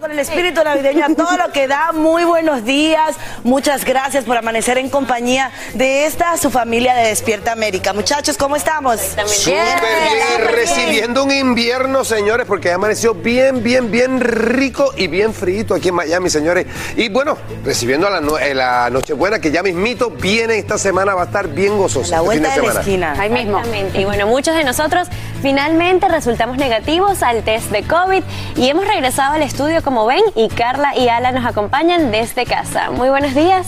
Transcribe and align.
Con 0.00 0.10
el 0.12 0.18
espíritu 0.18 0.64
navideño 0.64 1.04
a 1.04 1.14
todo 1.14 1.36
lo 1.36 1.52
que 1.52 1.68
da, 1.68 1.92
muy 1.92 2.24
buenos 2.24 2.64
días, 2.64 3.16
muchas 3.44 3.84
gracias 3.84 4.24
por 4.24 4.34
amanecer 4.38 4.78
en 4.78 4.88
compañía 4.88 5.50
de 5.74 6.06
esta 6.06 6.38
su 6.38 6.50
familia 6.50 6.94
de 6.94 7.08
Despierta 7.08 7.52
América. 7.52 7.92
Muchachos, 7.92 8.38
¿cómo 8.38 8.56
estamos? 8.56 8.98
Súper 9.26 9.60
bien, 9.60 10.48
recibiendo 10.54 11.22
un 11.22 11.30
invierno, 11.30 12.02
señores, 12.06 12.46
porque 12.46 12.72
amaneció 12.72 13.12
bien, 13.12 13.62
bien, 13.62 13.90
bien 13.90 14.20
rico 14.20 14.90
y 14.96 15.06
bien 15.06 15.34
frío 15.34 15.66
aquí 15.74 15.88
en 15.90 15.96
Miami, 15.96 16.30
señores. 16.30 16.66
Y 16.96 17.10
bueno, 17.10 17.36
recibiendo 17.62 18.06
a 18.06 18.10
la, 18.10 18.20
no- 18.22 18.38
eh, 18.38 18.54
la 18.54 18.88
Nochebuena, 18.88 19.38
que 19.38 19.50
ya 19.50 19.62
mismito 19.62 20.08
viene 20.10 20.56
esta 20.56 20.78
semana, 20.78 21.14
va 21.14 21.22
a 21.22 21.26
estar 21.26 21.46
bien 21.48 21.76
gozoso. 21.76 22.10
La 22.10 22.16
este 22.16 22.24
vuelta 22.24 22.48
de 22.48 22.56
la 22.56 22.62
semana. 22.62 22.80
esquina. 22.80 23.14
Ahí 23.18 23.28
mismo. 23.28 23.60
Y 23.92 24.04
bueno, 24.06 24.26
muchos 24.28 24.54
de 24.54 24.64
nosotros 24.64 25.08
finalmente 25.42 26.08
resultamos 26.08 26.56
negativos 26.56 27.22
al 27.22 27.42
test 27.42 27.66
de 27.70 27.82
COVID 27.82 28.22
y 28.56 28.68
hemos 28.70 28.86
regresado 28.86 29.34
al 29.34 29.42
estudio 29.42 29.82
como 29.90 30.06
ven 30.06 30.22
y 30.36 30.46
Carla 30.48 30.96
y 30.96 31.08
Ala 31.08 31.32
nos 31.32 31.44
acompañan 31.44 32.12
desde 32.12 32.46
casa. 32.46 32.92
Muy 32.92 33.08
buenos 33.08 33.34
días. 33.34 33.66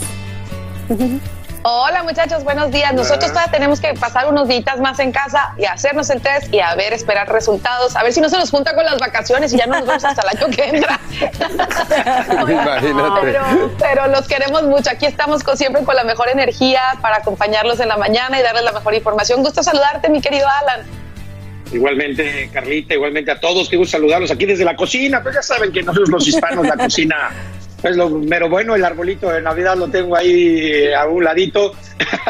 Hola 1.65 2.05
muchachos, 2.05 2.44
buenos 2.44 2.71
días. 2.71 2.94
Nosotros 2.94 3.33
todavía 3.33 3.50
tenemos 3.50 3.81
que 3.81 3.93
pasar 3.94 4.28
unos 4.28 4.47
días 4.47 4.78
más 4.78 5.00
en 5.00 5.11
casa 5.11 5.53
y 5.59 5.65
hacernos 5.65 6.11
el 6.11 6.21
test 6.21 6.55
y 6.55 6.61
a 6.61 6.77
ver, 6.77 6.93
esperar 6.93 7.28
resultados, 7.28 7.97
a 7.97 8.05
ver 8.05 8.12
si 8.12 8.21
no 8.21 8.28
se 8.28 8.38
nos 8.38 8.53
junta 8.53 8.72
con 8.77 8.84
las 8.84 9.00
vacaciones 9.00 9.53
y 9.53 9.56
ya 9.56 9.66
no 9.66 9.81
nos 9.81 9.87
vamos 9.87 10.05
hasta 10.05 10.22
el 10.22 10.38
año 10.38 10.47
que 10.55 10.62
entra. 10.62 11.00
Imagínate. 12.49 13.21
Pero, 13.21 13.72
pero 13.81 14.06
los 14.06 14.28
queremos 14.28 14.62
mucho. 14.62 14.91
Aquí 14.91 15.06
estamos 15.06 15.43
con, 15.43 15.56
siempre 15.56 15.82
con 15.82 15.97
la 15.97 16.05
mejor 16.05 16.28
energía 16.28 16.82
para 17.00 17.16
acompañarlos 17.16 17.81
en 17.81 17.88
la 17.88 17.97
mañana 17.97 18.38
y 18.38 18.43
darles 18.44 18.62
la 18.62 18.71
mejor 18.71 18.94
información. 18.94 19.43
Gusto 19.43 19.65
saludarte, 19.65 20.09
mi 20.09 20.21
querido 20.21 20.47
Alan. 20.47 21.02
Igualmente, 21.72 22.50
Carlita, 22.53 22.94
igualmente 22.94 23.31
a 23.31 23.41
todos, 23.41 23.69
que 23.69 23.83
saludarlos 23.87 24.31
aquí 24.31 24.44
desde 24.44 24.65
la 24.65 24.77
cocina, 24.77 25.22
pues 25.22 25.34
ya 25.34 25.43
saben 25.43 25.72
que 25.72 25.83
nosotros 25.83 26.10
los 26.10 26.28
hispanos 26.28 26.66
la 26.66 26.77
cocina 26.77 27.31
es 27.83 27.97
lo 27.97 28.10
mero 28.10 28.49
bueno, 28.49 28.75
el 28.75 28.84
arbolito 28.84 29.31
de 29.31 29.41
Navidad 29.41 29.77
lo 29.77 29.88
tengo 29.88 30.16
ahí 30.16 30.71
eh, 30.72 30.94
a 30.94 31.06
un 31.06 31.25
ladito, 31.25 31.72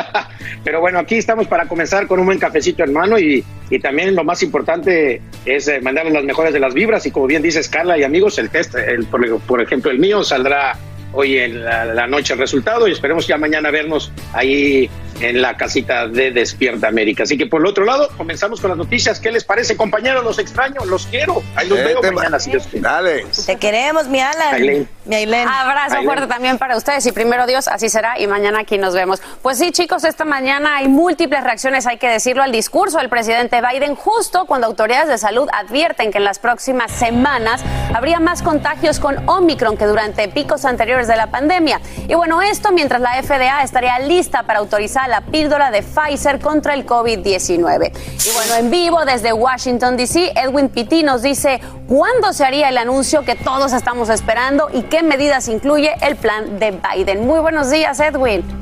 pero 0.65 0.81
bueno, 0.81 1.01
aquí 1.01 1.17
estamos 1.17 1.49
para 1.49 1.67
comenzar 1.67 2.07
con 2.07 2.21
un 2.21 2.27
buen 2.27 2.39
cafecito 2.39 2.85
en 2.85 2.93
mano 2.93 3.19
y, 3.19 3.45
y 3.69 3.79
también 3.81 4.15
lo 4.15 4.23
más 4.23 4.43
importante 4.43 5.21
es 5.45 5.67
eh, 5.67 5.81
mandarles 5.81 6.15
las 6.15 6.25
mejores 6.25 6.53
de 6.53 6.61
las 6.61 6.73
vibras 6.73 7.05
y 7.07 7.11
como 7.11 7.27
bien 7.27 7.43
dices 7.43 7.69
Carla 7.69 7.99
y 7.99 8.05
amigos, 8.05 8.39
el 8.39 8.49
test, 8.49 8.77
el, 8.77 9.07
por 9.07 9.61
ejemplo 9.61 9.91
el 9.91 9.99
mío 9.99 10.23
saldrá 10.23 10.79
hoy 11.13 11.39
en 11.39 11.65
la, 11.65 11.85
la 11.85 12.07
noche 12.07 12.33
el 12.35 12.39
resultado 12.39 12.89
y 12.89 12.93
esperemos 12.93 13.27
ya 13.27 13.37
mañana 13.39 13.71
vernos 13.71 14.11
ahí 14.33 14.91
en 15.21 15.41
la 15.43 15.57
casita 15.57 16.09
de 16.09 16.31
Despierta 16.33 16.89
América. 16.89 17.23
Así 17.25 17.37
que 17.39 17.47
por 17.47 17.61
el 17.61 17.67
otro 17.67 17.85
lado, 17.85 18.09
comenzamos 18.17 18.61
con 18.61 18.71
las 18.71 18.79
noticias. 18.79 19.21
¿Qué 19.21 19.31
les 19.31 19.45
parece, 19.45 19.77
compañeros? 19.77 20.25
Los 20.25 20.39
extraño, 20.39 20.85
los 20.87 21.07
quiero. 21.07 21.43
Ahí 21.55 21.69
los 21.69 21.79
Vete, 21.79 21.93
veo 22.01 22.03
ma- 22.03 22.11
mañana, 22.13 22.41
si 22.41 22.51
Dios 22.51 22.65
quiere. 22.67 22.81
Dale. 22.83 23.27
Te 23.47 23.57
queremos, 23.57 24.09
mi 24.09 24.21
Alan. 24.21 24.55
Ailén. 24.55 24.89
Mi 25.05 25.17
Ailén. 25.17 25.47
Abrazo 25.47 25.95
Ailén. 25.97 26.07
fuerte 26.07 26.27
también 26.27 26.59
para 26.59 26.77
ustedes 26.77 27.07
y 27.07 27.13
primero 27.13 27.47
Dios, 27.47 27.69
así 27.69 27.89
será 27.89 28.19
y 28.19 28.27
mañana 28.27 28.61
aquí 28.61 28.79
nos 28.79 28.95
vemos. 28.95 29.21
Pues 29.43 29.59
sí, 29.59 29.71
chicos, 29.71 30.03
esta 30.05 30.25
mañana 30.25 30.77
hay 30.79 30.89
múltiples 30.89 31.45
reacciones, 31.45 31.87
hay 31.87 31.99
que 31.99 32.09
decirlo, 32.09 32.43
al 32.43 32.51
discurso 32.51 32.99
del 32.99 33.09
presidente 33.09 33.61
Biden 33.61 33.95
justo 33.95 34.47
cuando 34.47 34.67
autoridades 34.67 35.09
de 35.09 35.19
salud 35.19 35.49
advierten 35.53 36.11
que 36.11 36.19
en 36.19 36.25
las 36.25 36.39
próximas 36.39 36.91
semanas 36.91 37.63
habría 37.95 38.19
más 38.19 38.43
contagios 38.43 38.99
con 38.99 39.29
Omicron 39.29 39.77
que 39.77 39.85
durante 39.85 40.27
picos 40.29 40.65
anteriores 40.65 41.02
de 41.09 41.17
la 41.17 41.29
pandemia. 41.29 41.81
Y 42.09 42.15
bueno, 42.15 42.43
esto 42.43 42.73
mientras 42.73 43.01
la 43.01 43.23
FDA 43.23 43.63
estaría 43.63 43.99
lista 44.01 44.43
para 44.45 44.59
autorizar 44.59 45.09
la 45.09 45.21
píldora 45.21 45.71
de 45.71 45.83
Pfizer 45.83 46.41
contra 46.41 46.75
el 46.75 46.87
COVID-19. 46.87 47.93
Y 48.25 48.35
bueno, 48.35 48.55
en 48.59 48.71
vivo 48.71 49.05
desde 49.05 49.33
Washington, 49.33 49.97
D.C., 49.97 50.33
Edwin 50.35 50.69
Pitti 50.69 51.03
nos 51.03 51.23
dice 51.23 51.61
cuándo 51.89 52.33
se 52.33 52.45
haría 52.45 52.69
el 52.69 52.79
anuncio 52.79 53.23
que 53.23 53.35
todos 53.35 53.73
estamos 53.73 54.09
esperando 54.09 54.69
y 54.73 54.83
qué 54.83 55.03
medidas 55.03 55.49
incluye 55.49 55.93
el 56.01 56.17
plan 56.17 56.59
de 56.59 56.73
Biden. 56.73 57.27
Muy 57.27 57.41
buenos 57.41 57.71
días, 57.71 58.01
Edwin. 58.01 58.62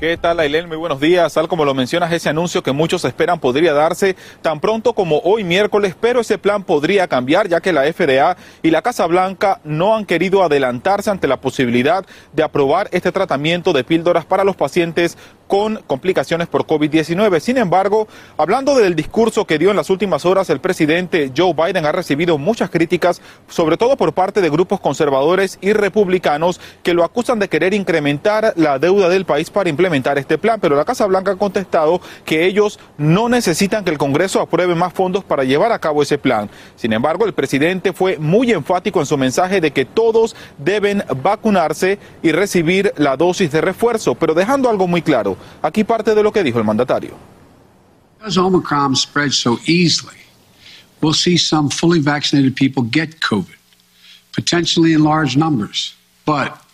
¿Qué 0.00 0.16
tal, 0.16 0.38
Ailén? 0.38 0.68
Muy 0.68 0.76
buenos 0.76 1.00
días. 1.00 1.34
Tal 1.34 1.48
como 1.48 1.64
lo 1.64 1.74
mencionas, 1.74 2.12
ese 2.12 2.28
anuncio 2.28 2.62
que 2.62 2.70
muchos 2.70 3.04
esperan 3.04 3.40
podría 3.40 3.72
darse 3.72 4.14
tan 4.42 4.60
pronto 4.60 4.92
como 4.92 5.18
hoy 5.24 5.42
miércoles, 5.42 5.96
pero 6.00 6.20
ese 6.20 6.38
plan 6.38 6.62
podría 6.62 7.08
cambiar 7.08 7.48
ya 7.48 7.60
que 7.60 7.72
la 7.72 7.82
FDA 7.82 8.36
y 8.62 8.70
la 8.70 8.80
Casa 8.80 9.06
Blanca 9.06 9.60
no 9.64 9.96
han 9.96 10.06
querido 10.06 10.44
adelantarse 10.44 11.10
ante 11.10 11.26
la 11.26 11.40
posibilidad 11.40 12.06
de 12.32 12.44
aprobar 12.44 12.88
este 12.92 13.10
tratamiento 13.10 13.72
de 13.72 13.82
píldoras 13.82 14.24
para 14.24 14.44
los 14.44 14.54
pacientes 14.54 15.18
con 15.48 15.82
complicaciones 15.86 16.46
por 16.46 16.64
COVID-19. 16.64 17.40
Sin 17.40 17.58
embargo, 17.58 18.06
hablando 18.36 18.76
del 18.76 18.94
discurso 18.94 19.46
que 19.46 19.58
dio 19.58 19.70
en 19.70 19.76
las 19.76 19.90
últimas 19.90 20.24
horas, 20.26 20.48
el 20.50 20.60
presidente 20.60 21.32
Joe 21.36 21.54
Biden 21.54 21.86
ha 21.86 21.92
recibido 21.92 22.38
muchas 22.38 22.70
críticas, 22.70 23.20
sobre 23.48 23.78
todo 23.78 23.96
por 23.96 24.12
parte 24.12 24.42
de 24.42 24.50
grupos 24.50 24.78
conservadores 24.78 25.58
y 25.60 25.72
republicanos 25.72 26.60
que 26.84 26.94
lo 26.94 27.02
acusan 27.02 27.40
de 27.40 27.48
querer 27.48 27.74
incrementar 27.74 28.52
la 28.54 28.78
deuda 28.78 29.08
del 29.08 29.24
país 29.24 29.50
para 29.50 29.70
implementar 29.70 29.87
este 29.94 30.38
plan. 30.38 30.60
Pero 30.60 30.76
la 30.76 30.84
Casa 30.84 31.06
Blanca 31.06 31.32
ha 31.32 31.36
contestado 31.36 32.00
que 32.24 32.46
ellos 32.46 32.78
no 32.96 33.28
necesitan 33.28 33.84
que 33.84 33.90
el 33.90 33.98
Congreso 33.98 34.40
apruebe 34.40 34.74
más 34.74 34.92
fondos 34.92 35.24
para 35.24 35.44
llevar 35.44 35.72
a 35.72 35.78
cabo 35.78 36.02
ese 36.02 36.18
plan. 36.18 36.48
Sin 36.76 36.92
embargo, 36.92 37.26
el 37.26 37.32
presidente 37.32 37.92
fue 37.92 38.18
muy 38.18 38.52
enfático 38.52 39.00
en 39.00 39.06
su 39.06 39.16
mensaje 39.16 39.60
de 39.60 39.72
que 39.72 39.84
todos 39.84 40.34
deben 40.58 41.04
vacunarse 41.22 41.98
y 42.22 42.32
recibir 42.32 42.92
la 42.96 43.16
dosis 43.16 43.50
de 43.50 43.60
refuerzo, 43.60 44.14
pero 44.14 44.34
dejando 44.34 44.68
algo 44.68 44.86
muy 44.86 45.02
claro. 45.02 45.36
Aquí 45.62 45.84
parte 45.84 46.14
de 46.14 46.22
lo 46.22 46.32
que 46.32 46.42
dijo 46.42 46.58
el 46.58 46.64
mandatario. 46.64 47.12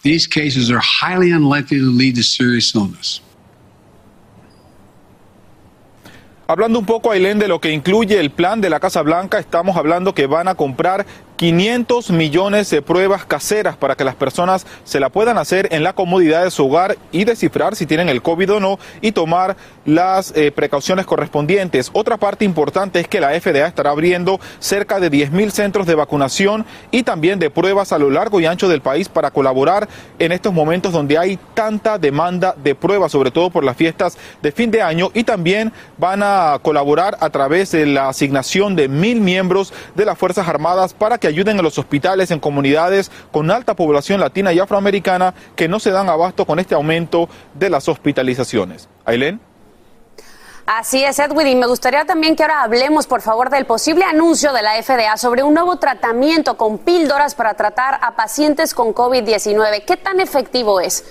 These 0.05 0.29
cases 0.29 0.71
are 0.71 0.81
highly 0.81 1.33
unlikely 1.33 1.79
to 1.79 1.91
lead 1.91 2.15
to 2.15 2.23
serious 2.23 2.75
illness. 2.75 3.21
Hablando 6.47 6.79
un 6.79 6.85
poco, 6.85 7.11
Ailén, 7.11 7.39
de 7.39 7.49
lo 7.49 7.59
que 7.59 7.71
incluye 7.73 8.21
el 8.21 8.31
plan 8.31 8.61
de 8.61 8.69
la 8.69 8.79
Casa 8.79 9.01
Blanca, 9.01 9.39
estamos 9.39 9.79
hablando 9.79 10.15
que 10.15 10.27
van 10.27 10.47
a 10.47 10.55
comprar 10.55 11.07
500 11.37 12.11
millones 12.11 12.71
de 12.71 12.83
pruebas 12.83 13.25
caseras 13.25 13.77
para 13.77 13.97
que 13.97 14.05
las 14.05 14.15
personas 14.15 14.67
se 14.85 15.01
la 15.01 15.09
puedan 15.09 15.39
hacer 15.39 15.69
en 15.73 15.83
la 15.83 15.93
comodidad 15.93 16.45
de 16.45 16.51
su 16.51 16.67
hogar 16.67 16.97
y 17.13 17.25
descifrar 17.25 17.77
si 17.77 17.87
tienen 17.87 18.09
el 18.09 18.23
COVID 18.23 18.55
o 18.55 18.61
no 18.61 18.79
y 19.01 19.13
tomar 19.13 19.57
las 19.85 20.33
eh, 20.37 20.53
precauciones 20.53 21.07
correspondientes. 21.07 21.91
Otra 21.93 22.17
parte 22.17 22.45
importante 22.45 23.01
es 23.01 23.09
que 23.09 23.21
la 23.21 23.39
FDA 23.39 23.67
estará 23.67 23.91
abriendo 23.91 24.41
cerca 24.59 25.01
de 25.01 25.11
10 25.11 25.33
mil 25.33 25.53
centros 25.53 25.87
de 25.87 25.95
vacunación 25.95 26.65
y 26.91 27.03
también 27.03 27.39
de 27.39 27.51
pruebas 27.51 27.93
a 27.93 27.99
lo 27.99 28.11
largo 28.11 28.41
y 28.41 28.47
ancho 28.47 28.69
del 28.69 28.81
país 28.81 29.09
para 29.09 29.31
colaborar 29.31 29.89
en 30.19 30.33
estos 30.33 30.53
momentos 30.53 30.93
donde 30.93 31.19
hay 31.19 31.39
tanta 31.55 31.99
demanda 31.99 32.55
de 32.63 32.75
pruebas, 32.75 33.13
sobre 33.13 33.31
todo 33.31 33.51
por 33.51 33.65
las 33.65 33.77
fiestas 33.77 34.17
de 34.43 34.53
fin 34.53 34.71
de 34.71 34.83
año 34.83 35.11
y 35.15 35.25
también 35.25 35.73
van 35.99 36.23
a 36.23 36.59
colaborar 36.63 37.17
a 37.21 37.31
través 37.31 37.73
de 37.73 37.87
la 37.87 38.09
asignación 38.09 38.77
de 38.77 38.89
mil 38.89 39.21
miembros 39.21 39.73
de 39.95 40.05
las 40.05 40.19
Fuerzas 40.19 40.49
Armadas 40.49 40.95
para 40.95 41.19
que 41.19 41.24
ayuden 41.27 41.59
a 41.59 41.63
los 41.63 41.79
hospitales 41.79 42.31
en 42.31 42.41
comunidades 42.41 43.11
con 43.33 43.51
alta 43.51 43.75
población 43.75 44.21
latina 44.21 44.53
y 44.53 44.59
afroamericana 44.59 45.35
que 45.57 45.69
no 45.69 45.81
se 45.81 45.91
dan 45.91 46.09
abasto 46.09 46.45
con 46.47 46.59
este 46.59 46.75
aumento 46.75 47.29
de 47.55 47.71
las 47.71 47.89
hospitalizaciones. 47.89 48.89
Ailén. 49.05 49.41
Así 50.67 51.05
es, 51.05 51.19
Edwin, 51.19 51.47
y 51.47 51.57
me 51.57 51.67
gustaría 51.67 52.07
también 52.07 52.37
que 52.37 52.43
ahora 52.43 52.63
hablemos, 52.63 53.07
por 53.07 53.21
favor, 53.21 53.51
del 53.51 53.67
posible 53.67 54.05
anuncio 54.05 54.51
de 54.55 54.63
la 54.63 54.83
FDA 54.83 55.19
sobre 55.19 55.43
un 55.43 55.53
nuevo 55.53 55.77
tratamiento 55.77 56.57
con 56.57 56.79
píldoras 56.79 57.35
para 57.35 57.53
tratar 57.53 57.99
a 58.01 58.17
pacientes 58.17 58.73
con 58.73 58.95
COVID-19. 58.95 59.85
¿Qué 59.85 59.99
tan 59.99 60.21
efectivo 60.21 60.81
es? 60.81 61.05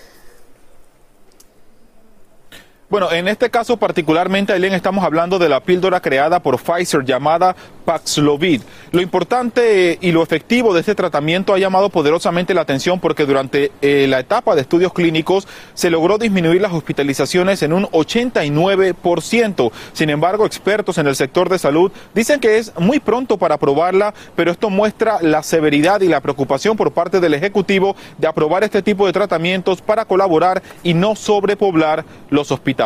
Bueno, 2.93 3.11
en 3.11 3.27
este 3.27 3.49
caso 3.49 3.75
particularmente, 3.77 4.53
Aileen, 4.53 4.75
estamos 4.75 5.03
hablando 5.03 5.39
de 5.39 5.49
la 5.49 5.61
píldora 5.61 5.99
creada 5.99 6.43
por 6.43 6.59
Pfizer 6.59 7.03
llamada 7.03 7.55
Paxlovid. 7.85 8.61
Lo 8.91 9.01
importante 9.01 9.97
y 9.99 10.11
lo 10.11 10.21
efectivo 10.21 10.75
de 10.75 10.81
este 10.81 10.93
tratamiento 10.93 11.55
ha 11.55 11.57
llamado 11.57 11.89
poderosamente 11.89 12.53
la 12.53 12.61
atención 12.61 12.99
porque 12.99 13.25
durante 13.25 13.71
eh, 13.81 14.05
la 14.07 14.19
etapa 14.19 14.53
de 14.53 14.61
estudios 14.61 14.93
clínicos 14.93 15.47
se 15.73 15.89
logró 15.89 16.19
disminuir 16.19 16.61
las 16.61 16.71
hospitalizaciones 16.71 17.63
en 17.63 17.73
un 17.73 17.85
89%. 17.87 19.71
Sin 19.93 20.11
embargo, 20.11 20.45
expertos 20.45 20.99
en 20.99 21.07
el 21.07 21.15
sector 21.15 21.49
de 21.49 21.57
salud 21.57 21.91
dicen 22.13 22.39
que 22.39 22.59
es 22.59 22.73
muy 22.77 22.99
pronto 22.99 23.39
para 23.39 23.55
aprobarla, 23.55 24.13
pero 24.35 24.51
esto 24.51 24.69
muestra 24.69 25.17
la 25.19 25.41
severidad 25.41 26.01
y 26.01 26.09
la 26.09 26.21
preocupación 26.21 26.77
por 26.77 26.91
parte 26.91 27.19
del 27.19 27.33
Ejecutivo 27.33 27.95
de 28.19 28.27
aprobar 28.27 28.63
este 28.63 28.83
tipo 28.83 29.07
de 29.07 29.13
tratamientos 29.13 29.81
para 29.81 30.05
colaborar 30.05 30.61
y 30.83 30.93
no 30.93 31.15
sobrepoblar 31.15 32.05
los 32.29 32.51
hospitales. 32.51 32.82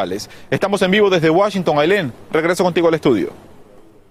Estamos 0.51 0.81
en 0.83 0.91
vivo 0.91 1.09
desde 1.09 1.29
Washington, 1.29 1.79
Ailén. 1.79 2.13
Regreso 2.31 2.63
contigo 2.63 2.88
al 2.88 2.94
estudio. 2.94 3.31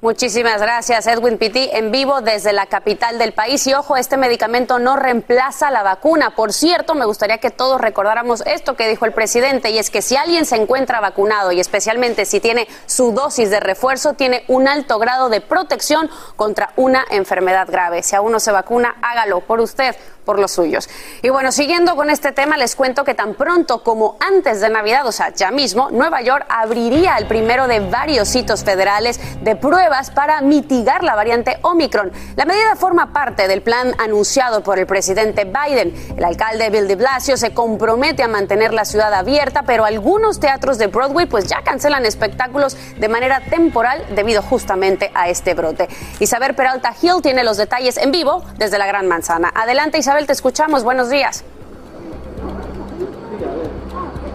Muchísimas 0.03 0.61
gracias, 0.61 1.07
Edwin 1.07 1.39
Pitti, 1.39 1.71
en 1.73 1.91
vivo 1.91 2.21
desde 2.21 2.53
la 2.53 2.67
capital 2.67 3.19
del 3.19 3.33
país. 3.33 3.67
Y 3.67 3.73
ojo, 3.73 3.97
este 3.97 4.17
medicamento 4.19 4.79
no 4.79 4.95
reemplaza 4.95 5.71
la 5.71 5.83
vacuna. 5.83 6.37
Por 6.37 6.53
cierto, 6.53 6.95
me 6.95 7.07
gustaría 7.07 7.39
que 7.39 7.51
todos 7.51 7.81
recordáramos 7.81 8.43
esto 8.47 8.77
que 8.77 8.89
dijo 8.89 9.07
el 9.07 9.13
presidente, 9.13 9.71
y 9.71 9.79
es 9.79 9.89
que 9.91 10.03
si 10.03 10.15
alguien 10.17 10.45
se 10.45 10.57
encuentra 10.57 11.01
vacunado, 11.01 11.51
y 11.51 11.61
especialmente 11.61 12.27
si 12.27 12.41
tiene 12.41 12.69
su 12.85 13.13
dosis 13.13 13.49
de 13.49 13.59
refuerzo, 13.59 14.13
tiene 14.13 14.45
un 14.49 14.69
alto 14.69 14.99
grado 14.99 15.31
de 15.31 15.41
protección 15.41 16.11
contra 16.37 16.73
una 16.77 17.05
enfermedad 17.11 17.67
grave. 17.69 18.03
Si 18.03 18.15
aún 18.15 18.33
no 18.33 18.39
se 18.39 18.53
vacuna, 18.53 18.97
hágalo 19.01 19.41
por 19.41 19.61
usted 19.61 19.97
por 20.27 20.39
los 20.39 20.51
suyos. 20.51 20.91
Y 21.23 21.31
bueno, 21.31 21.53
siguiendo 21.53 21.97
con 21.97 22.11
este 22.11 22.33
tema, 22.33 22.59
les 22.59 22.77
cuento 22.77 23.05
que 23.05 23.15
tan 23.15 23.33
pronto 23.35 23.83
como 23.83 24.19
antes 24.21 24.61
de 24.61 24.69
Navidad, 24.69 25.07
o 25.07 25.13
sea, 25.13 25.33
ya 25.33 25.51
mismo, 25.51 25.89
Nueva 25.91 26.21
York 26.21 26.45
abriría 26.51 27.17
el 27.17 27.27
primero 27.27 27.67
de 27.69 27.81
varios 27.81 28.35
hitos 28.35 28.65
federales 28.65 29.19
de 29.43 29.57
pruebas 29.57 30.11
para 30.11 30.43
mitigar 30.43 31.03
la 31.03 31.15
variante 31.15 31.59
Omicron. 31.63 32.13
La 32.35 32.45
medida 32.45 32.77
forma 32.77 33.13
parte 33.13 33.49
del 33.49 33.63
plan 33.63 33.95
anunciado 33.99 34.63
por 34.63 34.79
el 34.79 34.87
presidente 34.87 35.45
Biden. 35.45 35.95
El 36.17 36.25
alcalde 36.25 36.69
Bill 36.69 36.89
de 36.89 36.97
Blasio 36.97 37.37
se 37.37 37.55
compromete 37.55 38.23
a 38.23 38.29
mantener 38.29 38.75
la 38.75 38.85
ciudad 38.85 39.15
abierta, 39.15 39.63
pero 39.63 39.85
algunos 39.85 40.41
teatros 40.41 40.79
de 40.79 40.89
Broadway 40.89 41.27
pues 41.27 41.47
ya 41.47 41.63
cancelan 41.63 42.05
espectáculos 42.05 42.77
de 42.99 43.09
manera 43.09 43.41
temporal 43.49 44.05
debido 44.15 44.43
justamente 44.43 45.11
a 45.15 45.29
este 45.29 45.55
brote. 45.55 45.89
Isabel 46.19 46.55
Peralta 46.55 46.93
Hill 47.01 47.23
tiene 47.23 47.45
los 47.45 47.57
detalles 47.57 47.97
en 47.97 48.11
vivo 48.11 48.43
desde 48.57 48.79
la 48.79 48.87
Gran 48.87 49.07
Manzana. 49.07 49.53
Adelante 49.55 49.99
Isabel 49.99 50.16
te 50.25 50.33
escuchamos. 50.33 50.83
Buenos 50.85 51.11
días. 51.11 51.45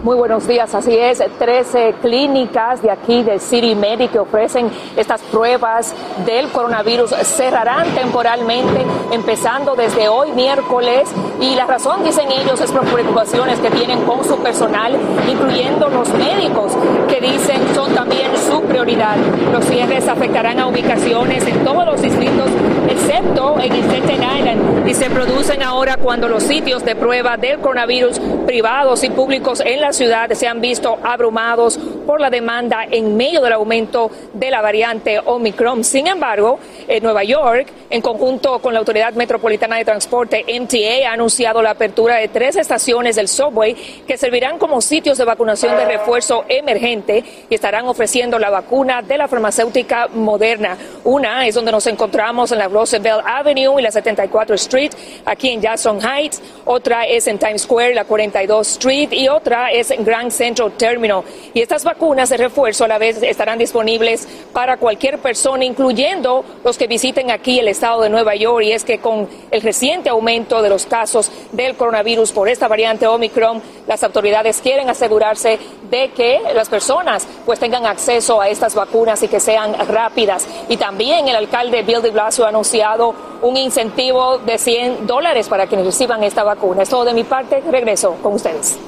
Muy 0.02 0.16
buenos 0.16 0.48
días, 0.48 0.74
así 0.74 0.96
es. 0.96 1.22
13 1.38 1.94
clínicas 2.02 2.82
de 2.82 2.90
aquí 2.90 3.22
del 3.22 3.40
City 3.40 3.76
Med 3.76 4.10
que 4.10 4.18
ofrecen 4.18 4.68
estas 4.96 5.20
pruebas 5.22 5.94
del 6.26 6.48
coronavirus 6.48 7.10
cerrarán 7.22 7.86
temporalmente, 7.94 8.84
empezando 9.12 9.76
desde 9.76 10.08
hoy 10.08 10.32
miércoles. 10.32 11.08
Y 11.40 11.54
la 11.54 11.66
razón, 11.66 12.02
dicen 12.02 12.32
ellos, 12.32 12.60
es 12.60 12.72
por 12.72 12.84
preocupaciones 12.84 13.60
que 13.60 13.70
tienen 13.70 14.02
con 14.02 14.24
su 14.24 14.36
personal, 14.42 14.96
incluyendo 15.30 15.88
los 15.88 16.08
médicos, 16.14 16.72
que 17.08 17.20
dicen 17.20 17.62
son 17.72 17.94
también 17.94 18.36
su 18.36 18.60
prioridad. 18.62 19.16
Los 19.52 19.64
cierres 19.66 20.08
afectarán 20.08 20.58
a 20.58 20.66
ubicaciones 20.66 21.46
en 21.46 21.64
todos 21.64 21.86
los 21.86 22.02
distritos, 22.02 22.50
excepto 22.92 23.58
en 23.58 23.72
Staten 23.72 24.22
Island, 24.22 24.88
y 24.88 24.94
se 24.94 25.08
producen 25.08 25.62
ahora 25.62 25.96
cuando 25.96 26.28
los 26.28 26.42
sitios 26.42 26.84
de 26.84 26.94
prueba 26.94 27.36
del 27.36 27.58
coronavirus 27.58 28.20
privados 28.46 29.02
y 29.02 29.10
públicos 29.10 29.62
en 29.64 29.80
la 29.80 29.92
ciudad 29.92 30.30
se 30.32 30.46
han 30.46 30.60
visto 30.60 30.98
abrumados 31.02 31.78
por 32.06 32.20
la 32.20 32.28
demanda 32.28 32.84
en 32.90 33.16
medio 33.16 33.40
del 33.40 33.54
aumento 33.54 34.10
de 34.34 34.50
la 34.50 34.60
variante 34.60 35.18
Omicron. 35.24 35.84
Sin 35.84 36.06
embargo, 36.06 36.58
en 36.86 37.02
Nueva 37.02 37.24
York, 37.24 37.68
en 37.88 38.02
conjunto 38.02 38.58
con 38.58 38.74
la 38.74 38.80
Autoridad 38.80 39.14
Metropolitana 39.14 39.76
de 39.76 39.84
Transporte, 39.84 40.44
MTA, 40.48 41.08
ha 41.08 41.12
anunciado 41.12 41.62
la 41.62 41.70
apertura 41.70 42.16
de 42.16 42.28
tres 42.28 42.56
estaciones 42.56 43.16
del 43.16 43.28
subway 43.28 43.74
que 44.06 44.18
servirán 44.18 44.58
como 44.58 44.80
sitios 44.82 45.16
de 45.16 45.24
vacunación 45.24 45.76
de 45.76 45.84
refuerzo 45.86 46.44
emergente 46.48 47.24
y 47.48 47.54
estarán 47.54 47.86
ofreciendo 47.86 48.38
la 48.38 48.50
vacuna 48.50 49.00
de 49.00 49.16
la 49.16 49.28
farmacéutica 49.28 50.08
moderna. 50.08 50.76
Una 51.04 51.46
es 51.46 51.54
donde 51.54 51.72
nos 51.72 51.86
encontramos 51.86 52.52
en 52.52 52.58
la 52.58 52.68
Roosevelt 52.82 53.22
Avenue 53.24 53.78
y 53.78 53.82
la 53.82 53.92
74 53.92 54.56
Street, 54.56 54.90
aquí 55.24 55.50
en 55.50 55.60
Jackson 55.60 56.00
Heights. 56.00 56.42
Otra 56.64 57.04
es 57.04 57.28
en 57.28 57.38
Times 57.38 57.62
Square, 57.62 57.94
la 57.94 58.04
42 58.04 58.68
Street. 58.72 59.12
Y 59.12 59.28
otra 59.28 59.70
es 59.70 59.92
en 59.92 60.04
Grand 60.04 60.32
Central 60.32 60.72
Terminal. 60.72 61.22
Y 61.54 61.60
estas 61.60 61.84
vacunas 61.84 62.28
de 62.28 62.38
refuerzo 62.38 62.84
a 62.84 62.88
la 62.88 62.98
vez 62.98 63.22
estarán 63.22 63.58
disponibles 63.58 64.26
para 64.52 64.78
cualquier 64.78 65.18
persona, 65.18 65.64
incluyendo 65.64 66.44
los 66.64 66.76
que 66.76 66.88
visiten 66.88 67.30
aquí 67.30 67.60
el 67.60 67.68
estado 67.68 68.02
de 68.02 68.10
Nueva 68.10 68.34
York. 68.34 68.64
Y 68.64 68.72
es 68.72 68.84
que 68.84 68.98
con 68.98 69.28
el 69.50 69.62
reciente 69.62 70.08
aumento 70.08 70.60
de 70.60 70.68
los 70.68 70.84
casos 70.86 71.30
del 71.52 71.76
coronavirus 71.76 72.32
por 72.32 72.48
esta 72.48 72.66
variante 72.66 73.06
Omicron, 73.06 73.62
las 73.86 74.02
autoridades 74.02 74.60
quieren 74.60 74.90
asegurarse 74.90 75.58
de 75.88 76.10
que 76.10 76.40
las 76.54 76.68
personas 76.68 77.28
pues 77.46 77.60
tengan 77.60 77.86
acceso 77.86 78.40
a 78.40 78.48
estas 78.48 78.74
vacunas 78.74 79.22
y 79.22 79.28
que 79.28 79.38
sean 79.38 79.74
rápidas. 79.88 80.46
Y 80.68 80.76
también 80.76 81.28
el 81.28 81.36
alcalde 81.36 81.82
Bill 81.82 82.02
de 82.02 82.10
Blasio 82.10 82.46
ha 82.46 82.50
anunciado 82.72 83.14
un 83.42 83.56
incentivo 83.56 84.38
de 84.38 84.56
100 84.56 85.06
dólares 85.06 85.48
para 85.48 85.66
quienes 85.66 85.84
reciban 85.84 86.22
esta 86.24 86.42
vacuna. 86.42 86.82
Es 86.82 86.88
todo 86.88 87.04
de 87.04 87.12
mi 87.12 87.24
parte. 87.24 87.62
Regreso 87.70 88.16
con 88.22 88.34
ustedes. 88.34 88.78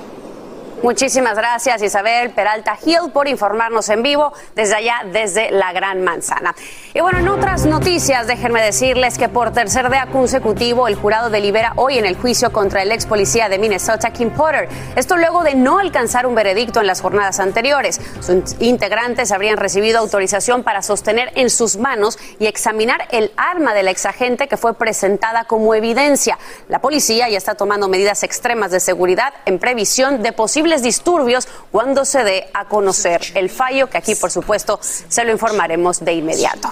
Muchísimas 0.85 1.35
gracias 1.35 1.81
Isabel 1.81 2.29
Peralta 2.33 2.77
Hill 2.85 3.11
por 3.11 3.27
informarnos 3.27 3.89
en 3.89 4.03
vivo 4.03 4.35
desde 4.55 4.75
allá, 4.75 4.97
desde 5.11 5.51
la 5.51 5.73
Gran 5.73 6.05
Manzana. 6.05 6.55
Y 6.93 7.01
bueno, 7.01 7.21
en 7.21 7.29
otras 7.29 7.65
noticias, 7.65 8.27
déjenme 8.27 8.61
decirles 8.61 9.17
que 9.17 9.31
por 9.31 9.51
tercer 9.51 9.89
día 9.91 10.09
consecutivo 10.13 10.87
el 10.87 10.95
jurado 10.95 11.31
delibera 11.31 11.73
hoy 11.77 11.97
en 11.97 12.05
el 12.05 12.17
juicio 12.17 12.53
contra 12.53 12.83
el 12.83 12.93
ex 12.93 13.07
policía 13.07 13.49
de 13.49 13.59
Minnesota, 13.59 14.11
Kim 14.11 14.29
Potter. 14.29 14.69
Esto 14.95 15.17
luego 15.17 15.43
de 15.43 15.55
no 15.55 15.79
alcanzar 15.79 16.27
un 16.27 16.35
veredicto 16.35 16.83
en 16.83 16.87
las 16.87 17.01
jornadas 17.01 17.41
anteriores. 17.41 17.99
Sus 18.21 18.61
integrantes 18.61 19.33
habrían 19.33 19.57
recibido 19.57 20.01
autorización 20.01 20.65
para 20.65 20.83
sostener 20.83 21.33
en 21.35 21.49
sus 21.49 21.79
manos 21.79 22.19
y 22.39 22.45
examinar 22.45 23.09
el 23.11 23.33
arma 23.39 23.73
del 23.73 23.89
ex 23.89 24.05
agente 24.05 24.49
que 24.49 24.59
fue 24.59 24.75
presentada 24.75 25.45
como 25.45 25.75
evidencia. 25.75 26.39
La 26.69 26.83
policía 26.83 27.31
ya 27.31 27.39
está 27.39 27.55
tomando 27.55 27.89
medidas 27.89 28.23
extremas 28.23 28.71
de 28.71 28.81
seguridad 28.81 29.33
en 29.47 29.59
previsión 29.59 30.23
de 30.23 30.33
posibles 30.33 30.74
disturbios 30.83 31.49
cuando 31.71 32.05
se 32.05 32.25
dé 32.25 32.51
a 32.55 32.67
conocer 32.67 33.21
el 33.35 33.51
fallo, 33.51 33.89
que 33.89 33.99
aquí 33.99 34.15
por 34.15 34.31
supuesto 34.31 34.79
se 34.83 35.25
lo 35.25 35.33
informaremos 35.33 36.05
de 36.05 36.13
inmediato. 36.15 36.71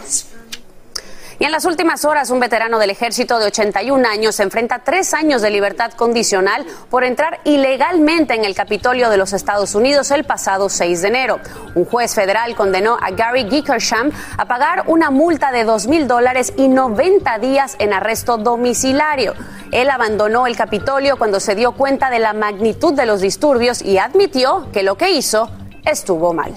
Y 1.42 1.44
en 1.44 1.50
las 1.50 1.64
últimas 1.64 2.04
horas, 2.04 2.30
un 2.30 2.38
veterano 2.38 2.78
del 2.78 2.90
ejército 2.90 3.40
de 3.40 3.46
81 3.46 4.06
años 4.06 4.36
se 4.36 4.44
enfrenta 4.44 4.76
a 4.76 4.78
tres 4.84 5.12
años 5.12 5.42
de 5.42 5.50
libertad 5.50 5.90
condicional 5.90 6.64
por 6.88 7.02
entrar 7.02 7.40
ilegalmente 7.42 8.34
en 8.34 8.44
el 8.44 8.54
Capitolio 8.54 9.10
de 9.10 9.16
los 9.16 9.32
Estados 9.32 9.74
Unidos 9.74 10.12
el 10.12 10.22
pasado 10.22 10.68
6 10.68 11.02
de 11.02 11.08
enero. 11.08 11.40
Un 11.74 11.84
juez 11.84 12.14
federal 12.14 12.54
condenó 12.54 12.96
a 12.96 13.10
Gary 13.10 13.50
Gickersham 13.50 14.12
a 14.38 14.44
pagar 14.44 14.84
una 14.86 15.10
multa 15.10 15.50
de 15.50 15.64
2 15.64 15.88
mil 15.88 16.06
dólares 16.06 16.52
y 16.56 16.68
90 16.68 17.36
días 17.40 17.74
en 17.80 17.92
arresto 17.92 18.38
domiciliario. 18.38 19.34
Él 19.72 19.90
abandonó 19.90 20.46
el 20.46 20.56
Capitolio 20.56 21.16
cuando 21.16 21.40
se 21.40 21.56
dio 21.56 21.72
cuenta 21.72 22.08
de 22.08 22.20
la 22.20 22.34
magnitud 22.34 22.94
de 22.94 23.04
los 23.04 23.20
disturbios 23.20 23.82
y 23.82 23.98
admitió 23.98 24.70
que 24.72 24.84
lo 24.84 24.96
que 24.96 25.10
hizo 25.10 25.50
estuvo 25.84 26.32
mal. 26.32 26.54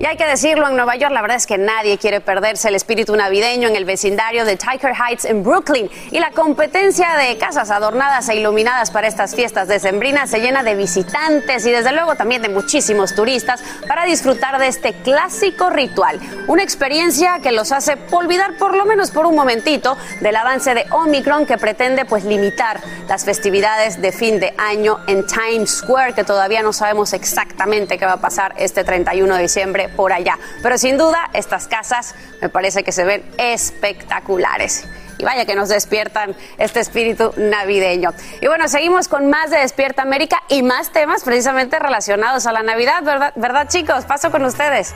Y 0.00 0.06
hay 0.06 0.16
que 0.16 0.26
decirlo, 0.26 0.68
en 0.68 0.74
Nueva 0.74 0.96
York 0.96 1.12
la 1.12 1.22
verdad 1.22 1.36
es 1.36 1.46
que 1.46 1.56
nadie 1.56 1.98
quiere 1.98 2.20
perderse 2.20 2.68
el 2.68 2.74
espíritu 2.74 3.14
navideño 3.14 3.68
en 3.68 3.76
el 3.76 3.84
vecindario 3.84 4.44
de 4.44 4.56
Tiger 4.56 4.92
Heights 4.92 5.24
en 5.24 5.44
Brooklyn. 5.44 5.88
Y 6.10 6.18
la 6.18 6.32
competencia 6.32 7.16
de 7.16 7.38
casas 7.38 7.70
adornadas 7.70 8.28
e 8.28 8.34
iluminadas 8.34 8.90
para 8.90 9.06
estas 9.06 9.36
fiestas 9.36 9.68
decembrinas 9.68 10.30
se 10.30 10.40
llena 10.40 10.64
de 10.64 10.74
visitantes 10.74 11.64
y 11.64 11.70
desde 11.70 11.92
luego 11.92 12.16
también 12.16 12.42
de 12.42 12.48
muchísimos 12.48 13.14
turistas 13.14 13.62
para 13.86 14.04
disfrutar 14.04 14.58
de 14.58 14.66
este 14.66 14.94
clásico 14.94 15.70
ritual. 15.70 16.18
Una 16.48 16.64
experiencia 16.64 17.38
que 17.40 17.52
los 17.52 17.70
hace 17.70 17.96
olvidar 18.10 18.56
por 18.58 18.76
lo 18.76 18.86
menos 18.86 19.12
por 19.12 19.26
un 19.26 19.36
momentito 19.36 19.96
del 20.20 20.34
avance 20.34 20.74
de 20.74 20.86
Omicron 20.90 21.46
que 21.46 21.56
pretende 21.56 22.04
pues 22.04 22.24
limitar 22.24 22.80
las 23.08 23.24
festividades 23.24 24.02
de 24.02 24.10
fin 24.10 24.40
de 24.40 24.54
año 24.58 24.98
en 25.06 25.24
Times 25.24 25.70
Square, 25.70 26.14
que 26.14 26.24
todavía 26.24 26.62
no 26.62 26.72
sabemos 26.72 27.12
exactamente 27.12 27.96
qué 27.96 28.06
va 28.06 28.14
a 28.14 28.20
pasar 28.20 28.54
este 28.58 28.82
31 28.82 29.36
de 29.36 29.42
diciembre 29.42 29.83
por 29.88 30.12
allá. 30.12 30.38
Pero 30.62 30.78
sin 30.78 30.96
duda, 30.96 31.30
estas 31.32 31.66
casas 31.68 32.14
me 32.40 32.48
parece 32.48 32.84
que 32.84 32.92
se 32.92 33.04
ven 33.04 33.24
espectaculares. 33.38 34.84
Y 35.18 35.24
vaya 35.24 35.44
que 35.44 35.54
nos 35.54 35.68
despiertan 35.68 36.34
este 36.58 36.80
espíritu 36.80 37.32
navideño. 37.36 38.12
Y 38.40 38.48
bueno, 38.48 38.66
seguimos 38.68 39.06
con 39.08 39.30
más 39.30 39.50
de 39.50 39.58
Despierta 39.58 40.02
América 40.02 40.42
y 40.48 40.62
más 40.62 40.90
temas 40.90 41.22
precisamente 41.22 41.78
relacionados 41.78 42.46
a 42.46 42.52
la 42.52 42.62
Navidad, 42.62 43.02
¿verdad, 43.04 43.32
¿verdad 43.36 43.68
chicos? 43.68 44.04
Paso 44.04 44.30
con 44.30 44.44
ustedes. 44.44 44.94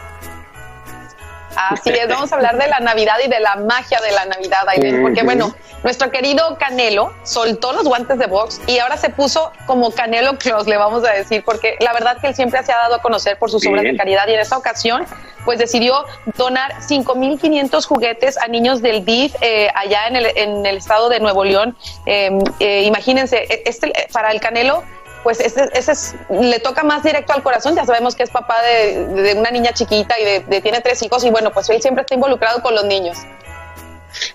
Así 1.59 1.91
es, 1.91 2.09
vamos 2.09 2.31
a 2.31 2.37
hablar 2.37 2.57
de 2.57 2.69
la 2.69 2.79
Navidad 2.79 3.17
y 3.25 3.29
de 3.29 3.41
la 3.41 3.57
magia 3.57 3.99
de 4.01 4.13
la 4.13 4.25
Navidad, 4.27 4.69
Aiden, 4.69 5.03
porque 5.03 5.25
bueno, 5.25 5.53
nuestro 5.83 6.09
querido 6.13 6.57
Canelo 6.57 7.13
soltó 7.25 7.73
los 7.73 7.83
guantes 7.83 8.17
de 8.17 8.27
box 8.27 8.61
y 8.69 8.79
ahora 8.79 8.97
se 8.97 9.11
puso 9.11 9.51
como 9.67 9.91
Canelo 9.91 10.39
Claus, 10.39 10.69
le 10.69 10.77
vamos 10.77 11.05
a 11.05 11.11
decir, 11.11 11.43
porque 11.45 11.75
la 11.81 11.93
verdad 11.93 12.19
que 12.21 12.29
él 12.29 12.35
siempre 12.37 12.63
se 12.63 12.73
ha 12.73 12.77
dado 12.77 12.95
a 12.95 13.03
conocer 13.03 13.39
por 13.39 13.51
sus 13.51 13.67
obras 13.67 13.83
de 13.83 13.97
caridad 13.97 14.29
y 14.29 14.35
en 14.35 14.41
esta 14.41 14.57
ocasión 14.57 15.05
pues 15.45 15.59
decidió 15.59 16.05
donar 16.37 16.75
5.500 16.75 17.85
juguetes 17.87 18.37
a 18.39 18.47
niños 18.49 18.81
del 18.81 19.05
DIF 19.05 19.35
eh, 19.41 19.69
allá 19.75 20.07
en 20.07 20.17
el, 20.17 20.27
en 20.37 20.67
el 20.67 20.77
estado 20.77 21.09
de 21.09 21.21
Nuevo 21.21 21.43
León. 21.43 21.77
Eh, 22.07 22.39
eh, 22.61 22.83
imagínense, 22.83 23.63
este, 23.65 23.93
para 24.13 24.31
el 24.31 24.41
Canelo 24.41 24.85
pues 25.23 25.41
ese, 25.41 25.69
ese 25.73 26.17
le 26.31 26.59
toca 26.61 26.83
más 26.83 27.03
directo 27.03 27.33
al 27.33 27.43
corazón. 27.43 27.75
Ya 27.75 27.85
sabemos 27.85 28.15
que 28.15 28.23
es 28.23 28.31
papá 28.31 28.57
de, 28.63 29.35
una 29.37 29.51
niña 29.51 29.73
chiquita 29.73 30.19
y 30.19 30.25
de, 30.25 30.61
tiene 30.61 30.81
tres 30.81 31.03
hijos 31.03 31.25
y 31.25 31.31
bueno, 31.31 31.53
pues 31.53 31.69
él 31.71 31.81
siempre 31.81 32.03
está 32.03 32.15
involucrado 32.15 32.63
con 32.63 32.75
los 32.75 32.85
niños. 32.85 33.19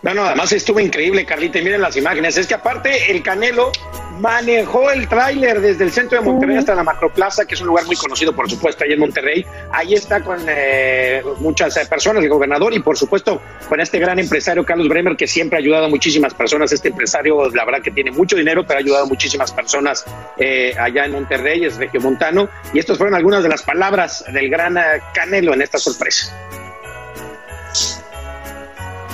No, 0.01 0.13
no, 0.13 0.25
además 0.25 0.51
estuvo 0.51 0.79
increíble, 0.79 1.25
Carlita, 1.25 1.59
y 1.59 1.63
miren 1.63 1.81
las 1.81 1.95
imágenes. 1.97 2.37
Es 2.37 2.47
que 2.47 2.53
aparte 2.53 3.11
el 3.11 3.23
Canelo 3.23 3.71
manejó 4.19 4.91
el 4.91 5.07
tráiler 5.07 5.59
desde 5.61 5.83
el 5.83 5.91
centro 5.91 6.19
de 6.19 6.25
Monterrey 6.25 6.57
hasta 6.57 6.75
la 6.75 6.83
Macroplaza, 6.83 7.45
que 7.45 7.55
es 7.55 7.61
un 7.61 7.67
lugar 7.67 7.85
muy 7.85 7.95
conocido, 7.95 8.33
por 8.33 8.49
supuesto, 8.49 8.83
ahí 8.83 8.93
en 8.93 8.99
Monterrey. 8.99 9.45
Ahí 9.71 9.93
está 9.93 10.21
con 10.21 10.39
eh, 10.47 11.23
muchas 11.39 11.75
eh, 11.77 11.85
personas, 11.89 12.23
el 12.23 12.29
gobernador, 12.29 12.73
y 12.73 12.79
por 12.79 12.97
supuesto 12.97 13.41
con 13.67 13.79
este 13.79 13.99
gran 13.99 14.19
empresario, 14.19 14.65
Carlos 14.65 14.87
Bremer, 14.87 15.15
que 15.17 15.27
siempre 15.27 15.57
ha 15.57 15.59
ayudado 15.59 15.85
a 15.85 15.89
muchísimas 15.89 16.33
personas. 16.33 16.71
Este 16.71 16.89
empresario, 16.89 17.49
la 17.49 17.65
verdad 17.65 17.81
que 17.81 17.91
tiene 17.91 18.11
mucho 18.11 18.35
dinero, 18.35 18.65
pero 18.65 18.79
ha 18.79 18.81
ayudado 18.81 19.05
a 19.05 19.07
muchísimas 19.07 19.51
personas 19.51 20.05
eh, 20.37 20.73
allá 20.79 21.05
en 21.05 21.11
Monterrey, 21.13 21.65
es 21.65 21.77
regiomontano. 21.77 22.49
Y 22.73 22.79
estas 22.79 22.97
fueron 22.97 23.15
algunas 23.15 23.43
de 23.43 23.49
las 23.49 23.63
palabras 23.63 24.23
del 24.31 24.49
gran 24.49 24.77
Canelo 25.13 25.53
en 25.53 25.61
esta 25.61 25.77
sorpresa 25.77 26.33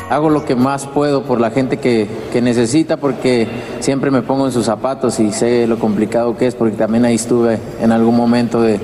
hago 0.09 0.29
lo 0.29 0.43
que 0.43 0.55
más 0.55 0.87
puedo 0.87 1.23
por 1.23 1.39
la 1.39 1.51
gente 1.51 1.77
que, 1.77 2.07
necesita 2.41 2.97
porque 2.97 3.47
siempre 3.79 4.11
me 4.11 4.21
pongo 4.21 4.45
en 4.45 4.51
sus 4.51 4.65
zapatos 4.65 5.19
y 5.19 5.31
sé 5.31 5.67
lo 5.67 5.77
complicado 5.77 6.37
que 6.37 6.47
es 6.47 6.55
porque 6.55 6.75
también 6.75 7.05
ahí 7.05 7.15
estuve 7.15 7.59
en 7.81 7.91
algún 7.91 8.15
momento 8.15 8.61
de, 8.61 8.79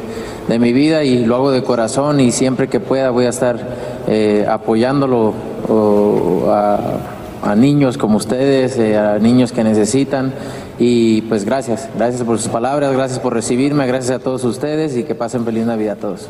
mi 0.60 0.74
vida 0.74 1.04
y 1.04 1.26
lo 1.26 1.36
hago 1.36 1.52
de 1.52 1.64
corazón 1.64 2.20
y 2.20 2.32
siempre 2.32 2.68
que 2.68 2.80
pueda 2.80 3.10
voy 3.10 3.26
a 3.26 3.30
estar 3.30 3.60
eh, 4.08 4.46
apoyándolo 4.48 5.34
a, 6.52 7.56
niños 7.56 7.98
como 7.98 8.18
ustedes, 8.18 8.78
eh, 8.78 8.98
a 8.98 9.18
niños 9.18 9.52
que 9.52 9.64
necesitan 9.64 10.34
y 10.78 11.22
pues 11.24 11.46
gracias, 11.46 11.90
gracias 11.98 12.24
por 12.24 12.38
sus 12.38 12.50
palabras, 12.50 12.92
gracias 12.94 13.20
por 13.20 13.34
recibirme, 13.34 13.88
gracias 13.88 14.18
a 14.18 14.20
todos 14.20 14.44
ustedes 14.44 14.96
y 14.98 15.04
que 15.04 15.16
pasen 15.16 15.46
feliz 15.46 15.66
Navidad 15.66 15.98
a 15.98 16.02
todos. 16.02 16.30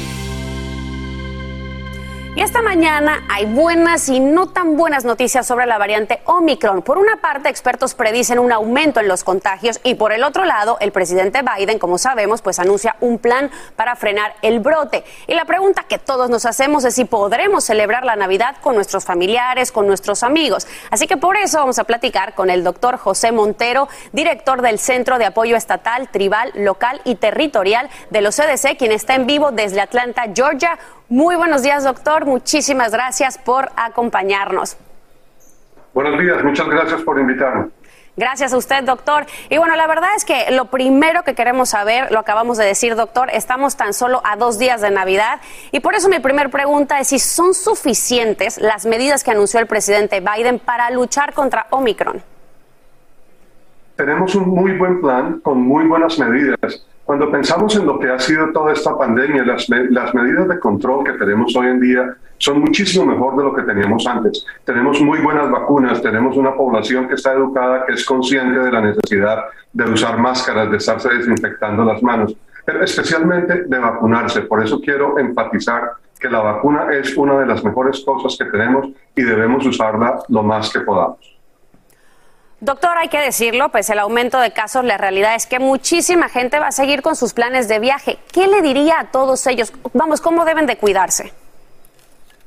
Y 2.33 2.39
esta 2.39 2.61
mañana 2.61 3.25
hay 3.29 3.45
buenas 3.45 4.07
y 4.07 4.21
no 4.21 4.47
tan 4.47 4.77
buenas 4.77 5.03
noticias 5.03 5.45
sobre 5.45 5.65
la 5.65 5.77
variante 5.77 6.21
Omicron. 6.23 6.81
Por 6.81 6.97
una 6.97 7.17
parte, 7.17 7.49
expertos 7.49 7.93
predicen 7.93 8.39
un 8.39 8.53
aumento 8.53 9.01
en 9.01 9.09
los 9.09 9.25
contagios 9.25 9.81
y 9.83 9.95
por 9.95 10.13
el 10.13 10.23
otro 10.23 10.45
lado, 10.45 10.77
el 10.79 10.93
presidente 10.93 11.41
Biden, 11.41 11.77
como 11.77 11.97
sabemos, 11.97 12.41
pues 12.41 12.57
anuncia 12.59 12.95
un 13.01 13.17
plan 13.17 13.51
para 13.75 13.97
frenar 13.97 14.33
el 14.43 14.61
brote. 14.61 15.03
Y 15.27 15.33
la 15.33 15.43
pregunta 15.43 15.83
que 15.83 15.97
todos 15.97 16.29
nos 16.29 16.45
hacemos 16.45 16.85
es 16.85 16.95
si 16.95 17.03
podremos 17.03 17.65
celebrar 17.65 18.05
la 18.05 18.15
Navidad 18.15 18.55
con 18.61 18.75
nuestros 18.75 19.03
familiares, 19.03 19.73
con 19.73 19.85
nuestros 19.85 20.23
amigos. 20.23 20.67
Así 20.89 21.07
que 21.07 21.17
por 21.17 21.35
eso 21.35 21.57
vamos 21.57 21.79
a 21.79 21.83
platicar 21.83 22.33
con 22.33 22.49
el 22.49 22.63
doctor 22.63 22.95
José 22.95 23.33
Montero, 23.33 23.89
director 24.13 24.61
del 24.61 24.79
Centro 24.79 25.17
de 25.17 25.25
Apoyo 25.25 25.57
Estatal, 25.57 26.07
Tribal, 26.07 26.53
Local 26.55 27.01
y 27.03 27.15
Territorial 27.15 27.89
de 28.09 28.21
los 28.21 28.37
CDC, 28.37 28.77
quien 28.77 28.93
está 28.93 29.15
en 29.15 29.27
vivo 29.27 29.51
desde 29.51 29.81
Atlanta, 29.81 30.27
Georgia. 30.33 30.79
Muy 31.09 31.35
buenos 31.35 31.61
días, 31.61 31.83
doctor. 31.83 32.20
Muchísimas 32.25 32.91
gracias 32.91 33.37
por 33.37 33.71
acompañarnos. 33.75 34.77
Buenos 35.93 36.19
días, 36.19 36.43
muchas 36.43 36.67
gracias 36.67 37.01
por 37.01 37.19
invitarme. 37.19 37.69
Gracias 38.17 38.53
a 38.53 38.57
usted, 38.57 38.83
doctor. 38.83 39.25
Y 39.49 39.57
bueno, 39.57 39.75
la 39.75 39.87
verdad 39.87 40.09
es 40.15 40.25
que 40.25 40.51
lo 40.51 40.65
primero 40.65 41.23
que 41.23 41.33
queremos 41.33 41.69
saber, 41.69 42.11
lo 42.11 42.19
acabamos 42.19 42.57
de 42.57 42.65
decir, 42.65 42.95
doctor, 42.95 43.29
estamos 43.31 43.77
tan 43.77 43.93
solo 43.93 44.21
a 44.25 44.35
dos 44.35 44.59
días 44.59 44.81
de 44.81 44.91
Navidad 44.91 45.39
y 45.71 45.79
por 45.79 45.95
eso 45.95 46.09
mi 46.09 46.19
primera 46.19 46.49
pregunta 46.49 46.99
es 46.99 47.07
si 47.07 47.19
son 47.19 47.53
suficientes 47.53 48.57
las 48.57 48.85
medidas 48.85 49.23
que 49.23 49.31
anunció 49.31 49.59
el 49.59 49.67
presidente 49.67 50.19
Biden 50.19 50.59
para 50.59 50.91
luchar 50.91 51.33
contra 51.33 51.67
Omicron. 51.69 52.21
tenemos 53.95 54.35
un 54.35 54.49
muy 54.49 54.77
buen 54.77 54.99
plan 54.99 55.39
con 55.39 55.61
muy 55.61 55.85
buenas 55.85 56.17
medidas. 56.19 56.85
Cuando 57.11 57.29
pensamos 57.29 57.75
en 57.75 57.85
lo 57.85 57.99
que 57.99 58.09
ha 58.09 58.17
sido 58.17 58.53
toda 58.53 58.71
esta 58.71 58.97
pandemia, 58.97 59.43
las, 59.43 59.67
las 59.67 60.15
medidas 60.15 60.47
de 60.47 60.57
control 60.57 61.03
que 61.03 61.11
tenemos 61.11 61.53
hoy 61.57 61.67
en 61.67 61.81
día 61.81 62.15
son 62.37 62.61
muchísimo 62.61 63.05
mejor 63.05 63.35
de 63.35 63.43
lo 63.43 63.53
que 63.53 63.63
teníamos 63.63 64.07
antes. 64.07 64.45
Tenemos 64.63 65.01
muy 65.01 65.19
buenas 65.19 65.51
vacunas, 65.51 66.01
tenemos 66.01 66.37
una 66.37 66.55
población 66.55 67.09
que 67.09 67.15
está 67.15 67.33
educada, 67.33 67.85
que 67.85 67.95
es 67.95 68.05
consciente 68.05 68.57
de 68.57 68.71
la 68.71 68.79
necesidad 68.79 69.43
de 69.73 69.91
usar 69.91 70.19
máscaras, 70.19 70.71
de 70.71 70.77
estarse 70.77 71.09
desinfectando 71.09 71.83
las 71.83 72.01
manos, 72.01 72.33
pero 72.63 72.81
especialmente 72.81 73.63
de 73.65 73.77
vacunarse. 73.77 74.43
Por 74.43 74.63
eso 74.63 74.79
quiero 74.79 75.19
enfatizar 75.19 75.91
que 76.17 76.29
la 76.29 76.39
vacuna 76.39 76.93
es 76.93 77.17
una 77.17 77.41
de 77.41 77.45
las 77.45 77.61
mejores 77.61 77.99
cosas 78.05 78.37
que 78.39 78.49
tenemos 78.49 78.87
y 79.17 79.21
debemos 79.21 79.65
usarla 79.65 80.23
lo 80.29 80.43
más 80.43 80.71
que 80.71 80.79
podamos. 80.79 81.40
Doctor, 82.63 82.91
hay 82.95 83.07
que 83.07 83.17
decirlo, 83.17 83.69
pues 83.69 83.89
el 83.89 83.97
aumento 83.97 84.39
de 84.39 84.51
casos, 84.51 84.85
la 84.85 84.95
realidad 84.95 85.33
es 85.33 85.47
que 85.47 85.57
muchísima 85.57 86.29
gente 86.29 86.59
va 86.59 86.67
a 86.67 86.71
seguir 86.71 87.01
con 87.01 87.15
sus 87.15 87.33
planes 87.33 87.67
de 87.67 87.79
viaje. 87.79 88.19
¿Qué 88.31 88.45
le 88.45 88.61
diría 88.61 88.99
a 88.99 89.05
todos 89.05 89.47
ellos? 89.47 89.73
Vamos, 89.93 90.21
¿cómo 90.21 90.45
deben 90.45 90.67
de 90.67 90.77
cuidarse? 90.77 91.33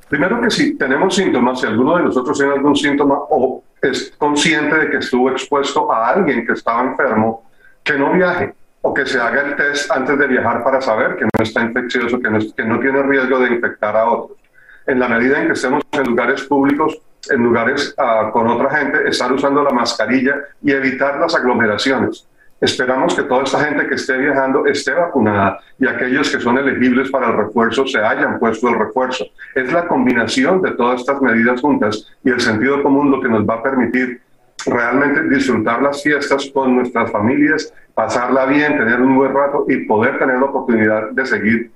Primero 0.08 0.40
que 0.40 0.50
si 0.50 0.78
tenemos 0.78 1.16
síntomas, 1.16 1.60
si 1.60 1.66
alguno 1.66 1.96
de 1.96 2.04
nosotros 2.04 2.38
tiene 2.38 2.52
algún 2.52 2.76
síntoma 2.76 3.16
o 3.28 3.64
es 3.82 4.14
consciente 4.16 4.76
de 4.76 4.88
que 4.88 4.98
estuvo 4.98 5.30
expuesto 5.32 5.92
a 5.92 6.10
alguien 6.10 6.46
que 6.46 6.52
estaba 6.52 6.82
enfermo, 6.82 7.50
que 7.82 7.94
no 7.94 8.12
viaje 8.12 8.54
o 8.82 8.94
que 8.94 9.06
se 9.06 9.20
haga 9.20 9.42
el 9.42 9.56
test 9.56 9.90
antes 9.90 10.16
de 10.16 10.28
viajar 10.28 10.62
para 10.62 10.80
saber 10.80 11.16
que 11.16 11.24
no 11.24 11.42
está 11.42 11.62
infeccioso, 11.62 12.20
que 12.20 12.30
no, 12.30 12.38
que 12.38 12.64
no 12.64 12.78
tiene 12.78 13.02
riesgo 13.02 13.40
de 13.40 13.54
infectar 13.54 13.96
a 13.96 14.08
otros. 14.08 14.38
En 14.86 15.00
la 15.00 15.08
medida 15.08 15.40
en 15.40 15.48
que 15.48 15.54
estemos 15.54 15.82
en 15.90 16.04
lugares 16.04 16.42
públicos, 16.42 17.00
en 17.30 17.42
lugares 17.42 17.94
uh, 17.98 18.30
con 18.30 18.48
otra 18.48 18.70
gente, 18.70 19.08
estar 19.08 19.32
usando 19.32 19.62
la 19.62 19.70
mascarilla 19.70 20.36
y 20.62 20.72
evitar 20.72 21.18
las 21.18 21.34
aglomeraciones. 21.34 22.26
Esperamos 22.60 23.14
que 23.14 23.24
toda 23.24 23.42
esta 23.42 23.60
gente 23.60 23.86
que 23.86 23.96
esté 23.96 24.16
viajando 24.16 24.64
esté 24.64 24.92
vacunada 24.92 25.58
y 25.78 25.86
aquellos 25.86 26.30
que 26.30 26.40
son 26.40 26.56
elegibles 26.56 27.10
para 27.10 27.28
el 27.28 27.36
refuerzo 27.36 27.86
se 27.86 27.98
hayan 27.98 28.38
puesto 28.38 28.68
el 28.68 28.78
refuerzo. 28.78 29.26
Es 29.54 29.72
la 29.72 29.86
combinación 29.86 30.62
de 30.62 30.70
todas 30.72 31.00
estas 31.00 31.20
medidas 31.20 31.60
juntas 31.60 32.06
y 32.24 32.30
el 32.30 32.40
sentido 32.40 32.82
común 32.82 33.10
lo 33.10 33.20
que 33.20 33.28
nos 33.28 33.46
va 33.46 33.54
a 33.56 33.62
permitir 33.62 34.20
realmente 34.66 35.28
disfrutar 35.28 35.82
las 35.82 36.02
fiestas 36.02 36.50
con 36.54 36.76
nuestras 36.76 37.10
familias, 37.10 37.72
pasarla 37.92 38.46
bien, 38.46 38.78
tener 38.78 39.00
un 39.02 39.16
buen 39.16 39.34
rato 39.34 39.66
y 39.68 39.84
poder 39.84 40.18
tener 40.18 40.38
la 40.38 40.46
oportunidad 40.46 41.10
de 41.10 41.26
seguir 41.26 41.70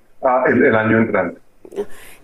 el, 0.46 0.64
el 0.64 0.74
año 0.74 0.98
entrante. 0.98 1.38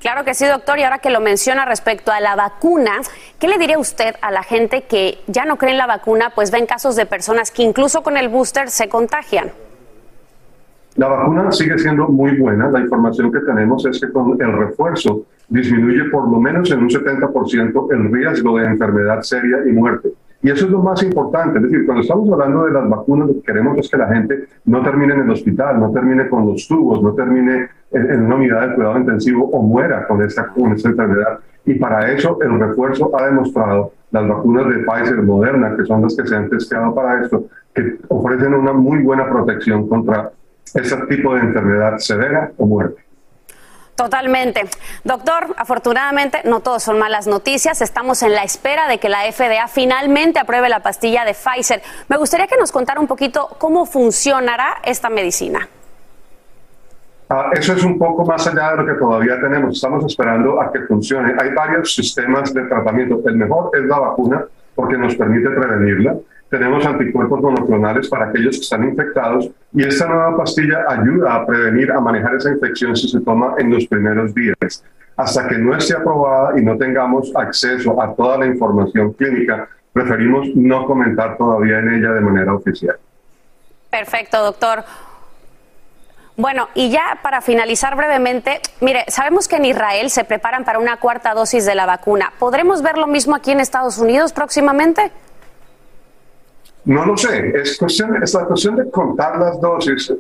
Claro 0.01 0.25
que 0.25 0.35
sí, 0.35 0.47
doctor. 0.47 0.79
Y 0.79 0.83
ahora 0.83 0.99
que 0.99 1.11
lo 1.11 1.21
menciona 1.21 1.65
respecto 1.65 2.13
a 2.13 2.21
la 2.21 2.37
vacuna, 2.37 3.01
¿qué 3.39 3.49
le 3.49 3.59
diría 3.59 3.79
usted 3.79 4.15
a 4.21 4.31
la 4.31 4.43
gente 4.43 4.83
que 4.83 5.19
ya 5.27 5.45
no 5.45 5.57
cree 5.57 5.73
en 5.73 5.79
la 5.79 5.87
vacuna, 5.87 6.31
pues 6.35 6.51
ven 6.51 6.67
casos 6.67 6.97
de 6.97 7.07
personas 7.07 7.51
que 7.51 7.63
incluso 7.63 8.03
con 8.03 8.17
el 8.17 8.29
booster 8.29 8.71
se 8.71 8.89
contagian? 8.89 9.53
La 10.97 11.09
vacuna 11.09 11.51
sigue 11.51 11.77
siendo 11.79 12.07
muy 12.07 12.37
buena. 12.39 12.71
La 12.71 12.81
información 12.81 13.33
que 13.33 13.41
tenemos 13.41 13.85
es 13.87 14.01
que 14.01 14.13
con 14.13 14.41
el 14.41 14.53
refuerzo 14.53 15.27
disminuye 15.49 16.05
por 16.11 16.31
lo 16.31 16.39
menos 16.39 16.71
en 16.71 16.81
un 16.81 16.89
70% 16.89 17.93
el 17.93 18.13
riesgo 18.13 18.59
de 18.59 18.67
enfermedad 18.67 19.23
seria 19.23 19.59
y 19.67 19.73
muerte. 19.73 20.11
Y 20.45 20.51
eso 20.51 20.67
es 20.67 20.71
lo 20.71 20.83
más 20.83 21.03
importante. 21.03 21.57
Es 21.57 21.65
decir, 21.65 21.87
cuando 21.87 22.03
estamos 22.03 22.31
hablando 22.31 22.67
de 22.67 22.73
las 22.73 22.87
vacunas, 22.87 23.29
lo 23.29 23.35
que 23.37 23.41
queremos 23.41 23.79
es 23.79 23.89
que 23.89 23.97
la 23.97 24.09
gente 24.09 24.45
no 24.67 24.83
termine 24.83 25.15
en 25.15 25.23
el 25.23 25.31
hospital, 25.31 25.81
no 25.81 25.91
termine 25.91 26.29
con 26.29 26.47
los 26.47 26.69
tubos, 26.69 27.03
no 27.03 27.15
termine 27.15 27.71
en, 27.93 28.27
una 28.27 28.35
unidad 28.35 28.69
de 28.69 28.75
cuidado 28.75 28.99
intensivo 28.99 29.49
o 29.49 29.63
muera 29.63 30.07
con 30.07 30.23
esta, 30.23 30.49
con 30.49 30.73
esta 30.73 30.91
enfermedad. 30.91 31.39
Y 31.65 31.77
para 31.77 32.13
eso 32.13 32.39
el 32.43 32.61
refuerzo 32.61 33.11
ha 33.19 33.25
demostrado 33.25 33.93
las 34.11 34.29
vacunas 34.29 34.69
de 34.69 34.85
Pfizer, 34.85 35.23
Moderna, 35.23 35.75
que 35.79 35.87
son 35.87 36.03
las 36.03 36.15
que 36.15 36.27
se 36.27 36.37
han 36.37 36.51
testeado 36.51 36.95
para 36.95 37.23
esto, 37.23 37.47
que 37.75 37.97
ofrecen 38.09 38.53
una 38.53 38.75
muy 38.75 39.03
buena 39.03 39.27
protección 39.27 39.89
contra 39.89 40.31
ese 40.75 40.95
tipo 41.07 41.35
de 41.35 41.41
enfermedad 41.41 41.97
severa 41.97 42.53
o 42.59 42.67
muerte. 42.67 43.03
Totalmente. 43.97 44.63
Doctor, 45.05 45.55
afortunadamente 45.57 46.41
no 46.45 46.61
todos 46.61 46.83
son 46.83 46.99
malas 46.99 47.29
noticias. 47.29 47.81
Estamos 47.81 48.23
en 48.23 48.35
la 48.35 48.43
espera 48.43 48.89
de 48.89 48.99
que 48.99 49.09
la 49.09 49.21
FDA 49.31 49.69
finalmente 49.69 50.41
apruebe 50.41 50.69
la 50.69 50.81
pastilla 50.81 51.25
de 51.25 51.33
Pfizer. 51.33 51.81
Me 52.09 52.17
gustaría 52.17 52.49
que 52.49 52.57
nos 52.57 52.73
contara 52.73 53.01
un 53.01 53.07
poquito 53.07 53.49
cómo 53.59 53.87
funcionará 53.87 54.79
esta 54.83 55.11
medicina. 55.11 55.69
Uh, 57.31 57.53
eso 57.53 57.73
es 57.73 57.85
un 57.85 57.97
poco 57.97 58.25
más 58.25 58.47
allá 58.47 58.73
de 58.73 58.79
lo 58.79 58.87
que 58.87 58.95
todavía 58.95 59.41
tenemos. 59.41 59.77
Estamos 59.77 60.05
esperando 60.05 60.61
a 60.61 60.73
que 60.73 60.81
funcione. 60.81 61.33
Hay 61.41 61.51
varios 61.55 61.95
sistemas 61.95 62.53
de 62.53 62.63
tratamiento. 62.65 63.23
El 63.25 63.37
mejor 63.37 63.71
es 63.75 63.85
la 63.85 64.01
vacuna 64.01 64.45
porque 64.75 64.99
nos 64.99 65.15
permite 65.15 65.51
prevenirla 65.51 66.17
tenemos 66.55 66.87
anticuerpos 66.87 67.43
monoclonales 67.43 68.09
para 68.09 68.27
aquellos 68.27 68.57
que 68.57 68.63
están 68.63 68.85
infectados 68.85 69.51
y 69.73 69.83
esta 69.83 70.07
nueva 70.07 70.37
pastilla 70.37 70.85
ayuda 70.89 71.35
a 71.35 71.47
prevenir, 71.47 71.91
a 71.91 72.01
manejar 72.01 72.37
esa 72.37 72.51
infección 72.51 72.95
si 72.95 73.09
se 73.09 73.21
toma 73.21 73.55
en 73.59 73.73
los 73.73 73.87
primeros 73.87 74.33
días. 74.33 74.85
Hasta 75.17 75.49
que 75.49 75.59
no 75.59 75.77
esté 75.77 75.97
aprobada 75.97 76.59
y 76.59 76.63
no 76.65 76.77
tengamos 76.77 77.33
acceso 77.35 78.01
a 78.01 78.15
toda 78.15 78.39
la 78.39 78.47
información 78.47 79.13
clínica, 79.15 79.69
preferimos 79.93 80.49
no 80.55 80.87
comentar 80.87 81.37
todavía 81.37 81.81
en 81.81 81.95
ella 81.95 82.13
de 82.13 82.21
manera 82.21 82.55
oficial. 82.55 82.97
Perfecto, 83.91 84.41
doctor. 84.43 84.85
Bueno, 86.37 86.69
y 86.75 86.91
ya 86.91 87.19
para 87.23 87.41
finalizar 87.41 87.97
brevemente, 87.97 88.61
mire, 88.81 89.05
sabemos 89.09 89.49
que 89.49 89.57
en 89.57 89.67
Israel 89.67 90.11
se 90.11 90.25
preparan 90.25 90.65
para 90.65 90.79
una 90.79 90.97
cuarta 90.99 91.35
dosis 91.35 91.65
de 91.65 91.75
la 91.75 91.87
vacuna. 91.87 92.33
¿Podremos 92.39 92.83
ver 92.83 92.99
lo 92.99 93.07
mismo 93.07 93.35
aquí 93.35 93.53
en 93.53 93.61
Estados 93.61 93.99
Unidos 93.99 94.33
próximamente? 94.33 95.13
No 96.87 97.07
lo 97.07 97.17
sé, 97.17 97.49
es, 97.59 97.79
cuestión, 97.79 98.23
es 98.23 98.35
la 98.35 98.45
cuestión 98.45 98.77
de 98.77 98.91
contar 98.91 99.39
las 99.39 99.61
dosis. 99.61 100.13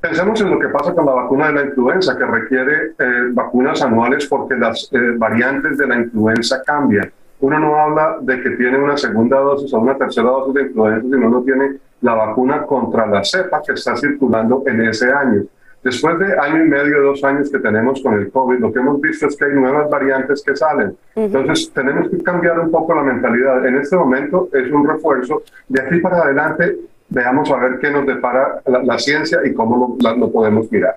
Pensemos 0.00 0.38
en 0.42 0.50
lo 0.50 0.58
que 0.58 0.68
pasa 0.68 0.94
con 0.94 1.06
la 1.06 1.12
vacuna 1.12 1.46
de 1.46 1.52
la 1.54 1.62
influenza, 1.62 2.16
que 2.16 2.26
requiere 2.26 2.92
eh, 2.98 3.28
vacunas 3.32 3.80
anuales 3.80 4.26
porque 4.26 4.54
las 4.54 4.90
eh, 4.92 5.14
variantes 5.16 5.78
de 5.78 5.86
la 5.86 5.96
influenza 5.96 6.62
cambian. 6.62 7.10
Uno 7.40 7.58
no 7.58 7.76
habla 7.78 8.18
de 8.20 8.42
que 8.42 8.50
tiene 8.50 8.78
una 8.78 8.98
segunda 8.98 9.38
dosis 9.38 9.72
o 9.72 9.78
una 9.78 9.96
tercera 9.96 10.28
dosis 10.28 10.54
de 10.54 10.62
influenza, 10.62 11.02
sino 11.02 11.30
no 11.30 11.42
tiene 11.42 11.78
la 12.02 12.14
vacuna 12.14 12.62
contra 12.64 13.06
la 13.06 13.24
cepa 13.24 13.62
que 13.62 13.72
está 13.72 13.96
circulando 13.96 14.62
en 14.66 14.82
ese 14.82 15.10
año. 15.10 15.42
Después 15.84 16.18
de 16.18 16.38
año 16.38 16.64
y 16.64 16.68
medio, 16.68 17.02
dos 17.02 17.22
años 17.24 17.50
que 17.50 17.58
tenemos 17.58 18.02
con 18.02 18.14
el 18.14 18.30
COVID, 18.30 18.58
lo 18.58 18.72
que 18.72 18.78
hemos 18.78 19.00
visto 19.00 19.26
es 19.26 19.36
que 19.36 19.44
hay 19.44 19.52
nuevas 19.52 19.90
variantes 19.90 20.42
que 20.42 20.56
salen. 20.56 20.96
Entonces, 21.14 21.70
tenemos 21.72 22.08
que 22.08 22.18
cambiar 22.22 22.58
un 22.58 22.70
poco 22.70 22.94
la 22.94 23.02
mentalidad. 23.02 23.66
En 23.66 23.76
este 23.76 23.96
momento 23.96 24.48
es 24.52 24.70
un 24.72 24.88
refuerzo. 24.88 25.42
De 25.68 25.82
aquí 25.82 26.00
para 26.00 26.22
adelante, 26.22 26.76
veamos 27.10 27.50
a 27.50 27.56
ver 27.58 27.78
qué 27.78 27.90
nos 27.90 28.06
depara 28.06 28.62
la, 28.66 28.82
la 28.82 28.98
ciencia 28.98 29.40
y 29.44 29.52
cómo 29.52 29.98
lo, 30.00 30.10
la, 30.10 30.16
lo 30.16 30.32
podemos 30.32 30.72
mirar 30.72 30.96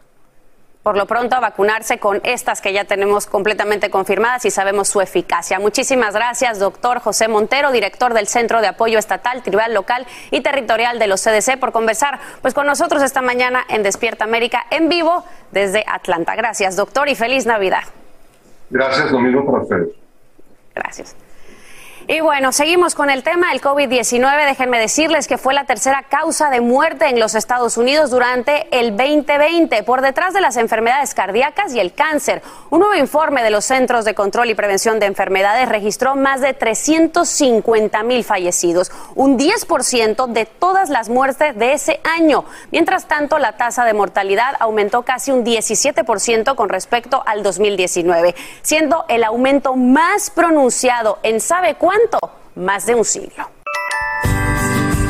por 0.87 0.95
lo 0.95 1.05
pronto 1.05 1.35
a 1.35 1.41
vacunarse 1.41 1.97
con 1.97 2.21
estas 2.23 2.61
que 2.61 2.71
ya 2.71 2.85
tenemos 2.85 3.25
completamente 3.25 3.89
confirmadas 3.89 4.45
y 4.45 4.51
sabemos 4.51 4.87
su 4.87 5.01
eficacia. 5.01 5.59
Muchísimas 5.59 6.13
gracias, 6.13 6.59
doctor 6.59 6.99
José 7.01 7.27
Montero, 7.27 7.73
director 7.73 8.13
del 8.13 8.25
Centro 8.25 8.61
de 8.61 8.67
Apoyo 8.67 8.97
Estatal, 8.97 9.43
Tribal 9.43 9.73
Local 9.73 10.07
y 10.31 10.39
Territorial 10.39 10.97
de 10.97 11.07
los 11.07 11.21
CDC, 11.21 11.59
por 11.59 11.73
conversar 11.73 12.21
pues, 12.41 12.53
con 12.53 12.65
nosotros 12.65 13.03
esta 13.03 13.21
mañana 13.21 13.65
en 13.67 13.83
Despierta 13.83 14.23
América 14.23 14.65
en 14.71 14.87
vivo 14.87 15.25
desde 15.51 15.83
Atlanta. 15.85 16.37
Gracias, 16.37 16.77
doctor, 16.77 17.09
y 17.09 17.15
feliz 17.15 17.45
Navidad. 17.45 17.83
Gracias, 18.69 19.11
lo 19.11 19.19
mismo 19.19 19.45
para 19.45 19.63
ustedes. 19.63 19.89
Gracias. 20.73 21.17
Y 22.09 22.21
bueno, 22.21 22.53
seguimos 22.53 22.95
con 22.95 23.09
el 23.09 23.21
tema 23.21 23.49
del 23.49 23.59
COVID-19. 23.59 24.45
Déjenme 24.45 24.79
decirles 24.79 25.27
que 25.27 25.37
fue 25.37 25.53
la 25.53 25.65
tercera 25.65 26.03
causa 26.03 26.49
de 26.49 26.61
muerte 26.61 27.09
en 27.09 27.19
los 27.19 27.35
Estados 27.35 27.75
Unidos 27.75 28.11
durante 28.11 28.65
el 28.71 28.95
2020, 28.95 29.83
por 29.83 29.99
detrás 29.99 30.33
de 30.33 30.39
las 30.39 30.55
enfermedades 30.55 31.13
cardíacas 31.13 31.73
y 31.73 31.81
el 31.81 31.93
cáncer. 31.93 32.41
Un 32.69 32.79
nuevo 32.79 32.95
informe 32.95 33.43
de 33.43 33.49
los 33.49 33.65
Centros 33.65 34.05
de 34.05 34.15
Control 34.15 34.49
y 34.49 34.55
Prevención 34.55 35.01
de 35.01 35.05
Enfermedades 35.05 35.67
registró 35.67 36.15
más 36.15 36.39
de 36.39 36.53
350 36.53 38.01
mil 38.03 38.23
fallecidos, 38.23 38.89
un 39.15 39.37
10% 39.37 40.27
de 40.27 40.45
todas 40.45 40.89
las 40.89 41.09
muertes 41.09 41.57
de 41.57 41.73
ese 41.73 41.99
año. 42.05 42.45
Mientras 42.71 43.09
tanto, 43.09 43.37
la 43.37 43.57
tasa 43.57 43.83
de 43.83 43.93
mortalidad 43.93 44.55
aumentó 44.61 45.01
casi 45.01 45.31
un 45.31 45.43
17% 45.43 46.55
con 46.55 46.69
respecto 46.69 47.21
al 47.25 47.43
2019, 47.43 48.33
siendo 48.61 49.03
el 49.09 49.25
aumento 49.25 49.75
más 49.75 50.29
pronunciado 50.29 51.19
en 51.23 51.41
¿sabe 51.41 51.75
cuánto? 51.75 51.96
Más 52.55 52.85
de 52.85 52.95
un 52.95 53.05
siglo. 53.05 53.56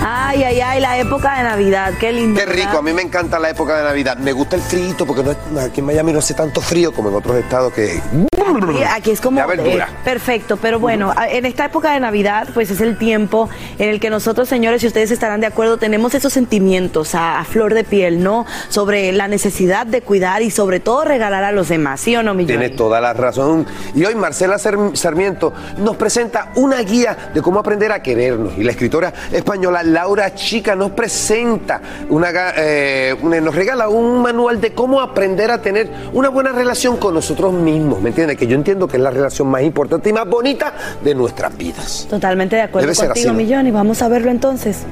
Ay, 0.09 0.41
ay, 0.43 0.61
ay, 0.61 0.79
la 0.79 0.97
época 0.99 1.35
de 1.37 1.43
Navidad, 1.43 1.91
qué 1.99 2.13
lindo. 2.13 2.39
Qué 2.39 2.45
rico, 2.45 2.77
a 2.77 2.81
mí 2.81 2.93
me 2.93 3.01
encanta 3.01 3.39
la 3.39 3.49
época 3.49 3.75
de 3.77 3.83
Navidad. 3.83 4.17
Me 4.17 4.31
gusta 4.31 4.55
el 4.55 4.61
frío 4.61 4.95
porque 5.05 5.21
no, 5.21 5.59
aquí 5.59 5.81
en 5.81 5.85
Miami 5.85 6.13
no 6.13 6.19
hace 6.19 6.33
tanto 6.33 6.61
frío 6.61 6.93
como 6.93 7.09
en 7.09 7.15
otros 7.15 7.35
estados 7.35 7.73
que 7.73 8.01
Sí, 8.37 8.83
aquí 8.89 9.11
es 9.11 9.19
como 9.19 9.39
La 9.41 9.45
verdura. 9.45 9.89
eh, 9.91 9.95
perfecto, 10.05 10.55
pero 10.57 10.79
bueno, 10.79 11.13
en 11.29 11.45
esta 11.45 11.65
época 11.65 11.91
de 11.91 11.99
Navidad, 11.99 12.47
pues 12.53 12.71
es 12.71 12.79
el 12.79 12.97
tiempo 12.97 13.49
en 13.77 13.89
el 13.89 13.99
que 13.99 14.09
nosotros, 14.09 14.47
señores, 14.47 14.81
y 14.83 14.87
ustedes 14.87 15.11
estarán 15.11 15.41
de 15.41 15.47
acuerdo, 15.47 15.77
tenemos 15.77 16.15
esos 16.15 16.31
sentimientos 16.31 17.13
a, 17.13 17.39
a 17.39 17.43
flor 17.43 17.73
de 17.73 17.83
piel, 17.83 18.23
¿no? 18.23 18.45
Sobre 18.69 19.11
la 19.11 19.27
necesidad 19.27 19.85
de 19.85 20.01
cuidar 20.01 20.41
y 20.43 20.49
sobre 20.51 20.79
todo 20.79 21.03
regalar 21.03 21.43
a 21.43 21.51
los 21.51 21.67
demás, 21.67 21.99
¿sí 21.99 22.15
o 22.15 22.23
no, 22.23 22.33
mi 22.33 22.45
Tiene 22.45 22.65
Johnny? 22.67 22.77
toda 22.77 23.01
la 23.01 23.11
razón. 23.13 23.65
Y 23.93 24.05
hoy 24.05 24.15
Marcela 24.15 24.57
Sar- 24.57 24.91
Sarmiento 24.95 25.53
nos 25.77 25.97
presenta 25.97 26.51
una 26.55 26.79
guía 26.81 27.31
de 27.33 27.41
cómo 27.41 27.59
aprender 27.59 27.91
a 27.91 28.01
querernos. 28.01 28.53
Y 28.57 28.63
la 28.63 28.71
escritora 28.71 29.13
española 29.31 29.83
Laura 29.97 30.35
Chica 30.35 30.75
nos 30.75 30.91
presenta, 30.91 31.81
una, 32.09 32.29
eh, 32.55 33.15
nos 33.19 33.55
regala 33.55 33.89
un 33.89 34.21
manual 34.21 34.61
de 34.61 34.71
cómo 34.71 35.01
aprender 35.01 35.49
a 35.49 35.59
tener 35.59 35.89
una 36.13 36.29
buena 36.29 36.51
relación 36.51 36.97
con 36.97 37.15
nosotros 37.15 37.51
mismos. 37.51 37.99
¿Me 37.99 38.09
entiendes? 38.09 38.37
Que 38.37 38.45
yo 38.45 38.53
entiendo 38.53 38.87
que 38.87 38.97
es 38.97 39.01
la 39.01 39.09
relación 39.09 39.47
más 39.47 39.63
importante 39.63 40.11
y 40.11 40.13
más 40.13 40.29
bonita 40.29 40.71
de 41.03 41.15
nuestras 41.15 41.57
vidas. 41.57 42.05
Totalmente 42.07 42.57
de 42.57 42.61
acuerdo 42.61 42.85
Debe 42.85 42.93
ser 42.93 43.07
contigo, 43.07 43.31
así, 43.31 43.37
¿no? 43.39 43.43
mi 43.43 43.51
Johnny. 43.51 43.71
Vamos 43.71 44.03
a 44.03 44.07
verlo 44.07 44.29
entonces. 44.29 44.83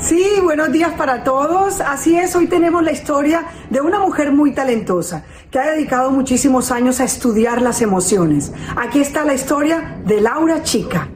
Sí, 0.00 0.22
buenos 0.42 0.70
días 0.70 0.92
para 0.98 1.24
todos. 1.24 1.80
Así 1.80 2.14
es, 2.18 2.36
hoy 2.36 2.46
tenemos 2.46 2.82
la 2.82 2.92
historia 2.92 3.46
de 3.70 3.80
una 3.80 4.00
mujer 4.00 4.32
muy 4.32 4.52
talentosa 4.52 5.24
que 5.50 5.58
ha 5.58 5.70
dedicado 5.70 6.10
muchísimos 6.10 6.70
años 6.70 7.00
a 7.00 7.04
estudiar 7.04 7.62
las 7.62 7.80
emociones. 7.80 8.52
Aquí 8.76 9.00
está 9.00 9.24
la 9.24 9.32
historia 9.32 9.96
de 10.04 10.20
Laura 10.20 10.62
Chica. 10.62 11.08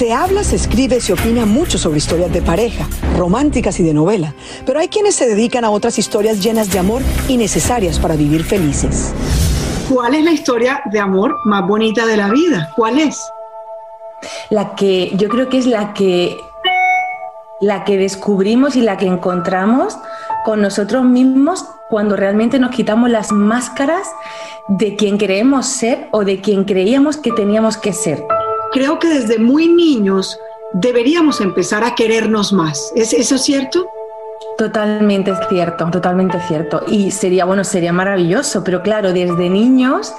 Se 0.00 0.14
habla, 0.14 0.44
se 0.44 0.56
escribe, 0.56 0.98
se 0.98 1.12
opina 1.12 1.44
mucho 1.44 1.76
sobre 1.76 1.98
historias 1.98 2.32
de 2.32 2.40
pareja, 2.40 2.88
románticas 3.18 3.78
y 3.80 3.82
de 3.82 3.92
novela, 3.92 4.32
pero 4.64 4.80
hay 4.80 4.88
quienes 4.88 5.14
se 5.14 5.28
dedican 5.28 5.62
a 5.62 5.68
otras 5.68 5.98
historias 5.98 6.42
llenas 6.42 6.72
de 6.72 6.78
amor 6.78 7.02
y 7.28 7.36
necesarias 7.36 7.98
para 7.98 8.16
vivir 8.16 8.42
felices. 8.42 9.12
¿Cuál 9.90 10.14
es 10.14 10.24
la 10.24 10.30
historia 10.30 10.80
de 10.90 10.98
amor 10.98 11.36
más 11.44 11.68
bonita 11.68 12.06
de 12.06 12.16
la 12.16 12.30
vida? 12.30 12.70
¿Cuál 12.76 12.98
es? 12.98 13.20
La 14.48 14.74
que 14.74 15.12
yo 15.16 15.28
creo 15.28 15.50
que 15.50 15.58
es 15.58 15.66
la 15.66 15.92
que 15.92 16.34
la 17.60 17.84
que 17.84 17.98
descubrimos 17.98 18.76
y 18.76 18.80
la 18.80 18.96
que 18.96 19.04
encontramos 19.04 19.98
con 20.46 20.62
nosotros 20.62 21.04
mismos 21.04 21.66
cuando 21.90 22.16
realmente 22.16 22.58
nos 22.58 22.70
quitamos 22.70 23.10
las 23.10 23.32
máscaras 23.32 24.08
de 24.66 24.96
quien 24.96 25.18
creemos 25.18 25.66
ser 25.66 26.08
o 26.10 26.24
de 26.24 26.40
quien 26.40 26.64
creíamos 26.64 27.18
que 27.18 27.32
teníamos 27.32 27.76
que 27.76 27.92
ser. 27.92 28.24
Creo 28.72 28.98
que 28.98 29.08
desde 29.08 29.38
muy 29.38 29.68
niños 29.68 30.38
deberíamos 30.72 31.40
empezar 31.40 31.82
a 31.82 31.94
querernos 31.94 32.52
más. 32.52 32.92
¿Es 32.94 33.12
eso 33.12 33.36
cierto? 33.36 33.88
Totalmente 34.56 35.32
cierto, 35.48 35.88
totalmente 35.90 36.38
cierto. 36.46 36.82
Y 36.86 37.10
sería, 37.10 37.44
bueno, 37.44 37.64
sería 37.64 37.92
maravilloso, 37.92 38.62
pero 38.62 38.82
claro, 38.82 39.12
desde 39.12 39.50
niños, 39.50 40.14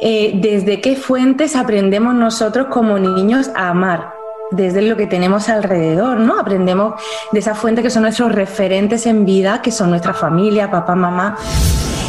eh, 0.00 0.32
¿desde 0.42 0.80
qué 0.80 0.96
fuentes 0.96 1.54
aprendemos 1.54 2.14
nosotros 2.14 2.66
como 2.70 2.98
niños 2.98 3.50
a 3.54 3.68
amar? 3.68 4.14
Desde 4.50 4.82
lo 4.82 4.96
que 4.96 5.06
tenemos 5.06 5.48
alrededor, 5.48 6.18
¿no? 6.18 6.38
Aprendemos 6.38 6.94
de 7.32 7.38
esa 7.40 7.54
fuente 7.54 7.82
que 7.82 7.90
son 7.90 8.02
nuestros 8.02 8.32
referentes 8.32 9.06
en 9.06 9.24
vida, 9.24 9.60
que 9.62 9.70
son 9.70 9.90
nuestra 9.90 10.14
familia, 10.14 10.70
papá, 10.70 10.94
mamá. 10.94 11.36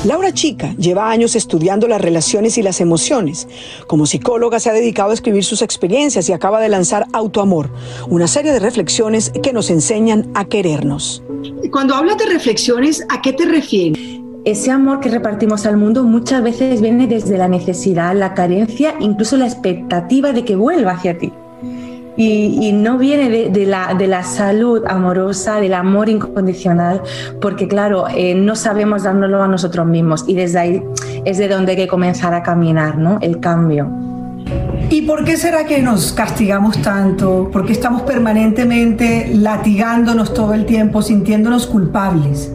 Laura 0.05 0.31
Chica 0.31 0.73
lleva 0.77 1.09
años 1.09 1.35
estudiando 1.35 1.87
las 1.87 1.99
relaciones 1.99 2.57
y 2.57 2.61
las 2.61 2.81
emociones. 2.81 3.47
Como 3.87 4.05
psicóloga 4.05 4.59
se 4.59 4.69
ha 4.69 4.73
dedicado 4.73 5.11
a 5.11 5.13
escribir 5.13 5.43
sus 5.43 5.61
experiencias 5.61 6.29
y 6.29 6.33
acaba 6.33 6.61
de 6.61 6.69
lanzar 6.69 7.07
Autoamor, 7.13 7.71
una 8.07 8.27
serie 8.27 8.51
de 8.53 8.59
reflexiones 8.59 9.31
que 9.41 9.53
nos 9.53 9.69
enseñan 9.69 10.29
a 10.35 10.45
querernos. 10.45 11.23
Cuando 11.71 11.95
hablas 11.95 12.17
de 12.17 12.27
reflexiones, 12.27 13.05
¿a 13.09 13.21
qué 13.21 13.33
te 13.33 13.45
refieres? 13.45 13.99
Ese 14.45 14.71
amor 14.71 15.01
que 15.01 15.09
repartimos 15.09 15.65
al 15.65 15.77
mundo 15.77 16.03
muchas 16.03 16.41
veces 16.41 16.79
viene 16.79 17.07
desde 17.07 17.37
la 17.37 17.49
necesidad, 17.49 18.15
la 18.15 18.33
carencia, 18.33 18.95
incluso 18.99 19.35
la 19.35 19.45
expectativa 19.45 20.31
de 20.31 20.45
que 20.45 20.55
vuelva 20.55 20.91
hacia 20.91 21.17
ti. 21.17 21.33
Y, 22.19 22.71
no 22.73 22.97
viene 22.97 23.29
de, 23.29 23.49
de 23.49 23.65
la, 23.67 23.93
de 23.93 24.07
la 24.07 24.23
salud 24.23 24.83
amorosa, 24.87 25.59
del 25.59 25.75
amor 25.75 26.09
incondicional, 26.09 27.01
porque 27.39 27.67
claro, 27.67 28.05
eh, 28.09 28.33
no 28.33 28.55
sabemos 28.55 29.03
dárnoslo 29.03 29.43
a 29.43 29.47
nosotros 29.47 29.85
mismos 29.85 30.25
y 30.27 30.33
desde 30.33 30.59
ahí 30.59 30.83
es 31.25 31.37
de 31.37 31.47
donde 31.47 31.73
hay 31.73 31.77
que 31.77 31.87
comenzar 31.87 32.33
a 32.33 32.41
caminar, 32.41 32.97
¿no? 32.97 33.19
El 33.21 33.39
cambio. 33.39 33.87
¿Y 34.89 35.01
por 35.01 35.25
qué 35.25 35.37
será 35.37 35.65
que 35.65 35.81
nos 35.81 36.13
castigamos 36.13 36.81
tanto? 36.81 37.49
¿Por 37.51 37.65
qué 37.65 37.73
estamos 37.73 38.03
permanentemente 38.03 39.29
latigándonos 39.33 40.33
todo 40.33 40.53
el 40.53 40.65
tiempo, 40.65 41.01
sintiéndonos 41.01 41.67
culpables? 41.67 42.51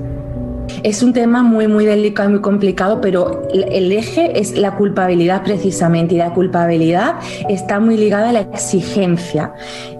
Es 0.82 1.02
un 1.04 1.12
tema 1.12 1.44
muy, 1.44 1.68
muy 1.68 1.86
delicado 1.86 2.28
y 2.28 2.32
muy 2.32 2.40
complicado, 2.40 3.00
pero 3.00 3.42
el- 3.52 3.92
eje 3.92 4.40
es 4.40 4.58
la 4.58 4.74
culpabilidad 4.76 5.44
precisamente 5.44 6.16
y 6.16 6.18
la 6.18 6.34
culpabilidad 6.34 7.14
está 7.48 7.78
muy 7.78 7.96
ligada 7.96 8.30
a 8.30 8.32
la 8.32 8.40
exigencia 8.40 9.52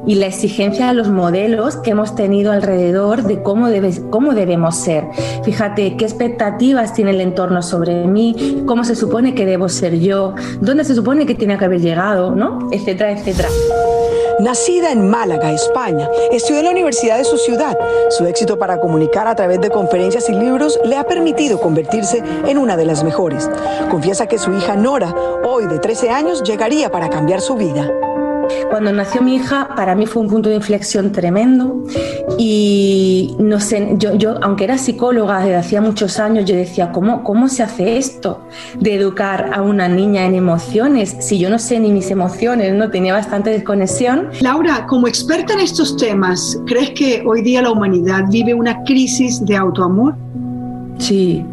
y 0.08 0.16
la 0.16 0.26
exigencia 0.26 0.88
a 0.88 0.92
los 0.92 1.08
modelos 1.08 1.76
que 1.76 1.90
hemos 1.92 2.16
tenido 2.16 2.50
alrededor 2.50 3.22
de 3.22 3.42
cómo, 3.42 3.68
debes, 3.68 4.02
cómo 4.10 4.34
debemos 4.34 4.74
ser. 4.76 5.04
Fíjate 5.44 5.96
qué 5.96 6.04
expectativas 6.04 6.92
tiene 6.94 7.12
el 7.12 7.20
entorno 7.20 7.62
sobre 7.62 8.04
mí, 8.06 8.64
cómo 8.66 8.82
se 8.82 8.96
supone 8.96 9.34
que 9.36 9.46
debo 9.46 9.68
ser 9.68 10.00
yo, 10.00 10.34
dónde 10.60 10.82
se 10.84 10.96
supone 10.96 11.26
que 11.26 11.36
tiene 11.36 11.58
que 11.58 11.64
haber 11.64 11.80
llegado, 11.80 12.32
¿no? 12.34 12.58
Etcétera, 12.72 13.12
etcétera. 13.12 13.48
Nacida 14.40 14.90
en 14.90 15.08
Málaga, 15.08 15.52
España, 15.52 16.08
estudió 16.32 16.60
en 16.60 16.64
la 16.64 16.70
universidad 16.72 17.18
de 17.18 17.24
su 17.24 17.36
ciudad. 17.36 17.78
Su 18.08 18.24
éxito 18.26 18.58
para 18.58 18.80
comunicar 18.80 19.28
a 19.28 19.36
través 19.36 19.60
de 19.60 19.70
conferencias 19.70 20.28
y 20.28 20.32
libros 20.32 20.71
le 20.84 20.96
ha 20.96 21.04
permitido 21.04 21.60
convertirse 21.60 22.22
en 22.46 22.58
una 22.58 22.76
de 22.76 22.84
las 22.84 23.04
mejores. 23.04 23.50
Confiesa 23.90 24.26
que 24.26 24.38
su 24.38 24.52
hija 24.52 24.76
Nora, 24.76 25.14
hoy 25.44 25.66
de 25.66 25.78
13 25.78 26.10
años, 26.10 26.42
llegaría 26.42 26.90
para 26.90 27.10
cambiar 27.10 27.40
su 27.40 27.54
vida. 27.54 27.90
Cuando 28.70 28.92
nació 28.92 29.22
mi 29.22 29.36
hija, 29.36 29.68
para 29.76 29.94
mí 29.94 30.06
fue 30.06 30.22
un 30.22 30.28
punto 30.28 30.48
de 30.48 30.56
inflexión 30.56 31.12
tremendo 31.12 31.84
y 32.38 33.34
no 33.38 33.60
sé, 33.60 33.94
yo, 33.98 34.14
yo 34.14 34.36
aunque 34.42 34.64
era 34.64 34.78
psicóloga 34.78 35.40
desde 35.40 35.56
hacía 35.56 35.80
muchos 35.80 36.18
años, 36.18 36.44
yo 36.44 36.56
decía, 36.56 36.90
¿cómo, 36.92 37.22
¿cómo 37.22 37.48
se 37.48 37.62
hace 37.62 37.96
esto 37.96 38.46
de 38.78 38.94
educar 38.94 39.50
a 39.52 39.62
una 39.62 39.88
niña 39.88 40.26
en 40.26 40.34
emociones? 40.34 41.16
Si 41.20 41.38
yo 41.38 41.50
no 41.50 41.58
sé 41.58 41.80
ni 41.80 41.90
mis 41.90 42.10
emociones, 42.10 42.74
no 42.74 42.90
tenía 42.90 43.12
bastante 43.12 43.50
desconexión. 43.50 44.28
Laura, 44.40 44.86
como 44.86 45.06
experta 45.06 45.52
en 45.52 45.60
estos 45.60 45.96
temas, 45.96 46.58
¿crees 46.66 46.90
que 46.90 47.22
hoy 47.26 47.42
día 47.42 47.62
la 47.62 47.70
humanidad 47.70 48.24
vive 48.30 48.54
una 48.54 48.82
crisis 48.84 49.44
de 49.44 49.56
autoamor? 49.56 50.14
Sí, 51.02 51.44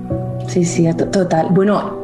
sí, 0.48 0.64
sí, 0.64 0.88
to- 0.94 1.06
total. 1.08 1.48
Bueno, 1.50 1.98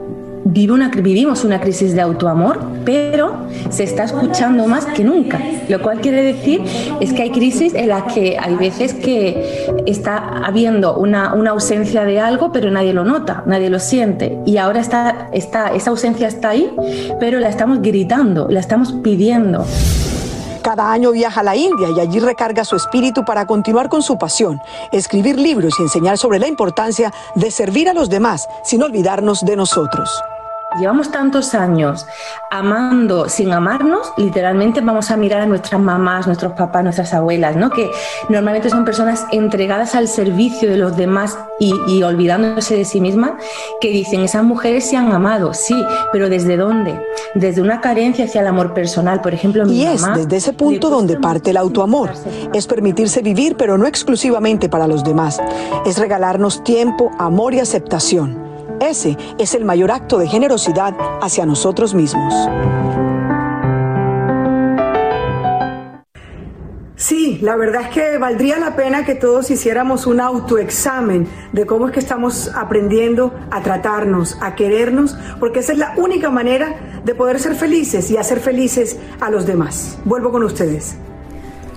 vive 0.46 0.74
una, 0.74 0.90
vivimos 0.90 1.44
una 1.44 1.60
crisis 1.62 1.94
de 1.94 2.02
autoamor, 2.02 2.60
pero 2.84 3.34
se 3.70 3.84
está 3.84 4.06
escuchando 4.06 4.66
más 4.68 4.86
que 4.88 5.04
nunca. 5.04 5.40
Lo 5.70 5.80
cual 5.82 6.00
quiere 6.02 6.24
decir 6.24 6.62
es 7.00 7.14
que 7.14 7.22
hay 7.22 7.30
crisis 7.30 7.76
en 7.76 7.90
las 7.90 8.12
que 8.14 8.38
hay 8.40 8.56
veces 8.56 8.96
que 8.96 9.68
está 9.86 10.18
habiendo 10.44 10.98
una, 10.98 11.36
una 11.36 11.52
ausencia 11.52 12.04
de 12.04 12.20
algo, 12.20 12.52
pero 12.52 12.72
nadie 12.72 12.94
lo 12.94 13.04
nota, 13.04 13.44
nadie 13.46 13.70
lo 13.70 13.80
siente. 13.80 14.40
Y 14.48 14.58
ahora 14.58 14.80
está, 14.80 15.30
está, 15.32 15.68
esa 15.76 15.92
ausencia 15.92 16.28
está 16.28 16.50
ahí, 16.50 16.72
pero 17.20 17.40
la 17.40 17.50
estamos 17.50 17.80
gritando, 17.84 18.48
la 18.50 18.60
estamos 18.60 18.92
pidiendo. 18.92 19.66
Cada 20.66 20.92
año 20.92 21.12
viaja 21.12 21.42
a 21.42 21.44
la 21.44 21.56
India 21.56 21.92
y 21.96 22.00
allí 22.00 22.20
recarga 22.20 22.66
su 22.66 22.76
espíritu 22.76 23.24
para 23.24 23.46
continuar 23.46 23.88
con 23.88 24.02
su 24.02 24.18
pasión, 24.18 24.60
escribir 24.92 25.38
libros 25.38 25.76
y 25.78 25.84
enseñar 25.84 26.18
sobre 26.18 26.40
la 26.40 26.48
importancia 26.48 27.14
de 27.36 27.52
servir 27.52 27.88
a 27.88 27.94
los 27.94 28.10
demás 28.10 28.50
sin 28.64 28.82
olvidarnos 28.82 29.46
de 29.46 29.58
nosotros. 29.58 30.10
Llevamos 30.80 31.10
tantos 31.10 31.56
años 31.56 32.06
amando 32.52 33.30
sin 33.30 33.52
amarnos, 33.54 34.12
literalmente 34.18 34.82
vamos 34.82 35.10
a 35.12 35.18
mirar 35.18 35.42
a 35.42 35.46
nuestras 35.46 35.80
mamás, 35.80 36.28
nuestros 36.28 36.54
papás, 36.54 36.84
nuestras 36.84 37.14
abuelas, 37.14 37.56
¿no? 37.56 37.70
Que 37.70 37.90
normalmente 38.30 38.70
son 38.70 38.84
personas 38.84 39.26
entregadas 39.32 39.96
al 39.96 40.08
servicio 40.08 40.70
de 40.70 40.78
los 40.78 40.98
demás 40.98 41.38
y, 41.60 41.74
y 41.88 42.04
olvidándose 42.04 42.76
de 42.76 42.86
sí 42.86 43.00
mismas, 43.00 43.32
que 43.80 43.90
dicen, 43.90 44.22
esas 44.22 44.44
mujeres 44.44 44.86
se 44.90 44.98
han 44.98 45.12
amado, 45.12 45.54
sí, 45.54 45.76
pero 46.12 46.30
¿desde 46.30 46.58
dónde? 46.58 47.00
Desde 47.36 47.62
una 47.62 47.80
carencia 47.82 48.26
hacia 48.26 48.42
el 48.42 48.48
amor 48.48 48.74
personal, 48.74 49.22
por 49.22 49.34
ejemplo, 49.34 49.66
mi 49.66 49.78
Y 49.82 49.86
es 49.86 50.02
mamá. 50.02 50.18
desde 50.18 50.38
ese 50.38 50.54
punto 50.54 50.90
donde 50.90 51.18
parte 51.18 51.52
el 51.52 51.58
autoamor. 51.58 52.12
Es 52.54 52.68
permitirse 52.68 53.22
vivir, 53.22 53.56
pero 53.58 53.78
no 53.78 53.88
exclusivamente 53.88 54.70
para 54.70 54.88
los 54.88 55.04
demás. 55.04 55.42
Es 55.86 55.98
regalarnos 55.98 56.64
tiempo, 56.64 57.12
amor 57.18 57.54
y 57.54 57.60
aceptación. 57.60 58.45
Ese 58.80 59.18
es 59.38 59.56
el 59.56 59.66
mayor 59.66 59.92
acto 59.92 60.18
de 60.18 60.28
generosidad 60.28 60.94
hacia 61.22 61.46
nosotros 61.46 61.94
mismos. 61.94 62.34
Sí, 66.98 67.40
la 67.42 67.56
verdad 67.56 67.84
es 67.84 67.90
que 67.90 68.18
valdría 68.18 68.58
la 68.58 68.76
pena 68.76 69.06
que 69.06 69.16
todos 69.16 69.52
hiciéramos 69.52 70.08
un 70.08 70.22
autoexamen 70.22 71.28
de 71.52 71.66
cómo 71.66 71.88
es 71.88 71.94
que 71.94 72.00
estamos 72.00 72.50
aprendiendo 72.56 73.34
a 73.52 73.62
tratarnos, 73.62 74.38
a 74.42 74.56
querernos, 74.56 75.18
porque 75.40 75.60
esa 75.60 75.74
es 75.74 75.78
la 75.78 75.94
única 75.98 76.30
manera 76.30 77.02
de 77.04 77.14
poder 77.14 77.40
ser 77.40 77.56
felices 77.56 78.10
y 78.12 78.18
hacer 78.18 78.40
felices 78.40 78.98
a 79.20 79.30
los 79.30 79.46
demás. 79.46 80.00
Vuelvo 80.06 80.32
con 80.32 80.44
ustedes. 80.44 80.96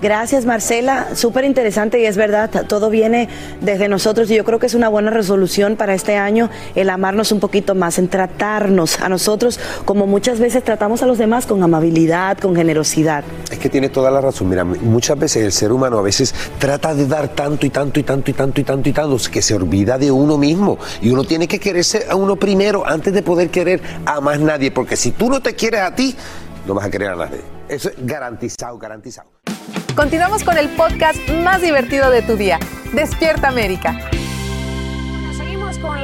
Gracias, 0.01 0.45
Marcela. 0.45 1.15
Súper 1.15 1.43
interesante 1.43 1.99
y 1.99 2.05
es 2.05 2.15
verdad, 2.15 2.49
todo 2.67 2.89
viene 2.89 3.27
desde 3.59 3.89
nosotros 3.89 4.31
y 4.31 4.35
yo 4.35 4.45
creo 4.45 4.57
que 4.57 4.67
es 4.67 4.73
una 4.73 4.87
buena 4.87 5.11
resolución 5.11 5.75
para 5.75 5.93
este 5.93 6.15
año 6.15 6.49
el 6.75 6.89
amarnos 6.89 7.33
un 7.33 7.41
poquito 7.41 7.75
más, 7.75 7.99
en 7.99 8.07
tratarnos 8.07 9.01
a 9.01 9.09
nosotros 9.09 9.59
como 9.83 10.07
muchas 10.07 10.39
veces 10.39 10.63
tratamos 10.63 11.03
a 11.03 11.05
los 11.05 11.17
demás 11.17 11.45
con 11.45 11.61
amabilidad, 11.61 12.37
con 12.37 12.55
generosidad. 12.55 13.25
Es 13.51 13.59
que 13.59 13.69
tiene 13.69 13.89
toda 13.89 14.09
la 14.09 14.21
razón. 14.21 14.47
Mira, 14.47 14.63
muchas 14.63 15.19
veces 15.19 15.43
el 15.43 15.51
ser 15.51 15.71
humano 15.71 15.97
a 15.97 16.01
veces 16.01 16.33
trata 16.59 16.93
de 16.93 17.05
dar 17.05 17.27
tanto 17.29 17.65
y 17.65 17.69
tanto 17.69 17.99
y 17.99 18.03
tanto 18.03 18.31
y 18.31 18.33
tanto 18.33 18.61
y 18.61 18.63
tanto 18.63 18.89
y 18.89 18.93
tanto 18.93 19.17
que 19.29 19.41
se 19.41 19.53
olvida 19.53 19.97
de 19.97 20.11
uno 20.11 20.37
mismo. 20.37 20.77
Y 21.01 21.09
uno 21.09 21.25
tiene 21.25 21.47
que 21.47 21.59
quererse 21.59 22.05
a 22.09 22.15
uno 22.15 22.37
primero 22.37 22.87
antes 22.87 23.13
de 23.13 23.21
poder 23.21 23.49
querer 23.49 23.81
a 24.05 24.21
más 24.21 24.39
nadie. 24.39 24.71
Porque 24.71 24.95
si 24.95 25.11
tú 25.11 25.29
no 25.29 25.41
te 25.41 25.55
quieres 25.55 25.81
a 25.81 25.93
ti, 25.93 26.15
no 26.65 26.73
vas 26.73 26.85
a 26.85 26.89
querer 26.89 27.09
a 27.09 27.15
nadie. 27.15 27.58
Es 27.69 27.89
garantizado, 27.99 28.77
garantizado. 28.77 29.29
Continuamos 29.95 30.43
con 30.43 30.57
el 30.57 30.69
podcast 30.69 31.17
más 31.43 31.61
divertido 31.61 32.09
de 32.09 32.21
tu 32.21 32.35
día, 32.35 32.59
Despierta 32.93 33.47
América 33.47 34.09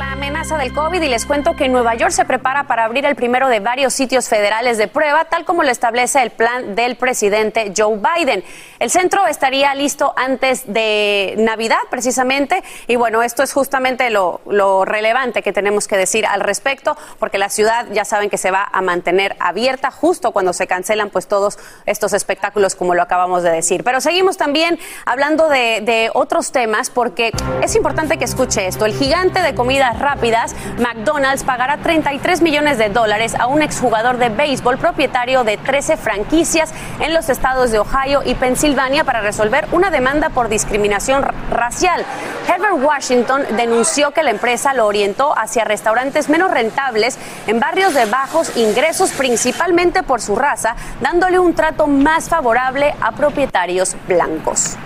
la 0.06 0.12
amenaza 0.12 0.58
del 0.58 0.72
COVID 0.72 1.02
y 1.02 1.08
les 1.08 1.26
cuento 1.26 1.56
que 1.56 1.68
Nueva 1.68 1.96
York 1.96 2.12
se 2.12 2.26
prepara 2.26 2.66
para 2.66 2.86
abrir 2.86 3.06
el 3.06 3.16
primero 3.16 3.48
de 3.48 3.60
varios 3.60 3.94
sitios 3.94 4.30
federales 4.30 4.78
de 4.78 4.88
prueba, 4.88 5.26
tal 5.26 5.46
como 5.46 5.64
lo 5.64 5.72
establece 5.72 6.22
el 6.22 6.30
plan 6.30 6.76
del 6.76 6.96
presidente 6.96 7.74
Joe 7.76 7.98
Biden. 7.98 8.44
El 8.80 8.92
centro 8.92 9.26
estaría 9.26 9.74
listo 9.74 10.14
antes 10.16 10.72
de 10.72 11.36
Navidad, 11.38 11.80
precisamente, 11.90 12.64
y 12.88 12.98
bueno, 12.98 13.24
esto 13.24 13.42
es 13.42 13.52
justamente 13.54 14.10
lo, 14.10 14.42
relevante 14.86 15.42
que 15.42 15.54
tenemos 15.54 15.88
que 15.88 15.98
decir 15.98 16.26
al 16.26 16.42
respecto, 16.42 16.96
porque 17.18 17.38
la 17.38 17.50
ciudad 17.50 17.88
ya 17.92 18.06
saben 18.06 18.30
que 18.30 18.38
se 18.38 18.52
va 18.52 18.68
a 18.72 18.82
mantener 18.82 19.36
abierta 19.40 19.90
justo 19.90 20.32
cuando 20.32 20.54
se 20.54 20.68
cancelan 20.68 21.10
pues 21.10 21.28
todos 21.28 21.58
estos 21.86 22.14
espectáculos, 22.14 22.76
como 22.76 22.94
lo 22.94 23.02
acabamos 23.02 23.42
de 23.44 23.52
decir. 23.52 23.84
Pero 23.84 24.02
seguimos 24.02 24.38
también 24.38 24.78
hablando 25.06 25.50
de, 25.50 25.82
de 25.82 26.12
otros 26.14 26.52
temas, 26.52 26.90
porque 26.90 27.32
es 27.64 27.76
importante 27.76 28.18
que 28.18 28.26
escuche 28.26 28.68
esto. 28.68 28.86
El 28.86 28.94
gigante 28.94 29.42
de 29.42 29.56
rápidas, 30.00 30.56
McDonald's 30.80 31.44
pagará 31.44 31.78
33 31.78 32.42
millones 32.42 32.78
de 32.78 32.90
dólares 32.90 33.36
a 33.40 33.48
un 33.48 33.62
exjugador 33.62 34.18
de 34.18 34.30
béisbol 34.30 34.78
propietario 34.78 35.44
de 35.44 35.58
13 35.58 35.98
franquicias 35.98 36.74
en 37.00 37.14
los 37.14 37.30
estados 37.30 37.72
de 37.72 37.80
Ohio 37.80 38.22
y 38.26 38.36
Pensilvania 38.36 39.04
para 39.04 39.22
resolver 39.22 39.68
una 39.72 39.90
demanda 39.90 40.30
por 40.30 40.50
discriminación 40.50 41.26
racial. 41.50 42.06
Herbert 42.48 42.84
Washington 42.84 43.44
denunció 43.56 44.12
que 44.12 44.24
la 44.24 44.32
empresa 44.32 44.74
lo 44.74 44.86
orientó 44.86 45.38
hacia 45.38 45.64
restaurantes 45.64 46.30
menos 46.30 46.52
rentables 46.52 47.18
en 47.48 47.60
barrios 47.60 47.94
de 47.94 48.06
bajos 48.06 48.56
ingresos, 48.58 49.12
principalmente 49.12 50.04
por 50.04 50.22
su 50.22 50.36
raza, 50.36 50.76
dándole 51.02 51.40
un 51.40 51.54
trato 51.54 51.88
más 51.88 52.30
favorable 52.30 52.94
a 53.02 53.12
propietarios 53.12 53.96
blancos. 54.08 54.78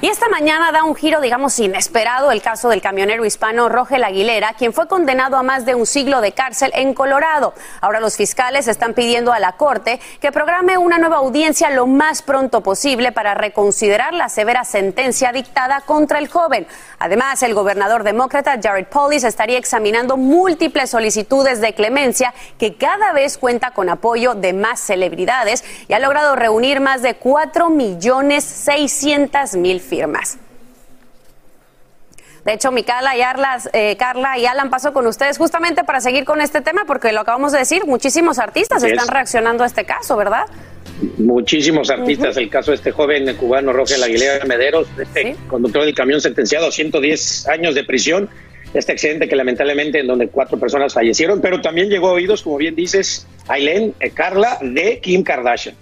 Y 0.00 0.06
esta 0.06 0.28
mañana 0.28 0.70
da 0.70 0.84
un 0.84 0.94
giro, 0.94 1.20
digamos, 1.20 1.58
inesperado 1.58 2.30
el 2.30 2.40
caso 2.40 2.68
del 2.68 2.80
camionero 2.80 3.24
hispano 3.24 3.68
Rogel 3.68 4.04
Aguilera, 4.04 4.54
quien 4.56 4.72
fue 4.72 4.86
condenado 4.86 5.36
a 5.36 5.42
más 5.42 5.66
de 5.66 5.74
un 5.74 5.86
siglo 5.86 6.20
de 6.20 6.30
cárcel 6.30 6.70
en 6.74 6.94
Colorado. 6.94 7.52
Ahora 7.80 7.98
los 7.98 8.16
fiscales 8.16 8.68
están 8.68 8.94
pidiendo 8.94 9.32
a 9.32 9.40
la 9.40 9.54
Corte 9.54 9.98
que 10.20 10.30
programe 10.30 10.78
una 10.78 10.98
nueva 10.98 11.16
audiencia 11.16 11.70
lo 11.70 11.88
más 11.88 12.22
pronto 12.22 12.62
posible 12.62 13.10
para 13.10 13.34
reconsiderar 13.34 14.14
la 14.14 14.28
severa 14.28 14.64
sentencia 14.64 15.32
dictada 15.32 15.80
contra 15.80 16.20
el 16.20 16.28
joven. 16.28 16.68
Además, 16.98 17.42
el 17.42 17.54
gobernador 17.54 18.02
demócrata 18.02 18.58
Jared 18.60 18.86
Polis 18.86 19.22
estaría 19.22 19.58
examinando 19.58 20.16
múltiples 20.16 20.90
solicitudes 20.90 21.60
de 21.60 21.72
clemencia 21.72 22.34
que 22.58 22.74
cada 22.74 23.12
vez 23.12 23.38
cuenta 23.38 23.70
con 23.70 23.88
apoyo 23.88 24.34
de 24.34 24.52
más 24.52 24.80
celebridades 24.80 25.64
y 25.86 25.92
ha 25.92 26.00
logrado 26.00 26.34
reunir 26.34 26.80
más 26.80 27.02
de 27.02 27.14
4 27.14 27.70
millones 27.70 28.44
600 28.44 29.54
mil 29.54 29.80
firmas. 29.80 30.38
De 32.44 32.54
hecho, 32.54 32.72
mi 32.72 32.82
Carla 32.82 33.14
y, 33.14 33.20
Arlas, 33.20 33.68
eh, 33.74 33.96
Carla 33.98 34.38
y 34.38 34.46
Alan 34.46 34.70
paso 34.70 34.92
con 34.92 35.06
ustedes 35.06 35.36
justamente 35.36 35.84
para 35.84 36.00
seguir 36.00 36.24
con 36.24 36.40
este 36.40 36.62
tema, 36.62 36.84
porque 36.86 37.12
lo 37.12 37.20
acabamos 37.20 37.52
de 37.52 37.58
decir, 37.58 37.84
muchísimos 37.86 38.38
artistas 38.38 38.82
están 38.82 39.06
reaccionando 39.08 39.64
a 39.64 39.66
este 39.66 39.84
caso, 39.84 40.16
¿verdad? 40.16 40.46
Muchísimos 41.18 41.90
artistas, 41.90 42.36
el 42.36 42.50
caso 42.50 42.72
de 42.72 42.76
este 42.76 42.90
joven 42.90 43.32
cubano 43.36 43.72
Roger 43.72 44.02
Aguilera 44.02 44.44
Mederos, 44.46 44.88
este 44.98 45.36
conductor 45.46 45.84
del 45.84 45.94
camión 45.94 46.20
sentenciado 46.20 46.66
a 46.66 46.72
110 46.72 47.48
años 47.48 47.76
de 47.76 47.84
prisión, 47.84 48.28
este 48.74 48.92
accidente 48.92 49.28
que 49.28 49.36
lamentablemente 49.36 50.00
en 50.00 50.08
donde 50.08 50.28
cuatro 50.28 50.58
personas 50.58 50.94
fallecieron, 50.94 51.40
pero 51.40 51.60
también 51.60 51.88
llegó 51.88 52.08
a 52.08 52.12
oídos, 52.12 52.42
como 52.42 52.56
bien 52.56 52.74
dices, 52.74 53.26
Aileen, 53.46 53.94
eh, 54.00 54.10
Carla, 54.10 54.58
de 54.60 54.98
Kim 54.98 55.22
Kardashian. 55.22 55.76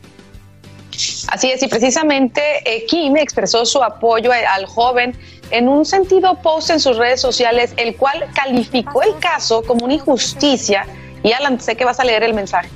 Así 1.29 1.51
es, 1.51 1.63
y 1.63 1.69
precisamente 1.69 2.41
eh, 2.65 2.85
Kim 2.87 3.17
expresó 3.17 3.65
su 3.67 3.83
apoyo 3.83 4.31
al 4.33 4.67
joven 4.67 5.15
en 5.51 5.69
un 5.69 5.85
sentido 5.85 6.39
post 6.43 6.71
en 6.71 6.81
sus 6.81 6.97
redes 6.97 7.21
sociales, 7.21 7.73
el 7.77 7.97
cual 7.97 8.27
calificó 8.35 9.03
el 9.03 9.19
caso 9.19 9.63
como 9.63 9.85
una 9.85 9.95
injusticia. 9.95 10.87
Y 11.23 11.33
Alan, 11.33 11.61
sé 11.61 11.77
que 11.77 11.85
vas 11.85 12.01
a 12.01 12.05
leer 12.05 12.23
el 12.23 12.35
mensaje. 12.35 12.69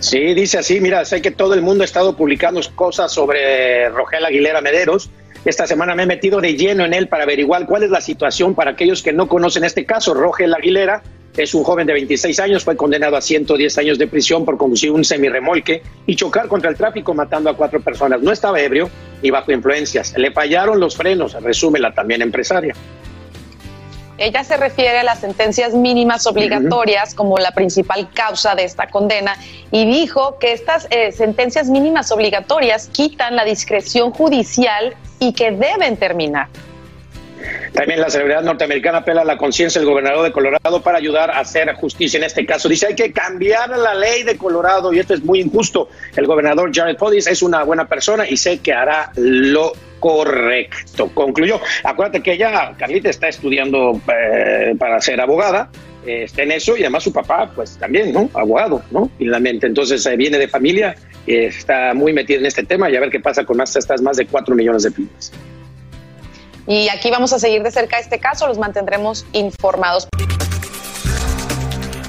Sí, 0.00 0.34
dice 0.34 0.58
así, 0.58 0.80
mira, 0.80 1.04
sé 1.04 1.20
que 1.20 1.30
todo 1.30 1.54
el 1.54 1.62
mundo 1.62 1.82
ha 1.82 1.84
estado 1.84 2.16
publicando 2.16 2.60
cosas 2.74 3.12
sobre 3.12 3.88
Rogel 3.88 4.24
Aguilera 4.24 4.60
Mederos. 4.60 5.10
Esta 5.44 5.66
semana 5.66 5.94
me 5.94 6.04
he 6.04 6.06
metido 6.06 6.40
de 6.40 6.54
lleno 6.56 6.84
en 6.84 6.94
él 6.94 7.08
para 7.08 7.24
averiguar 7.24 7.66
cuál 7.66 7.82
es 7.82 7.90
la 7.90 8.00
situación 8.00 8.54
para 8.54 8.72
aquellos 8.72 9.02
que 9.02 9.12
no 9.12 9.28
conocen 9.28 9.64
este 9.64 9.84
caso. 9.84 10.14
Rogel 10.14 10.54
Aguilera 10.54 11.02
es 11.36 11.54
un 11.54 11.62
joven 11.62 11.86
de 11.86 11.92
26 11.92 12.40
años, 12.40 12.64
fue 12.64 12.76
condenado 12.76 13.16
a 13.16 13.20
110 13.20 13.78
años 13.78 13.98
de 13.98 14.06
prisión 14.08 14.44
por 14.44 14.56
conducir 14.56 14.90
un 14.90 15.04
semirremolque 15.04 15.82
y 16.06 16.16
chocar 16.16 16.48
contra 16.48 16.70
el 16.70 16.76
tráfico 16.76 17.14
matando 17.14 17.48
a 17.50 17.56
cuatro 17.56 17.80
personas. 17.80 18.20
No 18.22 18.32
estaba 18.32 18.60
ebrio 18.60 18.90
y 19.22 19.30
bajo 19.30 19.52
influencias. 19.52 20.14
Le 20.16 20.32
fallaron 20.32 20.80
los 20.80 20.96
frenos, 20.96 21.34
resume 21.42 21.78
la 21.78 21.92
también 21.92 22.22
empresaria. 22.22 22.74
Ella 24.18 24.42
se 24.42 24.56
refiere 24.56 24.98
a 24.98 25.04
las 25.04 25.20
sentencias 25.20 25.74
mínimas 25.74 26.26
obligatorias 26.26 27.14
como 27.14 27.38
la 27.38 27.52
principal 27.52 28.10
causa 28.12 28.56
de 28.56 28.64
esta 28.64 28.88
condena 28.88 29.36
y 29.70 29.86
dijo 29.86 30.38
que 30.38 30.52
estas 30.52 30.88
eh, 30.90 31.12
sentencias 31.12 31.68
mínimas 31.68 32.10
obligatorias 32.10 32.88
quitan 32.92 33.36
la 33.36 33.44
discreción 33.44 34.10
judicial 34.10 34.96
y 35.20 35.32
que 35.32 35.52
deben 35.52 35.96
terminar. 35.96 36.48
También 37.72 38.00
la 38.00 38.10
celebridad 38.10 38.42
norteamericana 38.42 38.98
apela 38.98 39.22
a 39.22 39.24
la 39.24 39.36
conciencia 39.36 39.80
del 39.80 39.88
gobernador 39.88 40.24
de 40.24 40.32
Colorado 40.32 40.82
para 40.82 40.98
ayudar 40.98 41.30
a 41.30 41.40
hacer 41.40 41.72
justicia 41.74 42.18
en 42.18 42.24
este 42.24 42.44
caso. 42.46 42.68
Dice 42.68 42.86
hay 42.86 42.94
que 42.94 43.12
cambiar 43.12 43.70
la 43.70 43.94
ley 43.94 44.22
de 44.22 44.36
Colorado 44.36 44.92
y 44.92 44.98
esto 44.98 45.14
es 45.14 45.22
muy 45.22 45.40
injusto. 45.40 45.88
El 46.16 46.26
gobernador 46.26 46.70
Jared 46.74 46.96
Podis 46.96 47.26
es 47.26 47.42
una 47.42 47.62
buena 47.64 47.86
persona 47.86 48.28
y 48.28 48.36
sé 48.36 48.58
que 48.58 48.72
hará 48.72 49.12
lo 49.16 49.72
correcto. 49.98 51.10
Concluyó. 51.14 51.60
Acuérdate 51.84 52.22
que 52.22 52.32
ella, 52.32 52.74
Carlita, 52.78 53.10
está 53.10 53.28
estudiando 53.28 54.00
eh, 54.08 54.74
para 54.78 55.00
ser 55.00 55.20
abogada. 55.20 55.70
Eh, 56.06 56.24
está 56.24 56.42
en 56.42 56.52
eso 56.52 56.76
y 56.76 56.80
además 56.80 57.02
su 57.02 57.12
papá, 57.12 57.50
pues 57.54 57.76
también, 57.78 58.12
¿no? 58.12 58.30
Abogado, 58.34 58.82
¿no? 58.90 59.10
Finalmente. 59.18 59.66
Entonces 59.66 60.04
eh, 60.06 60.16
viene 60.16 60.38
de 60.38 60.48
familia, 60.48 60.94
está 61.26 61.92
muy 61.94 62.12
metida 62.12 62.38
en 62.38 62.46
este 62.46 62.62
tema 62.62 62.88
y 62.88 62.96
a 62.96 63.00
ver 63.00 63.10
qué 63.10 63.20
pasa 63.20 63.44
con 63.44 63.60
estas 63.60 64.00
más 64.00 64.16
de 64.16 64.26
cuatro 64.26 64.54
millones 64.54 64.84
de 64.84 64.90
firmas. 64.90 65.32
Y 66.68 66.90
aquí 66.90 67.10
vamos 67.10 67.32
a 67.32 67.38
seguir 67.38 67.62
de 67.62 67.70
cerca 67.70 67.98
este 67.98 68.18
caso, 68.20 68.46
los 68.46 68.58
mantendremos 68.58 69.24
informados. 69.32 70.06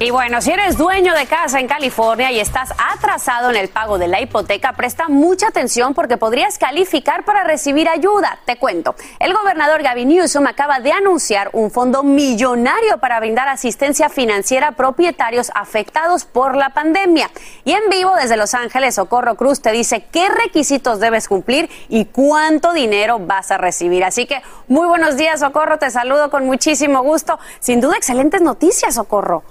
Y 0.02 0.10
bueno, 0.10 0.40
si 0.40 0.50
eres 0.50 0.78
dueño 0.78 1.12
de 1.12 1.26
casa 1.26 1.60
en 1.60 1.68
California 1.68 2.32
y 2.32 2.40
estás 2.40 2.72
atrasado 2.94 3.50
en 3.50 3.56
el 3.56 3.68
pago 3.68 3.98
de 3.98 4.08
la 4.08 4.18
hipoteca, 4.18 4.72
presta 4.72 5.08
mucha 5.10 5.48
atención 5.48 5.92
porque 5.92 6.16
podrías 6.16 6.56
calificar 6.56 7.26
para 7.26 7.44
recibir 7.44 7.86
ayuda. 7.86 8.38
Te 8.46 8.56
cuento, 8.56 8.94
el 9.18 9.34
gobernador 9.34 9.82
Gavin 9.82 10.08
Newsom 10.08 10.46
acaba 10.46 10.80
de 10.80 10.92
anunciar 10.92 11.50
un 11.52 11.70
fondo 11.70 12.02
millonario 12.02 12.96
para 12.96 13.20
brindar 13.20 13.48
asistencia 13.48 14.08
financiera 14.08 14.68
a 14.68 14.72
propietarios 14.72 15.52
afectados 15.54 16.24
por 16.24 16.56
la 16.56 16.70
pandemia. 16.70 17.30
Y 17.66 17.72
en 17.72 17.90
vivo 17.90 18.12
desde 18.16 18.38
Los 18.38 18.54
Ángeles, 18.54 18.94
Socorro 18.94 19.34
Cruz 19.34 19.60
te 19.60 19.70
dice 19.70 20.06
qué 20.10 20.30
requisitos 20.30 20.98
debes 20.98 21.28
cumplir 21.28 21.68
y 21.90 22.06
cuánto 22.06 22.72
dinero 22.72 23.18
vas 23.18 23.50
a 23.50 23.58
recibir. 23.58 24.02
Así 24.04 24.24
que 24.24 24.40
muy 24.66 24.88
buenos 24.88 25.18
días, 25.18 25.40
Socorro, 25.40 25.78
te 25.78 25.90
saludo 25.90 26.30
con 26.30 26.46
muchísimo 26.46 27.02
gusto. 27.02 27.38
Sin 27.58 27.82
duda, 27.82 27.98
excelentes 27.98 28.40
noticias, 28.40 28.94
Socorro. 28.94 29.44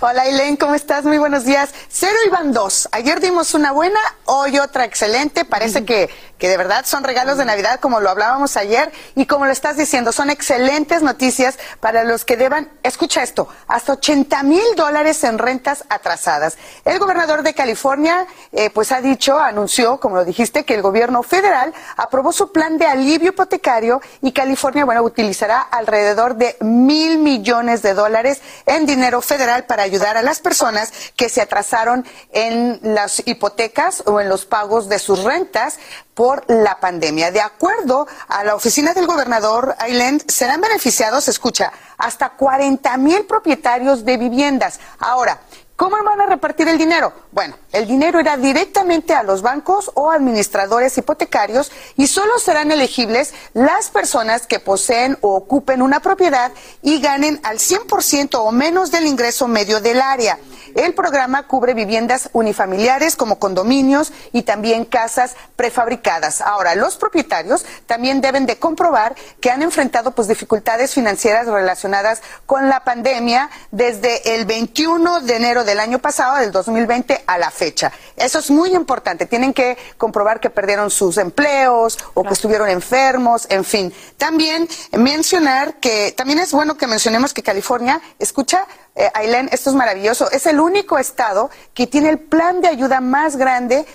Hola 0.00 0.22
Aileen, 0.22 0.56
¿cómo 0.56 0.74
estás? 0.74 1.04
Muy 1.04 1.18
buenos 1.18 1.44
días. 1.44 1.70
Cero 1.88 2.16
y 2.26 2.30
van 2.30 2.52
dos. 2.52 2.88
Ayer 2.92 3.20
dimos 3.20 3.54
una 3.54 3.72
buena, 3.72 3.98
hoy 4.24 4.58
otra 4.58 4.84
excelente. 4.84 5.44
Parece 5.44 5.84
que, 5.84 6.10
que 6.44 6.50
de 6.50 6.58
verdad 6.58 6.84
son 6.84 7.04
regalos 7.04 7.38
de 7.38 7.46
Navidad 7.46 7.80
como 7.80 8.00
lo 8.00 8.10
hablábamos 8.10 8.58
ayer 8.58 8.92
y 9.14 9.24
como 9.24 9.46
lo 9.46 9.50
estás 9.50 9.78
diciendo, 9.78 10.12
son 10.12 10.28
excelentes 10.28 11.00
noticias 11.00 11.58
para 11.80 12.04
los 12.04 12.26
que 12.26 12.36
deban, 12.36 12.70
escucha 12.82 13.22
esto, 13.22 13.48
hasta 13.66 13.94
80 13.94 14.42
mil 14.42 14.62
dólares 14.76 15.24
en 15.24 15.38
rentas 15.38 15.84
atrasadas. 15.88 16.58
El 16.84 16.98
gobernador 16.98 17.44
de 17.44 17.54
California 17.54 18.26
eh, 18.52 18.68
pues 18.68 18.92
ha 18.92 19.00
dicho, 19.00 19.38
anunció, 19.38 19.98
como 19.98 20.16
lo 20.16 20.24
dijiste, 20.26 20.64
que 20.64 20.74
el 20.74 20.82
gobierno 20.82 21.22
federal 21.22 21.72
aprobó 21.96 22.30
su 22.30 22.52
plan 22.52 22.76
de 22.76 22.88
alivio 22.88 23.30
hipotecario 23.30 24.02
y 24.20 24.32
California, 24.32 24.84
bueno, 24.84 25.02
utilizará 25.02 25.62
alrededor 25.62 26.34
de 26.34 26.58
mil 26.60 27.20
millones 27.20 27.80
de 27.80 27.94
dólares 27.94 28.42
en 28.66 28.84
dinero 28.84 29.22
federal 29.22 29.64
para 29.64 29.82
ayudar 29.82 30.18
a 30.18 30.22
las 30.22 30.40
personas 30.40 30.92
que 31.16 31.30
se 31.30 31.40
atrasaron 31.40 32.04
en 32.32 32.80
las 32.82 33.22
hipotecas 33.24 34.02
o 34.04 34.20
en 34.20 34.28
los 34.28 34.44
pagos 34.44 34.90
de 34.90 34.98
sus 34.98 35.24
rentas 35.24 35.78
por 36.14 36.44
la 36.48 36.78
pandemia. 36.80 37.30
De 37.30 37.40
acuerdo 37.40 38.06
a 38.28 38.44
la 38.44 38.54
oficina 38.54 38.94
del 38.94 39.06
gobernador 39.06 39.76
Island, 39.88 40.24
serán 40.28 40.60
beneficiados, 40.60 41.28
escucha, 41.28 41.72
hasta 41.98 42.30
40 42.30 42.96
mil 42.96 43.24
propietarios 43.26 44.04
de 44.04 44.16
viviendas. 44.16 44.80
Ahora, 44.98 45.40
¿Cómo 45.76 45.96
van 46.04 46.20
a 46.20 46.26
repartir 46.26 46.68
el 46.68 46.78
dinero? 46.78 47.12
Bueno, 47.32 47.56
el 47.72 47.88
dinero 47.88 48.20
irá 48.20 48.36
directamente 48.36 49.12
a 49.12 49.24
los 49.24 49.42
bancos 49.42 49.90
o 49.94 50.12
administradores 50.12 50.96
hipotecarios 50.96 51.72
y 51.96 52.06
solo 52.06 52.38
serán 52.38 52.70
elegibles 52.70 53.34
las 53.54 53.90
personas 53.90 54.46
que 54.46 54.60
poseen 54.60 55.18
o 55.20 55.34
ocupen 55.34 55.82
una 55.82 55.98
propiedad 55.98 56.52
y 56.80 57.00
ganen 57.00 57.40
al 57.42 57.58
100% 57.58 58.36
o 58.36 58.52
menos 58.52 58.92
del 58.92 59.06
ingreso 59.06 59.48
medio 59.48 59.80
del 59.80 60.00
área. 60.00 60.38
El 60.74 60.94
programa 60.94 61.46
cubre 61.46 61.74
viviendas 61.74 62.30
unifamiliares 62.32 63.16
como 63.16 63.38
condominios 63.38 64.12
y 64.32 64.42
también 64.42 64.84
casas 64.84 65.36
prefabricadas. 65.56 66.40
Ahora, 66.40 66.74
los 66.74 66.96
propietarios 66.96 67.64
también 67.86 68.20
deben 68.20 68.46
de 68.46 68.58
comprobar 68.58 69.14
que 69.40 69.50
han 69.50 69.62
enfrentado 69.62 70.10
pues 70.12 70.28
dificultades 70.28 70.94
financieras 70.94 71.46
relacionadas 71.46 72.22
con 72.46 72.68
la 72.68 72.84
pandemia 72.84 73.50
desde 73.70 74.34
el 74.34 74.46
21 74.46 75.20
de 75.20 75.36
enero 75.36 75.64
del 75.64 75.80
año 75.80 75.98
pasado, 75.98 76.36
del 76.36 76.52
2020 76.52 77.24
a 77.26 77.38
la 77.38 77.50
fecha. 77.50 77.92
Eso 78.16 78.38
es 78.38 78.50
muy 78.50 78.74
importante. 78.74 79.26
Tienen 79.26 79.54
que 79.54 79.76
comprobar 79.96 80.40
que 80.40 80.50
perdieron 80.50 80.90
sus 80.90 81.18
empleos 81.18 81.98
o 82.14 82.24
que 82.24 82.32
estuvieron 82.32 82.68
enfermos, 82.68 83.46
en 83.48 83.64
fin. 83.64 83.92
También 84.16 84.68
mencionar 84.92 85.74
que 85.74 86.12
también 86.12 86.38
es 86.38 86.52
bueno 86.52 86.76
que 86.76 86.86
mencionemos 86.86 87.32
que 87.32 87.42
California, 87.42 88.00
escucha, 88.18 88.66
eh, 88.94 89.10
Ailén, 89.14 89.48
esto 89.52 89.70
es 89.70 89.76
maravilloso, 89.76 90.30
es 90.30 90.46
el 90.46 90.60
único 90.60 90.98
estado 90.98 91.50
que 91.74 91.86
tiene 91.86 92.10
el 92.10 92.18
plan 92.18 92.60
de 92.60 92.68
ayuda 92.68 93.00
más 93.00 93.36
grande 93.36 93.86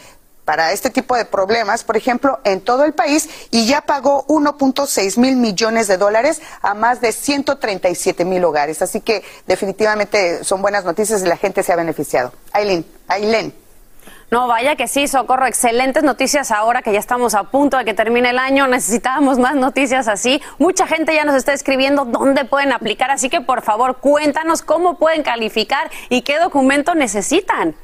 para 0.49 0.71
este 0.71 0.89
tipo 0.89 1.15
de 1.15 1.25
problemas, 1.25 1.83
por 1.83 1.95
ejemplo, 1.95 2.39
en 2.43 2.61
todo 2.61 2.83
el 2.83 2.93
país 2.93 3.29
y 3.51 3.67
ya 3.67 3.81
pagó 3.81 4.25
1.6 4.25 5.17
mil 5.19 5.35
millones 5.35 5.87
de 5.87 5.97
dólares 5.97 6.41
a 6.63 6.73
más 6.73 7.01
de 7.01 7.11
137 7.11 8.25
mil 8.25 8.43
hogares. 8.43 8.81
Así 8.81 8.99
que 8.99 9.23
definitivamente 9.45 10.43
son 10.43 10.63
buenas 10.63 10.85
noticias 10.85 11.21
y 11.21 11.27
la 11.27 11.37
gente 11.37 11.61
se 11.61 11.71
ha 11.71 11.75
beneficiado. 11.75 12.33
Ailén, 12.51 12.83
Ailén. 13.07 13.53
No, 14.31 14.47
vaya 14.47 14.75
que 14.75 14.87
sí, 14.87 15.07
Socorro, 15.07 15.47
excelentes 15.47 16.03
noticias 16.03 16.51
ahora 16.51 16.83
que 16.83 16.93
ya 16.93 16.99
estamos 16.99 17.33
a 17.33 17.45
punto 17.45 17.77
de 17.77 17.85
que 17.85 17.95
termine 17.95 18.29
el 18.29 18.37
año. 18.37 18.67
Necesitábamos 18.67 19.39
más 19.39 19.55
noticias 19.55 20.07
así. 20.07 20.39
Mucha 20.59 20.85
gente 20.85 21.15
ya 21.15 21.25
nos 21.25 21.35
está 21.35 21.53
escribiendo 21.53 22.05
dónde 22.05 22.45
pueden 22.45 22.71
aplicar, 22.71 23.09
así 23.09 23.29
que 23.29 23.41
por 23.41 23.63
favor 23.63 23.97
cuéntanos 23.97 24.61
cómo 24.61 24.99
pueden 24.99 25.23
calificar 25.23 25.89
y 26.09 26.21
qué 26.21 26.37
documento 26.37 26.93
necesitan. 26.93 27.75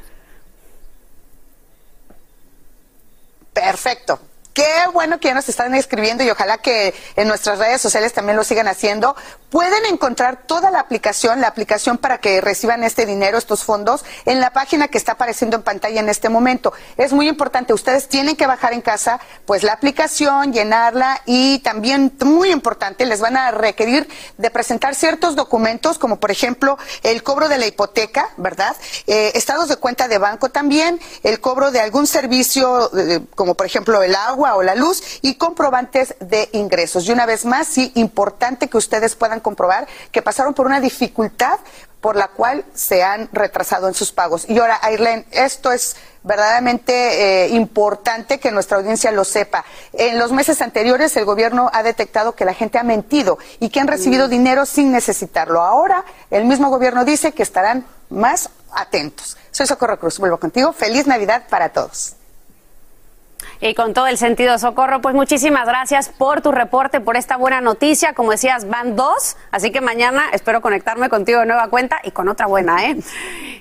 Perfecto. 3.51 4.19
Qué 4.55 4.63
bueno 4.93 5.19
que 5.19 5.27
ya 5.27 5.33
nos 5.33 5.49
están 5.49 5.75
escribiendo 5.75 6.23
y 6.23 6.29
ojalá 6.29 6.59
que 6.59 6.95
en 7.17 7.27
nuestras 7.27 7.59
redes 7.59 7.81
sociales 7.81 8.13
también 8.13 8.37
lo 8.37 8.43
sigan 8.45 8.69
haciendo. 8.69 9.13
Pueden 9.49 9.85
encontrar 9.85 10.47
toda 10.47 10.71
la 10.71 10.79
aplicación, 10.79 11.41
la 11.41 11.47
aplicación 11.47 11.97
para 11.97 12.19
que 12.19 12.39
reciban 12.39 12.81
este 12.85 13.05
dinero, 13.05 13.37
estos 13.37 13.65
fondos, 13.65 14.05
en 14.23 14.39
la 14.39 14.53
página 14.53 14.87
que 14.87 14.97
está 14.97 15.13
apareciendo 15.13 15.57
en 15.57 15.63
pantalla 15.63 15.99
en 15.99 16.07
este 16.07 16.29
momento. 16.29 16.71
Es 16.95 17.11
muy 17.11 17.27
importante, 17.27 17.73
ustedes 17.73 18.07
tienen 18.07 18.37
que 18.37 18.47
bajar 18.47 18.71
en 18.71 18.79
casa, 18.79 19.19
pues 19.45 19.63
la 19.63 19.73
aplicación, 19.73 20.53
llenarla 20.53 21.21
y 21.25 21.59
también, 21.59 22.15
muy 22.21 22.51
importante, 22.51 23.05
les 23.05 23.19
van 23.19 23.35
a 23.35 23.51
requerir 23.51 24.07
de 24.37 24.51
presentar 24.51 24.95
ciertos 24.95 25.35
documentos, 25.35 25.99
como 25.99 26.17
por 26.17 26.31
ejemplo 26.31 26.77
el 27.03 27.23
cobro 27.23 27.49
de 27.49 27.57
la 27.57 27.67
hipoteca, 27.67 28.29
¿verdad? 28.37 28.73
Eh, 29.05 29.33
estados 29.35 29.67
de 29.67 29.75
cuenta 29.75 30.07
de 30.07 30.17
banco 30.17 30.49
también, 30.49 31.01
el 31.23 31.41
cobro 31.41 31.71
de 31.71 31.81
algún 31.81 32.07
servicio, 32.07 32.89
eh, 32.97 33.19
como 33.35 33.55
por 33.55 33.65
ejemplo 33.65 34.01
el 34.01 34.15
agua, 34.15 34.44
o 34.53 34.61
la 34.61 34.75
luz 34.75 35.19
y 35.23 35.35
comprobantes 35.35 36.13
de 36.19 36.49
ingresos. 36.51 37.07
Y 37.07 37.11
una 37.11 37.25
vez 37.25 37.45
más, 37.45 37.67
sí, 37.67 37.91
importante 37.95 38.67
que 38.67 38.77
ustedes 38.77 39.15
puedan 39.15 39.39
comprobar 39.39 39.87
que 40.11 40.21
pasaron 40.21 40.53
por 40.53 40.67
una 40.67 40.79
dificultad 40.79 41.57
por 42.05 42.15
la 42.15 42.27
cual 42.27 42.63
se 42.75 43.01
han 43.01 43.29
retrasado 43.31 43.87
en 43.87 43.95
sus 43.95 44.11
pagos. 44.11 44.45
Y 44.47 44.59
ahora, 44.59 44.77
Airlen, 44.83 45.25
esto 45.31 45.71
es 45.71 45.95
verdaderamente 46.21 47.45
eh, 47.45 47.47
importante 47.49 48.39
que 48.39 48.51
nuestra 48.51 48.77
audiencia 48.77 49.11
lo 49.11 49.23
sepa. 49.23 49.65
En 49.93 50.19
los 50.19 50.31
meses 50.31 50.61
anteriores 50.61 51.17
el 51.17 51.25
gobierno 51.25 51.71
ha 51.73 51.81
detectado 51.81 52.35
que 52.35 52.45
la 52.45 52.53
gente 52.53 52.77
ha 52.77 52.83
mentido 52.83 53.39
y 53.59 53.69
que 53.69 53.79
han 53.79 53.87
recibido 53.87 54.27
mm. 54.27 54.29
dinero 54.29 54.65
sin 54.67 54.91
necesitarlo. 54.91 55.61
Ahora 55.61 56.05
el 56.29 56.45
mismo 56.45 56.69
gobierno 56.69 57.05
dice 57.05 57.31
que 57.31 57.41
estarán 57.41 57.87
más 58.09 58.51
atentos. 58.71 59.35
Soy 59.49 59.65
Socorro 59.65 59.99
Cruz, 59.99 60.19
vuelvo 60.19 60.39
contigo. 60.39 60.73
Feliz 60.73 61.07
Navidad 61.07 61.47
para 61.49 61.69
todos 61.69 62.17
y 63.61 63.73
con 63.73 63.93
todo 63.93 64.07
el 64.07 64.17
sentido 64.17 64.57
socorro. 64.57 65.01
Pues 65.01 65.15
muchísimas 65.15 65.67
gracias 65.67 66.09
por 66.09 66.41
tu 66.41 66.51
reporte, 66.51 66.99
por 66.99 67.17
esta 67.17 67.37
buena 67.37 67.61
noticia. 67.61 68.13
Como 68.13 68.31
decías, 68.31 68.67
van 68.67 68.95
dos, 68.95 69.37
así 69.51 69.71
que 69.71 69.81
mañana 69.81 70.23
espero 70.33 70.61
conectarme 70.61 71.09
contigo 71.09 71.39
de 71.39 71.45
nueva 71.45 71.67
cuenta 71.69 71.99
y 72.03 72.11
con 72.11 72.27
otra 72.27 72.47
buena, 72.47 72.85
¿eh? 72.85 72.97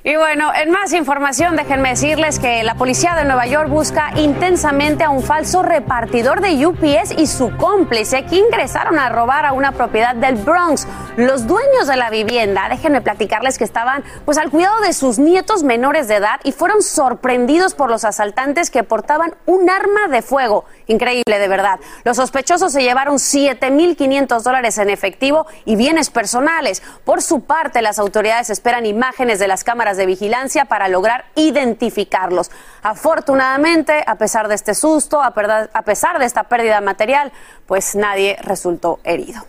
Y 0.02 0.16
bueno, 0.16 0.52
en 0.54 0.70
más 0.70 0.92
información, 0.92 1.56
déjenme 1.56 1.90
decirles 1.90 2.38
que 2.38 2.62
la 2.62 2.74
policía 2.74 3.14
de 3.14 3.24
Nueva 3.24 3.46
York 3.46 3.70
busca 3.70 4.10
intensamente 4.16 5.04
a 5.04 5.10
un 5.10 5.22
falso 5.22 5.62
repartidor 5.62 6.40
de 6.40 6.66
UPS 6.66 7.12
y 7.16 7.26
su 7.26 7.56
cómplice 7.56 8.24
que 8.26 8.36
ingresaron 8.36 8.98
a 8.98 9.08
robar 9.08 9.46
a 9.46 9.52
una 9.52 9.72
propiedad 9.72 10.14
del 10.14 10.34
Bronx. 10.36 10.86
Los 11.16 11.46
dueños 11.46 11.86
de 11.86 11.96
la 11.96 12.10
vivienda, 12.10 12.68
déjenme 12.68 13.00
platicarles 13.00 13.56
que 13.56 13.64
estaban 13.64 14.04
pues 14.24 14.36
al 14.36 14.50
cuidado 14.50 14.80
de 14.80 14.92
sus 14.92 15.18
nietos 15.18 15.62
menores 15.62 16.08
de 16.08 16.16
edad 16.16 16.40
y 16.44 16.52
fueron 16.52 16.82
sorprendidos 16.82 17.74
por 17.74 17.90
los 17.90 18.04
asaltantes 18.04 18.70
que 18.70 18.82
portaban 18.82 19.34
un 19.46 19.70
arma 19.70 19.83
de 20.10 20.22
fuego. 20.22 20.64
Increíble, 20.86 21.38
de 21.38 21.48
verdad. 21.48 21.80
Los 22.04 22.16
sospechosos 22.16 22.72
se 22.72 22.82
llevaron 22.82 23.16
7.500 23.16 24.42
dólares 24.42 24.78
en 24.78 24.90
efectivo 24.90 25.46
y 25.64 25.76
bienes 25.76 26.10
personales. 26.10 26.82
Por 27.04 27.22
su 27.22 27.42
parte, 27.42 27.82
las 27.82 27.98
autoridades 27.98 28.50
esperan 28.50 28.86
imágenes 28.86 29.38
de 29.38 29.48
las 29.48 29.64
cámaras 29.64 29.96
de 29.96 30.06
vigilancia 30.06 30.66
para 30.66 30.88
lograr 30.88 31.26
identificarlos. 31.34 32.50
Afortunadamente, 32.82 34.02
a 34.06 34.16
pesar 34.16 34.48
de 34.48 34.54
este 34.54 34.74
susto, 34.74 35.22
a 35.22 35.32
pesar 35.32 36.18
de 36.18 36.24
esta 36.24 36.44
pérdida 36.44 36.80
material, 36.80 37.32
pues 37.66 37.94
nadie 37.94 38.36
resultó 38.42 39.00
herido. 39.04 39.42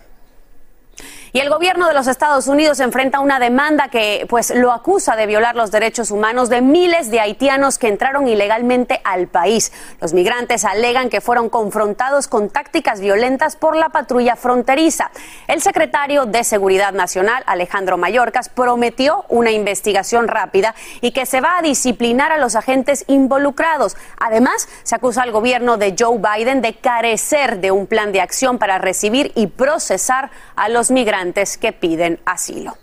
Y 1.35 1.41
el 1.41 1.49
gobierno 1.49 1.89
de 1.89 1.93
los 1.93 2.07
Estados 2.07 2.47
Unidos 2.47 2.79
enfrenta 2.79 3.19
una 3.19 3.39
demanda 3.39 3.89
que 3.89 4.25
pues 4.29 4.55
lo 4.55 4.71
acusa 4.71 5.17
de 5.17 5.25
violar 5.25 5.57
los 5.57 5.69
derechos 5.69 6.09
humanos 6.09 6.47
de 6.47 6.61
miles 6.61 7.11
de 7.11 7.19
haitianos 7.19 7.77
que 7.77 7.89
entraron 7.89 8.25
ilegalmente 8.29 9.01
al 9.03 9.27
país. 9.27 9.73
Los 9.99 10.13
migrantes 10.13 10.63
alegan 10.63 11.09
que 11.09 11.19
fueron 11.19 11.49
confrontados 11.49 12.29
con 12.29 12.49
tácticas 12.49 13.01
violentas 13.01 13.57
por 13.57 13.75
la 13.75 13.89
patrulla 13.89 14.37
fronteriza. 14.37 15.11
El 15.49 15.61
secretario 15.61 16.25
de 16.25 16.45
Seguridad 16.45 16.93
Nacional, 16.93 17.43
Alejandro 17.47 17.97
Mayorkas, 17.97 18.47
prometió 18.47 19.25
una 19.27 19.51
investigación 19.51 20.29
rápida 20.29 20.73
y 21.01 21.11
que 21.11 21.25
se 21.25 21.41
va 21.41 21.57
a 21.57 21.61
disciplinar 21.61 22.31
a 22.31 22.37
los 22.37 22.55
agentes 22.55 23.03
involucrados. 23.07 23.97
Además, 24.21 24.69
se 24.83 24.95
acusa 24.95 25.23
al 25.23 25.33
gobierno 25.33 25.75
de 25.75 25.97
Joe 25.99 26.17
Biden 26.17 26.61
de 26.61 26.75
carecer 26.75 27.59
de 27.59 27.71
un 27.71 27.87
plan 27.87 28.13
de 28.13 28.21
acción 28.21 28.57
para 28.57 28.77
recibir 28.77 29.33
y 29.35 29.47
procesar 29.47 30.31
a 30.55 30.69
los 30.69 30.91
migrantes 30.91 31.24
que 31.33 31.71
piden 31.71 32.19
asilo. 32.25 32.77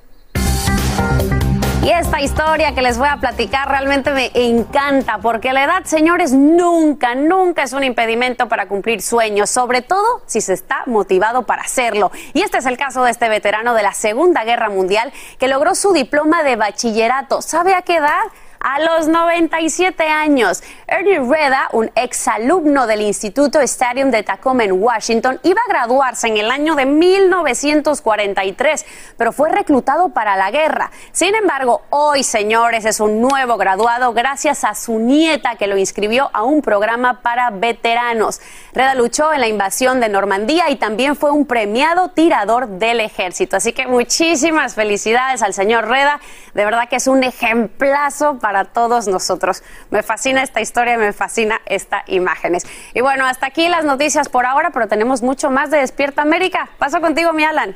Y 1.83 1.91
esta 1.91 2.21
historia 2.21 2.77
que 2.77 2.81
les 2.81 2.97
voy 2.97 3.09
a 3.09 3.17
platicar 3.17 3.69
realmente 3.69 4.13
me 4.13 4.31
encanta 4.35 5.19
porque 5.19 5.53
la 5.53 5.65
edad, 5.65 5.83
señores, 5.83 6.33
nunca, 6.33 7.17
nunca 7.17 7.65
es 7.65 7.73
un 7.73 7.83
impedimento 7.83 8.49
para 8.49 8.69
cumplir 8.69 9.03
sueños, 9.03 9.51
sobre 9.51 9.83
todo 9.83 10.23
si 10.27 10.41
se 10.41 10.53
está 10.53 10.85
motivado 10.87 11.43
para 11.43 11.63
hacerlo. 11.63 12.13
Y 12.35 12.43
este 12.43 12.59
es 12.59 12.67
el 12.67 12.77
caso 12.77 13.03
de 13.03 13.11
este 13.11 13.29
veterano 13.29 13.75
de 13.75 13.83
la 13.83 13.95
Segunda 13.95 14.45
Guerra 14.45 14.71
Mundial 14.71 15.13
que 15.41 15.49
logró 15.49 15.75
su 15.75 15.93
diploma 15.93 16.45
de 16.45 16.55
bachillerato. 16.55 17.43
¿Sabe 17.43 17.75
a 17.75 17.83
qué 17.83 17.97
edad? 17.97 18.23
A 18.63 18.81
los 18.81 19.09
97 19.09 20.09
años. 20.09 20.63
Ernie 20.87 21.19
Reda, 21.19 21.69
un 21.73 21.91
exalumno 21.95 22.87
del 22.87 23.03
Instituto 23.03 23.61
Stadium 23.61 24.11
de 24.11 24.23
Tacoma 24.23 24.65
en 24.65 24.73
Washington, 24.73 25.41
iba 25.43 25.61
a 25.61 25.71
graduarse 25.71 26.29
en 26.29 26.37
el 26.37 26.51
año 26.51 26.75
de 26.75 26.87
1943, 26.87 28.87
pero 29.17 29.33
fue 29.33 29.51
reclutado 29.51 30.11
para 30.11 30.37
la 30.37 30.51
guerra. 30.51 30.91
Sin 31.13 31.35
embargo, 31.35 31.83
hoy, 31.91 32.23
señores, 32.23 32.85
es 32.85 33.01
un 33.01 33.21
nuevo 33.21 33.57
graduado 33.57 34.13
gracias 34.13 34.65
a 34.65 34.75
su 34.75 34.99
nieta 34.99 35.57
que 35.57 35.67
lo 35.67 35.77
inscribió 35.77 36.31
a 36.33 36.45
un 36.45 36.63
programa 36.63 37.23
para 37.23 37.51
veteranos. 37.51 38.41
Reda 38.75 38.95
luchó 38.95 39.33
en 39.33 39.41
la 39.41 39.49
invasión 39.49 40.01
de 40.01 40.09
Normandía 40.09 40.71
y 40.71 40.77
también 40.77 41.17
fue 41.17 41.33
un 41.33 41.47
premiado 41.47 42.11
tirador 42.11 42.69
del 42.69 43.01
ejército. 43.01 43.57
Así 43.57 43.73
que 43.73 43.87
muchísimas 43.87 44.75
felicidades 44.75 45.43
al 45.43 45.55
señor 45.55 45.89
Reda. 45.89 46.21
De 46.55 46.65
verdad 46.65 46.89
que 46.89 46.97
es 46.97 47.07
un 47.07 47.25
ejemplazo 47.25 48.39
para 48.39 48.52
para 48.53 48.67
todos 48.67 49.09
nosotros. 49.09 49.63
Me 49.91 50.03
fascina 50.03 50.43
esta 50.43 50.61
historia, 50.61 50.99
me 50.99 51.15
fascina 51.15 51.63
estas 51.65 52.03
imágenes. 52.09 52.67
Y 52.93 53.01
bueno, 53.01 53.25
hasta 53.25 53.47
aquí 53.47 53.67
las 53.67 53.87
noticias 53.87 54.29
por 54.29 54.45
ahora, 54.45 54.71
pero 54.75 54.89
tenemos 54.89 55.23
mucho 55.23 55.51
más 55.51 55.71
de 55.71 55.79
Despierta 55.79 56.21
América. 56.21 56.69
Paso 56.79 57.01
contigo, 57.01 57.33
mi 57.33 57.45
Alan. 57.45 57.75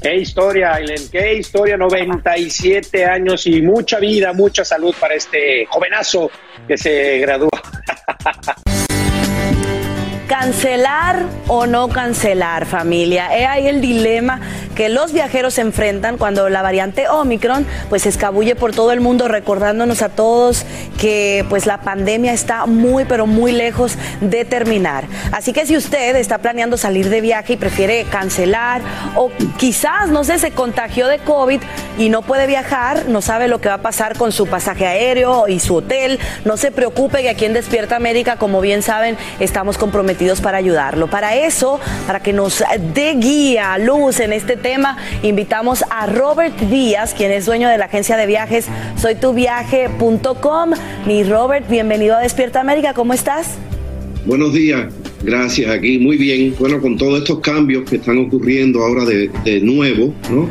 Qué 0.00 0.14
historia, 0.14 0.74
Aileen, 0.74 1.10
qué 1.10 1.34
historia, 1.34 1.76
97 1.76 3.04
años 3.04 3.44
y 3.48 3.60
mucha 3.60 3.98
vida, 3.98 4.32
mucha 4.32 4.64
salud 4.64 4.94
para 5.00 5.14
este 5.14 5.66
jovenazo 5.66 6.30
que 6.68 6.78
se 6.78 7.18
gradúa. 7.18 7.50
¿Cancelar 10.30 11.24
o 11.48 11.66
no 11.66 11.88
cancelar, 11.88 12.64
familia? 12.64 13.36
He 13.36 13.46
ahí 13.46 13.66
el 13.66 13.80
dilema 13.80 14.40
que 14.76 14.88
los 14.88 15.12
viajeros 15.12 15.58
enfrentan 15.58 16.18
cuando 16.18 16.48
la 16.48 16.62
variante 16.62 17.08
Omicron 17.08 17.66
pues 17.88 18.06
escabulle 18.06 18.54
por 18.54 18.70
todo 18.70 18.92
el 18.92 19.00
mundo 19.00 19.26
recordándonos 19.26 20.02
a 20.02 20.08
todos 20.08 20.64
que 21.00 21.44
pues 21.48 21.66
la 21.66 21.80
pandemia 21.80 22.32
está 22.32 22.66
muy 22.66 23.04
pero 23.06 23.26
muy 23.26 23.50
lejos 23.50 23.98
de 24.20 24.44
terminar. 24.44 25.06
Así 25.32 25.52
que 25.52 25.66
si 25.66 25.76
usted 25.76 26.14
está 26.14 26.38
planeando 26.38 26.76
salir 26.76 27.08
de 27.08 27.20
viaje 27.20 27.54
y 27.54 27.56
prefiere 27.56 28.04
cancelar 28.04 28.82
o 29.16 29.32
quizás 29.58 30.10
no 30.10 30.22
sé 30.22 30.38
se 30.38 30.52
contagió 30.52 31.08
de 31.08 31.18
COVID 31.18 31.60
y 31.98 32.08
no 32.08 32.22
puede 32.22 32.46
viajar, 32.46 33.06
no 33.08 33.20
sabe 33.20 33.48
lo 33.48 33.60
que 33.60 33.68
va 33.68 33.74
a 33.74 33.82
pasar 33.82 34.16
con 34.16 34.30
su 34.30 34.46
pasaje 34.46 34.86
aéreo 34.86 35.48
y 35.48 35.58
su 35.58 35.74
hotel, 35.74 36.20
no 36.44 36.56
se 36.56 36.70
preocupe 36.70 37.20
que 37.22 37.30
aquí 37.30 37.46
en 37.46 37.52
Despierta 37.52 37.96
América, 37.96 38.36
como 38.36 38.60
bien 38.60 38.82
saben, 38.82 39.18
estamos 39.40 39.76
comprometidos 39.76 40.19
para 40.42 40.58
ayudarlo. 40.58 41.08
Para 41.08 41.34
eso, 41.34 41.80
para 42.06 42.20
que 42.20 42.34
nos 42.34 42.62
dé 42.94 43.14
guía, 43.14 43.78
luz 43.78 44.20
en 44.20 44.34
este 44.34 44.56
tema, 44.56 44.98
invitamos 45.22 45.82
a 45.88 46.06
Robert 46.06 46.54
Díaz, 46.60 47.14
quien 47.14 47.32
es 47.32 47.46
dueño 47.46 47.70
de 47.70 47.78
la 47.78 47.86
agencia 47.86 48.18
de 48.18 48.26
viajes 48.26 48.66
soytuviaje.com. 48.96 50.70
Mi 51.06 51.24
Robert, 51.24 51.70
bienvenido 51.70 52.16
a 52.16 52.20
Despierta 52.20 52.60
América, 52.60 52.92
¿cómo 52.92 53.14
estás? 53.14 53.54
Buenos 54.26 54.52
días, 54.52 54.92
gracias 55.22 55.70
aquí, 55.70 55.98
muy 55.98 56.18
bien. 56.18 56.54
Bueno, 56.58 56.82
con 56.82 56.98
todos 56.98 57.20
estos 57.20 57.40
cambios 57.40 57.88
que 57.88 57.96
están 57.96 58.18
ocurriendo 58.18 58.84
ahora 58.84 59.06
de, 59.06 59.30
de 59.44 59.60
nuevo, 59.62 60.12
¿no? 60.30 60.50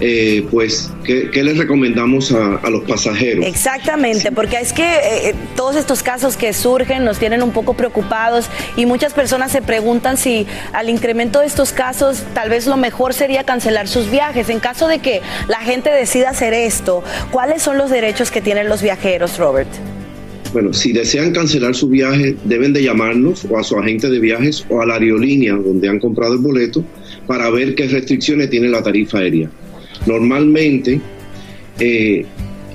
Eh, 0.00 0.46
pues, 0.50 0.92
¿qué, 1.04 1.42
les 1.42 1.56
recomendamos 1.56 2.30
a, 2.32 2.68
los 2.68 2.84
pasajeros? 2.84 3.46
Exactamente, 3.46 4.30
porque 4.30 4.56
es 4.56 4.72
que 4.72 4.82
eh, 4.84 5.34
todos 5.56 5.74
estos 5.76 6.02
casos 6.02 6.36
que 6.36 6.52
surgen 6.52 7.04
nos 7.04 7.18
tienen 7.18 7.42
un 7.42 7.52
poco 7.52 7.74
preocupados 7.74 8.46
y 8.76 8.84
muchas 8.84 9.14
personas 9.14 9.52
se 9.52 9.62
preguntan 9.62 10.18
si 10.18 10.46
al 10.72 10.90
incremento 10.90 11.40
de 11.40 11.46
estos 11.46 11.72
casos 11.72 12.22
tal 12.34 12.50
vez 12.50 12.66
lo 12.66 12.76
mejor 12.76 13.14
sería 13.14 13.44
cancelar 13.44 13.88
sus 13.88 14.10
viajes. 14.10 14.50
En 14.50 14.60
caso 14.60 14.86
de 14.86 14.98
que 14.98 15.22
la 15.48 15.60
gente 15.60 15.90
decida 15.90 16.30
hacer 16.30 16.52
esto, 16.52 17.02
¿cuáles 17.30 17.62
son 17.62 17.78
los 17.78 17.90
derechos 17.90 18.30
que 18.30 18.42
tienen 18.42 18.68
los 18.68 18.82
viajeros, 18.82 19.38
Robert? 19.38 19.68
Bueno, 20.52 20.72
si 20.72 20.92
desean 20.92 21.32
cancelar 21.32 21.74
su 21.74 21.88
viaje, 21.88 22.36
deben 22.44 22.72
de 22.72 22.82
llamarnos 22.82 23.46
o 23.48 23.58
a 23.58 23.64
su 23.64 23.78
agente 23.78 24.08
de 24.08 24.18
viajes 24.18 24.64
o 24.68 24.80
a 24.80 24.86
la 24.86 24.94
aerolínea 24.94 25.54
donde 25.54 25.88
han 25.88 25.98
comprado 25.98 26.34
el 26.34 26.40
boleto 26.40 26.84
para 27.26 27.50
ver 27.50 27.74
qué 27.74 27.88
restricciones 27.88 28.50
tiene 28.50 28.68
la 28.68 28.82
tarifa 28.82 29.18
aérea. 29.18 29.50
Normalmente, 30.06 31.00
eh, 31.78 32.26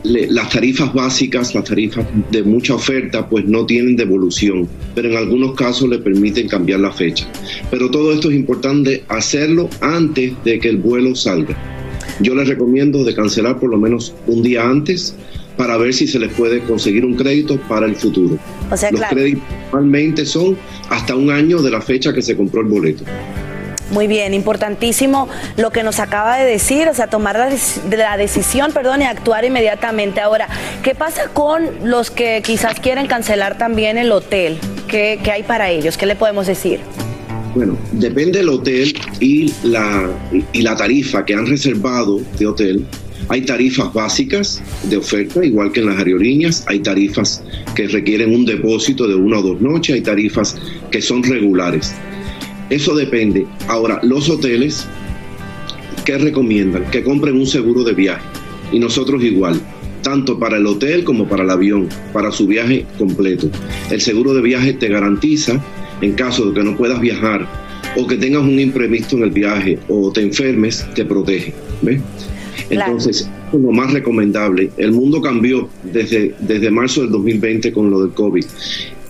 las 0.04 0.50
tarifas 0.50 0.94
básicas, 0.94 1.54
las 1.54 1.64
tarifas 1.64 2.06
de 2.32 2.44
mucha 2.44 2.74
oferta, 2.76 3.28
pues 3.30 3.46
no 3.46 3.66
tienen 3.66 3.96
devolución, 3.96 4.68
pero 4.96 5.10
en 5.10 5.18
algunos 5.18 5.56
casos 5.56 5.90
le 5.90 6.00
permiten 6.00 6.48
cambiar 6.48 6.80
la 6.80 6.92
fecha. 6.92 7.28
Pero 7.70 7.92
todo 7.92 8.12
esto 8.12 8.30
es 8.30 8.36
importante 8.36 9.04
hacerlo 9.10 9.70
antes 9.82 10.34
de 10.44 10.60
que 10.60 10.70
el 10.70 10.78
vuelo 10.78 11.16
salga. 11.16 11.56
Yo 12.20 12.36
les 12.36 12.48
recomiendo 12.48 13.04
de 13.04 13.14
cancelar 13.16 13.60
por 13.60 13.70
lo 13.70 13.78
menos 13.78 14.14
un 14.28 14.44
día 14.44 14.68
antes 14.68 15.16
para 15.58 15.78
ver 15.78 15.94
si 15.94 16.08
se 16.08 16.20
les 16.20 16.32
puede 16.34 16.62
conseguir 16.62 17.06
un 17.06 17.16
crédito 17.16 17.60
para 17.68 17.86
el 17.86 17.96
futuro. 17.96 18.38
Los 18.70 19.04
créditos 19.10 19.44
normalmente 19.72 20.26
son 20.26 20.58
hasta 20.90 21.16
un 21.16 21.30
año 21.30 21.62
de 21.62 21.72
la 21.72 21.82
fecha 21.82 22.14
que 22.14 22.22
se 22.22 22.36
compró 22.36 22.62
el 22.62 22.68
boleto. 22.68 23.04
Muy 23.92 24.08
bien, 24.08 24.34
importantísimo 24.34 25.28
lo 25.58 25.72
que 25.72 25.84
nos 25.84 26.00
acaba 26.00 26.38
de 26.38 26.46
decir, 26.50 26.88
o 26.88 26.94
sea, 26.94 27.08
tomar 27.08 27.38
la, 27.38 28.18
decisión, 28.18 28.72
perdón, 28.72 29.02
y 29.02 29.06
actuar 29.06 29.44
inmediatamente. 29.44 30.22
Ahora, 30.22 30.48
¿qué 30.82 30.96
pasa 30.96 31.28
con 31.34 31.66
los 31.84 32.10
que 32.10 32.42
quizás 32.42 32.80
quieren 32.80 33.08
cancelar 33.08 33.58
también 33.58 33.98
el 33.98 34.14
hotel? 34.14 34.58
¿Qué, 34.88 35.20
hay 35.32 35.44
para 35.44 35.70
ellos? 35.70 35.98
¿Qué 35.98 36.06
le 36.06 36.16
podemos 36.16 36.48
decir? 36.48 36.80
Bueno, 37.54 37.78
depende 37.92 38.40
del 38.40 38.48
hotel 38.48 38.94
y 39.20 39.54
la, 39.64 40.10
y 40.54 40.62
la 40.62 40.76
tarifa 40.78 41.26
que 41.26 41.34
han 41.34 41.46
reservado 41.46 42.22
de 42.40 42.48
hotel. 42.48 42.86
Hay 43.28 43.42
tarifas 43.42 43.94
básicas 43.94 44.62
de 44.90 44.98
oferta, 44.98 45.44
igual 45.44 45.72
que 45.74 45.82
en 45.82 45.88
las 45.88 45.98
aerolíneas. 45.98 46.64
Hay 46.68 46.80
tarifas 46.80 47.44
que 47.76 47.88
requieren 47.88 48.34
un 48.34 48.46
depósito 48.46 49.06
de 49.06 49.16
una 49.16 49.40
o 49.40 49.42
dos 49.42 49.62
noches. 49.62 49.96
Hay 49.96 50.02
tarifas 50.02 50.56
que 50.92 51.02
son 51.02 51.24
regulares. 51.24 51.94
Eso 52.72 52.96
depende. 52.96 53.46
Ahora, 53.68 54.00
los 54.02 54.30
hoteles, 54.30 54.88
¿qué 56.06 56.18
recomiendan? 56.18 56.90
Que 56.90 57.04
compren 57.04 57.36
un 57.36 57.46
seguro 57.46 57.84
de 57.84 57.94
viaje. 57.94 58.24
Y 58.72 58.80
nosotros 58.80 59.22
igual, 59.24 59.60
tanto 60.02 60.40
para 60.40 60.56
el 60.56 60.66
hotel 60.66 61.04
como 61.04 61.28
para 61.28 61.44
el 61.44 61.50
avión, 61.50 61.90
para 62.14 62.32
su 62.32 62.48
viaje 62.48 62.86
completo. 62.98 63.50
El 63.90 64.00
seguro 64.00 64.34
de 64.34 64.42
viaje 64.42 64.72
te 64.72 64.88
garantiza, 64.88 65.62
en 66.00 66.14
caso 66.14 66.46
de 66.46 66.54
que 66.54 66.64
no 66.64 66.78
puedas 66.78 67.02
viajar 67.02 67.46
o 67.98 68.08
que 68.08 68.16
tengas 68.16 68.44
un 68.44 68.58
imprevisto 68.58 69.18
en 69.18 69.24
el 69.24 69.32
viaje 69.32 69.78
o 69.90 70.10
te 70.14 70.22
enfermes, 70.22 70.88
te 70.96 71.04
protege. 71.04 71.54
¿ves? 71.82 72.02
Entonces, 72.70 73.30
es 73.52 73.60
lo 73.60 73.72
más 73.74 73.92
recomendable. 73.92 74.72
El 74.78 74.94
mundo 74.94 75.22
cambió 75.22 75.68
desde, 75.84 76.36
desde 76.40 76.72
marzo 76.72 77.02
del 77.02 77.12
2020 77.12 77.74
con 77.74 77.90
lo 77.90 78.02
del 78.04 78.12
COVID 78.12 78.46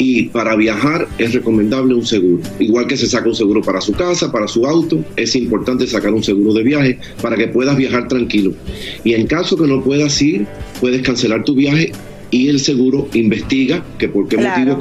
y 0.01 0.23
para 0.23 0.55
viajar 0.55 1.07
es 1.19 1.31
recomendable 1.31 1.93
un 1.93 2.03
seguro. 2.03 2.41
Igual 2.57 2.87
que 2.87 2.97
se 2.97 3.05
saca 3.05 3.29
un 3.29 3.35
seguro 3.35 3.61
para 3.61 3.79
su 3.81 3.93
casa, 3.93 4.31
para 4.31 4.47
su 4.47 4.65
auto, 4.65 5.05
es 5.15 5.35
importante 5.35 5.85
sacar 5.85 6.11
un 6.11 6.23
seguro 6.23 6.53
de 6.53 6.63
viaje 6.63 6.97
para 7.21 7.37
que 7.37 7.49
puedas 7.49 7.77
viajar 7.77 8.07
tranquilo. 8.07 8.51
Y 9.03 9.13
en 9.13 9.27
caso 9.27 9.55
que 9.55 9.67
no 9.67 9.83
puedas 9.83 10.19
ir, 10.19 10.47
puedes 10.79 11.03
cancelar 11.03 11.43
tu 11.43 11.53
viaje 11.53 11.91
y 12.31 12.47
el 12.47 12.59
seguro 12.59 13.09
investiga 13.13 13.85
que 13.99 14.09
por 14.09 14.27
qué 14.27 14.37
motivo 14.37 14.79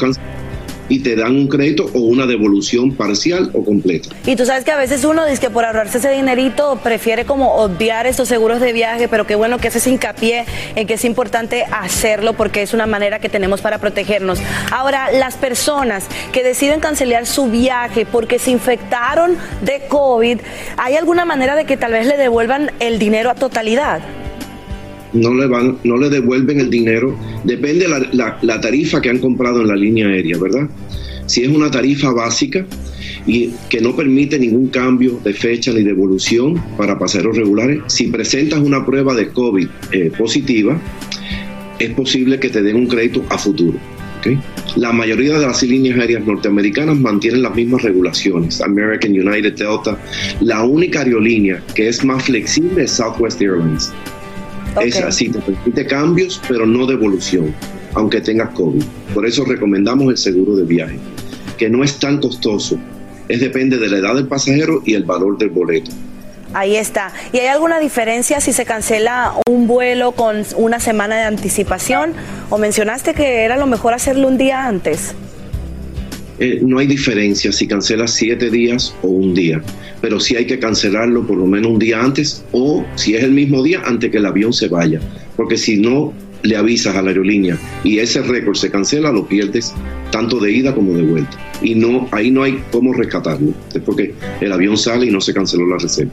y 0.91 0.99
te 0.99 1.17
dan 1.17 1.35
un 1.37 1.49
crédito 1.49 1.89
o 1.95 2.01
una 2.01 2.27
devolución 2.27 2.95
parcial 2.95 3.51
o 3.55 3.65
completa. 3.65 4.11
Y 4.27 4.37
tú 4.37 4.45
sabes 4.45 4.65
que 4.65 4.73
a 4.73 4.77
veces 4.77 5.05
uno 5.05 5.25
dice 5.25 5.41
que 5.41 5.51
por 5.51 5.65
ahorrarse 5.65 5.99
ese 5.99 6.11
dinerito 6.11 6.79
prefiere 6.83 7.25
como 7.25 7.55
obviar 7.55 8.07
estos 8.07 8.29
seguros 8.29 8.61
de 8.61 8.73
viaje, 8.75 9.09
pero 9.09 9.27
qué 9.27 9.37
bueno 9.37 9.59
que 9.59 9.69
haces 9.69 9.87
hincapié 9.87 10.45
en 10.75 10.87
que 10.87 10.95
es 10.95 11.05
importante 11.05 11.65
hacerlo 11.71 12.35
porque 12.35 12.63
es 12.63 12.75
una 12.75 12.87
manera 12.87 13.21
que 13.21 13.29
tenemos 13.29 13.61
para 13.63 13.79
protegernos. 13.79 14.41
Ahora, 14.73 15.13
las 15.13 15.37
personas 15.37 16.05
que 16.33 16.43
deciden 16.43 16.81
cancelar 16.81 17.25
su 17.25 17.51
viaje 17.51 18.05
porque 18.05 18.39
se 18.39 18.51
infectaron 18.51 19.37
de 19.63 19.83
COVID, 19.89 20.41
¿hay 20.77 20.97
alguna 20.97 21.25
manera 21.25 21.55
de 21.55 21.65
que 21.65 21.77
tal 21.77 21.93
vez 21.93 22.07
le 22.07 22.17
devuelvan 22.17 22.73
el 22.81 22.99
dinero 22.99 23.31
a 23.31 23.37
totalidad? 23.37 24.01
No 25.13 25.35
le 25.35 25.47
van, 25.47 25.79
no 25.85 25.97
le 25.97 26.09
devuelven 26.09 26.61
el 26.61 26.71
dinero. 26.71 27.17
Depende 27.45 27.89
la, 27.89 28.39
la, 28.43 28.61
tarifa 28.61 29.01
que 29.01 29.11
han 29.11 29.19
comprado 29.19 29.61
en 29.63 29.69
la 29.69 29.77
línea 29.77 30.09
aérea, 30.09 30.39
¿verdad? 30.39 30.69
Si 31.27 31.43
es 31.43 31.49
una 31.49 31.71
tarifa 31.71 32.13
básica 32.13 32.67
y 33.27 33.51
que 33.69 33.81
no 33.81 33.95
permite 33.95 34.39
ningún 34.39 34.69
cambio 34.69 35.21
de 35.23 35.33
fecha 35.33 35.73
ni 35.73 35.83
devolución 35.83 36.61
para 36.77 36.99
pasajeros 36.99 37.37
regulares, 37.37 37.81
si 37.87 38.09
presentas 38.09 38.61
una 38.61 38.85
prueba 38.85 39.15
de 39.15 39.29
COVID 39.29 39.69
eh, 39.93 40.11
positiva, 40.17 40.81
es 41.79 41.91
posible 41.91 42.39
que 42.39 42.49
te 42.49 42.63
den 42.63 42.77
un 42.77 42.87
crédito 42.87 43.25
a 43.29 43.39
futuro. 43.39 43.79
¿okay? 44.19 44.39
La 44.77 44.93
mayoría 44.93 45.39
de 45.39 45.47
las 45.47 45.63
líneas 45.63 45.99
aéreas 45.99 46.27
norteamericanas 46.27 46.99
mantienen 46.99 47.43
las 47.43 47.55
mismas 47.55 47.83
regulaciones. 47.83 48.61
American, 48.61 49.13
United, 49.13 49.55
Delta. 49.55 49.99
La 50.41 50.63
única 50.65 51.01
aerolínea 51.01 51.63
que 51.75 51.89
es 51.89 52.05
más 52.05 52.25
flexible 52.25 52.85
es 52.85 52.91
Southwest 52.93 53.41
Airlines. 53.41 53.93
Es 54.81 54.97
así, 54.97 55.29
te 55.29 55.41
permite 55.41 55.87
cambios, 55.87 56.41
pero 56.47 56.67
no 56.67 56.87
devolución, 56.87 57.55
aunque 57.95 58.21
tengas 58.21 58.51
COVID. 58.51 58.83
Por 59.15 59.27
eso 59.27 59.45
recomendamos 59.45 60.11
el 60.11 60.17
seguro 60.17 60.57
de 60.57 60.65
viaje, 60.65 60.99
que 61.59 61.69
no 61.69 61.83
es 61.83 61.99
tan 61.99 62.19
costoso. 62.19 62.79
Es 63.29 63.41
depende 63.41 63.79
de 63.79 63.89
la 63.89 63.99
edad 63.99 64.15
del 64.15 64.27
pasajero 64.27 64.83
y 64.85 64.95
el 64.95 65.05
valor 65.05 65.39
del 65.39 65.51
boleto. 65.51 65.91
Ahí 66.53 66.77
está. 66.77 67.13
¿Y 67.33 67.39
hay 67.39 67.47
alguna 67.47 67.79
diferencia 67.79 68.41
si 68.41 68.53
se 68.53 68.65
cancela 68.65 69.35
un 69.49 69.69
vuelo 69.69 70.13
con 70.13 70.45
una 70.57 70.81
semana 70.81 71.17
de 71.17 71.23
anticipación? 71.23 72.13
¿O 72.49 72.59
mencionaste 72.59 73.15
que 73.15 73.45
era 73.45 73.57
lo 73.57 73.67
mejor 73.67 73.95
hacerlo 73.95 74.27
un 74.27 74.37
día 74.37 74.67
antes? 74.67 75.15
Eh, 76.41 76.61
no 76.63 76.79
hay 76.79 76.87
diferencia 76.87 77.53
si 77.53 77.67
cancelas 77.67 78.15
siete 78.15 78.49
días 78.49 78.95
o 79.03 79.09
un 79.09 79.35
día, 79.35 79.63
pero 80.01 80.19
sí 80.19 80.37
hay 80.37 80.47
que 80.47 80.59
cancelarlo 80.59 81.27
por 81.27 81.37
lo 81.37 81.45
menos 81.45 81.73
un 81.73 81.79
día 81.79 82.03
antes 82.03 82.43
o 82.53 82.83
si 82.95 83.15
es 83.15 83.23
el 83.23 83.33
mismo 83.33 83.63
día 83.63 83.83
antes 83.85 84.11
que 84.11 84.17
el 84.17 84.25
avión 84.25 84.55
se 84.55 84.69
vaya, 84.69 85.01
porque 85.37 85.59
si 85.59 85.77
no 85.77 86.15
le 86.43 86.57
avisas 86.57 86.97
a 86.97 87.03
la 87.03 87.11
aerolínea 87.11 87.59
y 87.85 87.99
ese 87.99 88.23
récord 88.23 88.55
se 88.55 88.71
cancela, 88.71 89.13
lo 89.13 89.27
pierdes 89.27 89.75
tanto 90.11 90.41
de 90.41 90.51
ida 90.51 90.75
como 90.75 90.95
de 90.95 91.03
vuelta. 91.03 91.37
Y 91.61 91.75
no, 91.75 92.09
ahí 92.11 92.31
no 92.31 92.43
hay 92.43 92.59
cómo 92.73 92.95
rescatarlo, 92.95 93.53
es 93.75 93.83
porque 93.83 94.15
el 94.41 94.51
avión 94.51 94.79
sale 94.79 95.07
y 95.07 95.11
no 95.11 95.21
se 95.21 95.35
canceló 95.35 95.67
la 95.67 95.77
reserva. 95.77 96.13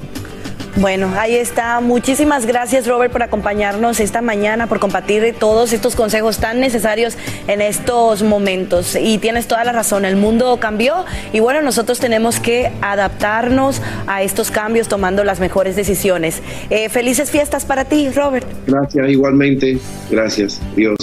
Bueno, 0.79 1.11
ahí 1.17 1.35
está. 1.35 1.79
Muchísimas 1.79 2.45
gracias, 2.45 2.85
Robert, 2.85 3.11
por 3.11 3.23
acompañarnos 3.23 3.99
esta 3.99 4.21
mañana, 4.21 4.67
por 4.67 4.79
compartir 4.79 5.35
todos 5.39 5.73
estos 5.73 5.95
consejos 5.95 6.37
tan 6.37 6.59
necesarios 6.59 7.17
en 7.47 7.61
estos 7.61 8.21
momentos. 8.21 8.95
Y 8.95 9.17
tienes 9.17 9.47
toda 9.47 9.63
la 9.63 9.71
razón, 9.71 10.05
el 10.05 10.17
mundo 10.17 10.57
cambió 10.59 11.03
y 11.33 11.39
bueno, 11.39 11.63
nosotros 11.63 11.99
tenemos 11.99 12.39
que 12.39 12.71
adaptarnos 12.81 13.81
a 14.05 14.21
estos 14.21 14.51
cambios 14.51 14.87
tomando 14.87 15.23
las 15.23 15.39
mejores 15.39 15.75
decisiones. 15.75 16.43
Eh, 16.69 16.89
felices 16.89 17.31
fiestas 17.31 17.65
para 17.65 17.85
ti, 17.85 18.09
Robert. 18.09 18.45
Gracias, 18.67 19.09
igualmente. 19.09 19.79
Gracias. 20.11 20.61
Dios. 20.75 20.95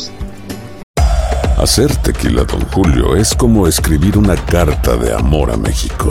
Hacer 1.59 1.97
tequila, 1.97 2.45
Don 2.45 2.61
Julio, 2.67 3.17
es 3.17 3.35
como 3.35 3.67
escribir 3.67 4.19
una 4.19 4.37
carta 4.37 4.97
de 4.97 5.13
amor 5.13 5.51
a 5.51 5.57
México. 5.57 6.11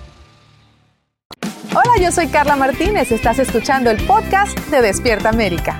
Hola, 1.73 1.97
yo 2.01 2.11
soy 2.11 2.27
Carla 2.27 2.55
Martínez. 2.55 3.11
Estás 3.11 3.39
escuchando 3.39 3.89
el 3.91 4.05
podcast 4.05 4.57
de 4.69 4.81
Despierta 4.81 5.29
América. 5.29 5.79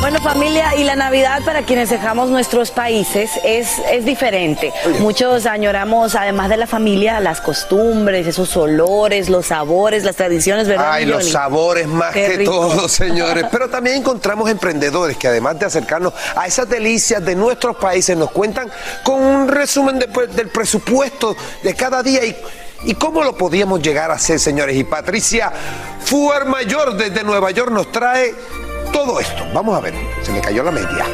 Bueno, 0.00 0.20
familia, 0.20 0.76
y 0.76 0.84
la 0.84 0.94
Navidad 0.94 1.40
para 1.44 1.62
quienes 1.62 1.90
dejamos 1.90 2.28
nuestros 2.30 2.70
países 2.70 3.30
es, 3.44 3.78
es 3.90 4.04
diferente. 4.04 4.72
Muchos 5.00 5.46
añoramos, 5.46 6.14
además 6.14 6.48
de 6.48 6.58
la 6.58 6.66
familia, 6.68 7.18
las 7.18 7.40
costumbres, 7.40 8.24
esos 8.26 8.56
olores, 8.56 9.28
los 9.28 9.46
sabores, 9.46 10.04
las 10.04 10.14
tradiciones, 10.14 10.68
¿verdad? 10.68 10.92
Ay, 10.92 11.06
los 11.06 11.30
sabores 11.30 11.88
más 11.88 12.12
Qué 12.12 12.26
que 12.26 12.36
rico. 12.36 12.52
todo, 12.52 12.88
señores. 12.90 13.46
Pero 13.50 13.68
también 13.68 13.96
encontramos 13.96 14.48
emprendedores 14.48 15.16
que 15.16 15.28
además 15.28 15.58
de 15.58 15.66
acercarnos 15.66 16.12
a 16.36 16.46
esas 16.46 16.68
delicias 16.68 17.24
de 17.24 17.34
nuestros 17.34 17.76
países, 17.76 18.16
nos 18.16 18.30
cuentan 18.30 18.70
con 19.02 19.20
un 19.20 19.48
resumen 19.48 19.98
de- 19.98 20.08
pues, 20.08 20.34
del 20.36 20.48
presupuesto 20.48 21.34
de 21.64 21.74
cada 21.74 22.02
día 22.04 22.24
y, 22.24 22.36
y 22.84 22.94
cómo 22.94 23.22
lo 23.24 23.36
podíamos 23.36 23.82
llegar 23.82 24.10
a 24.10 24.14
hacer, 24.14 24.38
señores. 24.38 24.76
Y 24.76 24.84
Patricia 24.84 25.52
Fuermayor 26.04 26.96
desde 26.96 27.24
Nueva 27.24 27.50
York 27.50 27.70
nos 27.70 27.90
trae 27.90 28.34
todo 28.92 29.20
esto. 29.20 29.46
Vamos 29.52 29.76
a 29.76 29.80
ver, 29.80 29.94
se 30.22 30.32
me 30.32 30.40
cayó 30.40 30.62
la 30.62 30.70
media. 30.70 31.06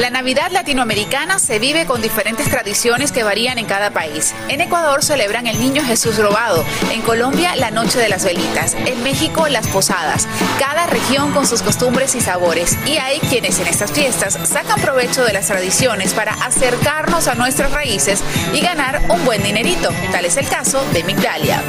La 0.00 0.08
Navidad 0.08 0.50
latinoamericana 0.50 1.38
se 1.38 1.58
vive 1.58 1.84
con 1.84 2.00
diferentes 2.00 2.48
tradiciones 2.48 3.12
que 3.12 3.22
varían 3.22 3.58
en 3.58 3.66
cada 3.66 3.90
país. 3.90 4.34
En 4.48 4.62
Ecuador 4.62 5.04
celebran 5.04 5.46
el 5.46 5.60
Niño 5.60 5.82
Jesús 5.84 6.16
robado, 6.16 6.64
en 6.90 7.02
Colombia 7.02 7.54
la 7.56 7.70
Noche 7.70 7.98
de 7.98 8.08
las 8.08 8.24
Velitas, 8.24 8.74
en 8.86 9.02
México 9.02 9.46
las 9.48 9.66
posadas, 9.66 10.26
cada 10.58 10.86
región 10.86 11.32
con 11.32 11.46
sus 11.46 11.60
costumbres 11.60 12.14
y 12.14 12.20
sabores. 12.22 12.78
Y 12.86 12.96
hay 12.96 13.20
quienes 13.20 13.60
en 13.60 13.66
estas 13.66 13.92
fiestas 13.92 14.38
sacan 14.44 14.80
provecho 14.80 15.22
de 15.22 15.34
las 15.34 15.48
tradiciones 15.48 16.14
para 16.14 16.32
acercarnos 16.32 17.28
a 17.28 17.34
nuestras 17.34 17.70
raíces 17.70 18.22
y 18.54 18.60
ganar 18.60 19.02
un 19.10 19.22
buen 19.26 19.42
dinerito. 19.42 19.90
Tal 20.12 20.24
es 20.24 20.38
el 20.38 20.48
caso 20.48 20.82
de 20.94 21.04
Migdalia. 21.04 21.62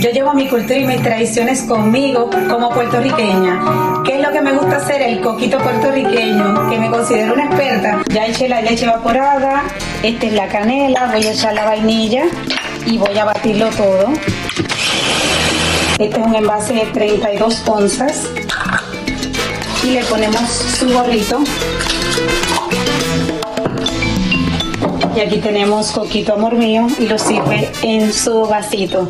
Yo 0.00 0.10
llevo 0.10 0.34
mi 0.34 0.48
cultura 0.48 0.78
y 0.78 0.84
mis 0.84 1.02
tradiciones 1.02 1.62
conmigo 1.62 2.30
como 2.48 2.70
puertorriqueña. 2.70 4.02
¿Qué 4.04 4.16
es 4.16 4.26
lo 4.26 4.32
que 4.32 4.40
me 4.40 4.52
gusta 4.52 4.76
hacer? 4.76 5.02
El 5.02 5.20
coquito 5.20 5.58
puertorriqueño, 5.58 6.70
que 6.70 6.78
me 6.78 6.90
considero 6.90 7.34
una 7.34 7.46
experta. 7.46 8.02
Ya 8.12 8.26
eché 8.26 8.48
la 8.48 8.60
leche 8.60 8.84
evaporada, 8.84 9.64
esta 10.02 10.26
es 10.26 10.32
la 10.32 10.48
canela, 10.48 11.06
voy 11.06 11.24
a 11.26 11.32
echar 11.32 11.54
la 11.54 11.64
vainilla 11.64 12.24
y 12.86 12.98
voy 12.98 13.16
a 13.18 13.24
batirlo 13.24 13.68
todo. 13.70 14.12
Este 15.98 16.20
es 16.20 16.26
un 16.26 16.34
envase 16.34 16.74
de 16.74 16.86
32 16.86 17.62
onzas 17.66 18.28
y 19.84 19.90
le 19.90 20.04
ponemos 20.04 20.48
su 20.48 20.92
gorrito. 20.92 21.40
Y 25.16 25.20
aquí 25.20 25.38
tenemos 25.38 25.92
coquito 25.92 26.34
amor 26.34 26.54
mío 26.54 26.88
y 26.98 27.06
lo 27.06 27.18
sirve 27.18 27.70
en 27.82 28.12
su 28.12 28.46
vasito. 28.46 29.08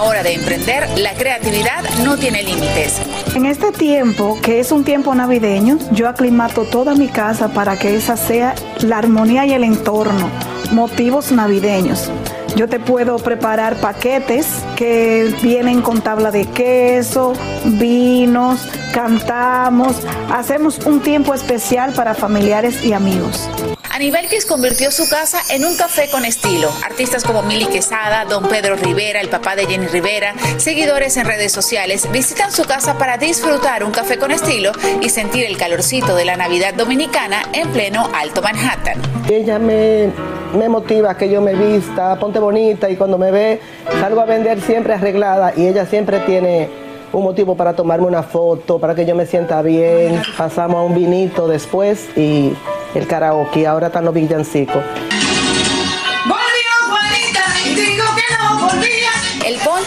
Hora 0.00 0.22
de 0.22 0.34
emprender, 0.34 0.86
la 1.00 1.12
creatividad 1.14 1.82
no 2.04 2.16
tiene 2.16 2.44
límites. 2.44 3.00
En 3.34 3.46
este 3.46 3.72
tiempo, 3.72 4.38
que 4.40 4.60
es 4.60 4.70
un 4.70 4.84
tiempo 4.84 5.12
navideño, 5.12 5.76
yo 5.90 6.08
aclimato 6.08 6.64
toda 6.64 6.94
mi 6.94 7.08
casa 7.08 7.48
para 7.48 7.76
que 7.76 7.96
esa 7.96 8.16
sea 8.16 8.54
la 8.80 8.98
armonía 8.98 9.44
y 9.44 9.54
el 9.54 9.64
entorno, 9.64 10.30
motivos 10.70 11.32
navideños. 11.32 12.10
Yo 12.58 12.68
te 12.68 12.80
puedo 12.80 13.18
preparar 13.20 13.76
paquetes 13.76 14.48
que 14.74 15.32
vienen 15.44 15.80
con 15.80 16.00
tabla 16.00 16.32
de 16.32 16.44
queso, 16.44 17.34
vinos, 17.64 18.68
cantamos, 18.92 19.94
hacemos 20.28 20.84
un 20.84 21.00
tiempo 21.00 21.34
especial 21.34 21.92
para 21.92 22.16
familiares 22.16 22.84
y 22.84 22.94
amigos. 22.94 23.48
Anibelkis 23.92 24.44
convirtió 24.44 24.90
su 24.90 25.08
casa 25.08 25.40
en 25.50 25.64
un 25.64 25.76
café 25.76 26.10
con 26.10 26.24
estilo. 26.24 26.68
Artistas 26.84 27.22
como 27.22 27.44
Mili 27.44 27.66
Quesada, 27.66 28.24
Don 28.24 28.48
Pedro 28.48 28.74
Rivera, 28.74 29.20
el 29.20 29.28
papá 29.28 29.54
de 29.54 29.66
Jenny 29.66 29.86
Rivera, 29.86 30.34
seguidores 30.56 31.16
en 31.16 31.26
redes 31.26 31.52
sociales 31.52 32.10
visitan 32.10 32.50
su 32.50 32.64
casa 32.64 32.98
para 32.98 33.18
disfrutar 33.18 33.84
un 33.84 33.92
café 33.92 34.18
con 34.18 34.32
estilo 34.32 34.72
y 35.00 35.10
sentir 35.10 35.44
el 35.44 35.56
calorcito 35.56 36.16
de 36.16 36.24
la 36.24 36.36
Navidad 36.36 36.74
dominicana 36.74 37.40
en 37.52 37.68
pleno 37.68 38.10
Alto 38.16 38.42
Manhattan. 38.42 39.00
Ella 39.30 39.60
me, 39.60 40.12
me 40.56 40.68
motiva 40.68 41.16
que 41.16 41.28
yo 41.28 41.40
me 41.40 41.54
vista, 41.54 42.16
ponte 42.16 42.38
bonita 42.38 42.88
y 42.90 42.96
cuando 42.96 43.18
me 43.18 43.30
ve 43.30 43.60
salgo 44.00 44.20
a 44.20 44.24
vender 44.24 44.60
siempre 44.60 44.94
arreglada 44.94 45.52
y 45.56 45.66
ella 45.66 45.86
siempre 45.86 46.20
tiene 46.20 46.68
un 47.12 47.22
motivo 47.22 47.54
para 47.56 47.74
tomarme 47.74 48.06
una 48.06 48.22
foto, 48.22 48.78
para 48.78 48.94
que 48.94 49.06
yo 49.06 49.14
me 49.14 49.26
sienta 49.26 49.62
bien. 49.62 50.20
Pasamos 50.36 50.76
a 50.76 50.82
un 50.82 50.94
vinito 50.94 51.48
después 51.48 52.08
y 52.16 52.52
el 52.94 53.06
karaoke, 53.06 53.66
ahora 53.66 53.88
están 53.88 54.04
los 54.04 54.14
villancicos. 54.14 54.82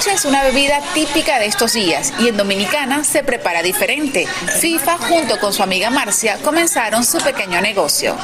Ponche 0.02 0.16
es 0.16 0.26
una 0.26 0.44
bebida 0.44 0.80
típica 0.96 1.38
de 1.38 1.46
estos 1.46 1.74
días 1.74 2.12
y 2.20 2.28
en 2.28 2.38
Dominicana 2.38 3.04
se 3.04 3.24
prepara 3.24 3.62
diferente. 3.62 4.26
FIFA 4.26 4.98
junto 4.98 5.40
con 5.40 5.54
su 5.54 5.62
amiga 5.62 5.92
Marcia 5.92 6.38
comenzaron 6.44 7.04
su 7.04 7.20
pequeño 7.20 7.62
negocio. 7.62 8.16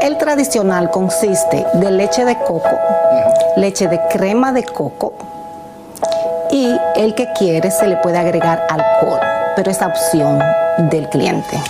El 0.00 0.18
tradicional 0.18 0.90
consiste 0.90 1.64
de 1.74 1.90
leche 1.92 2.24
de 2.24 2.36
coco, 2.36 2.80
leche 3.56 3.86
de 3.86 4.00
crema 4.10 4.52
de 4.52 4.64
coco 4.64 5.14
y 6.50 6.74
el 6.96 7.14
que 7.14 7.28
quiere 7.38 7.70
se 7.70 7.86
le 7.86 7.96
puede 7.98 8.18
agregar 8.18 8.66
alcohol, 8.68 9.20
pero 9.56 9.70
es 9.70 9.80
a 9.82 9.88
opción 9.88 10.40
del 10.78 11.08
cliente. 11.08 11.60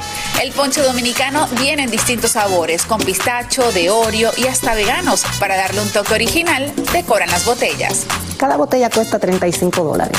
El 0.42 0.52
ponche 0.52 0.82
dominicano 0.82 1.46
viene 1.58 1.84
en 1.84 1.90
distintos 1.90 2.32
sabores, 2.32 2.84
con 2.86 2.98
pistacho, 3.00 3.70
de 3.72 3.90
Oreo 3.90 4.30
y 4.36 4.46
hasta 4.46 4.74
veganos. 4.74 5.24
Para 5.38 5.56
darle 5.56 5.80
un 5.80 5.88
toque 5.88 6.14
original, 6.14 6.72
decoran 6.92 7.30
las 7.30 7.44
botellas. 7.44 8.06
Cada 8.38 8.56
botella 8.56 8.90
cuesta 8.90 9.18
35 9.18 9.84
dólares. 9.84 10.18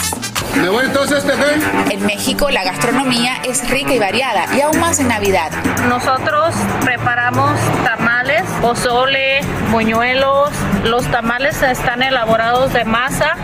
¿Me 0.55 0.69
voy 0.69 0.85
entonces, 0.85 1.23
Pepe? 1.23 1.93
En 1.93 2.05
México 2.05 2.49
la 2.49 2.63
gastronomía 2.63 3.37
es 3.43 3.69
rica 3.69 3.93
y 3.93 3.99
variada 3.99 4.47
y 4.55 4.61
aún 4.61 4.79
más 4.79 4.99
en 4.99 5.09
Navidad. 5.09 5.51
Nosotros 5.89 6.55
preparamos 6.81 7.59
tamales, 7.83 8.43
pozole, 8.61 9.41
buñuelos. 9.71 10.51
Los 10.85 11.05
tamales 11.11 11.61
están 11.61 12.03
elaborados 12.03 12.71
de 12.71 12.85
masa 12.85 13.35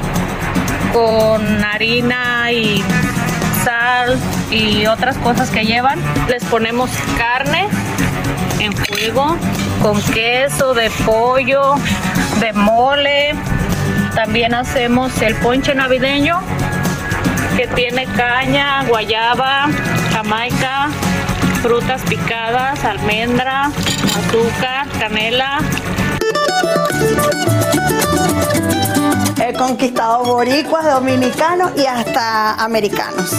con 0.93 1.63
harina 1.63 2.51
y 2.51 2.81
sal 3.63 4.17
y 4.49 4.85
otras 4.85 5.17
cosas 5.17 5.49
que 5.49 5.65
llevan. 5.65 5.99
Les 6.27 6.43
ponemos 6.45 6.89
carne 7.17 7.67
en 8.59 8.73
fuego 8.73 9.37
con 9.81 10.01
queso 10.13 10.73
de 10.73 10.89
pollo, 11.05 11.75
de 12.39 12.53
mole. 12.53 13.33
También 14.15 14.53
hacemos 14.53 15.21
el 15.21 15.35
ponche 15.35 15.73
navideño 15.73 16.39
que 17.55 17.67
tiene 17.67 18.05
caña, 18.05 18.83
guayaba, 18.85 19.67
jamaica, 20.11 20.89
frutas 21.61 22.01
picadas, 22.03 22.83
almendra, 22.83 23.65
azúcar, 23.65 24.87
canela. 24.99 25.59
He 29.51 29.53
conquistado 29.53 30.23
boricuas, 30.23 30.85
dominicanos 30.85 31.71
y 31.75 31.85
hasta 31.85 32.53
americanos. 32.53 33.33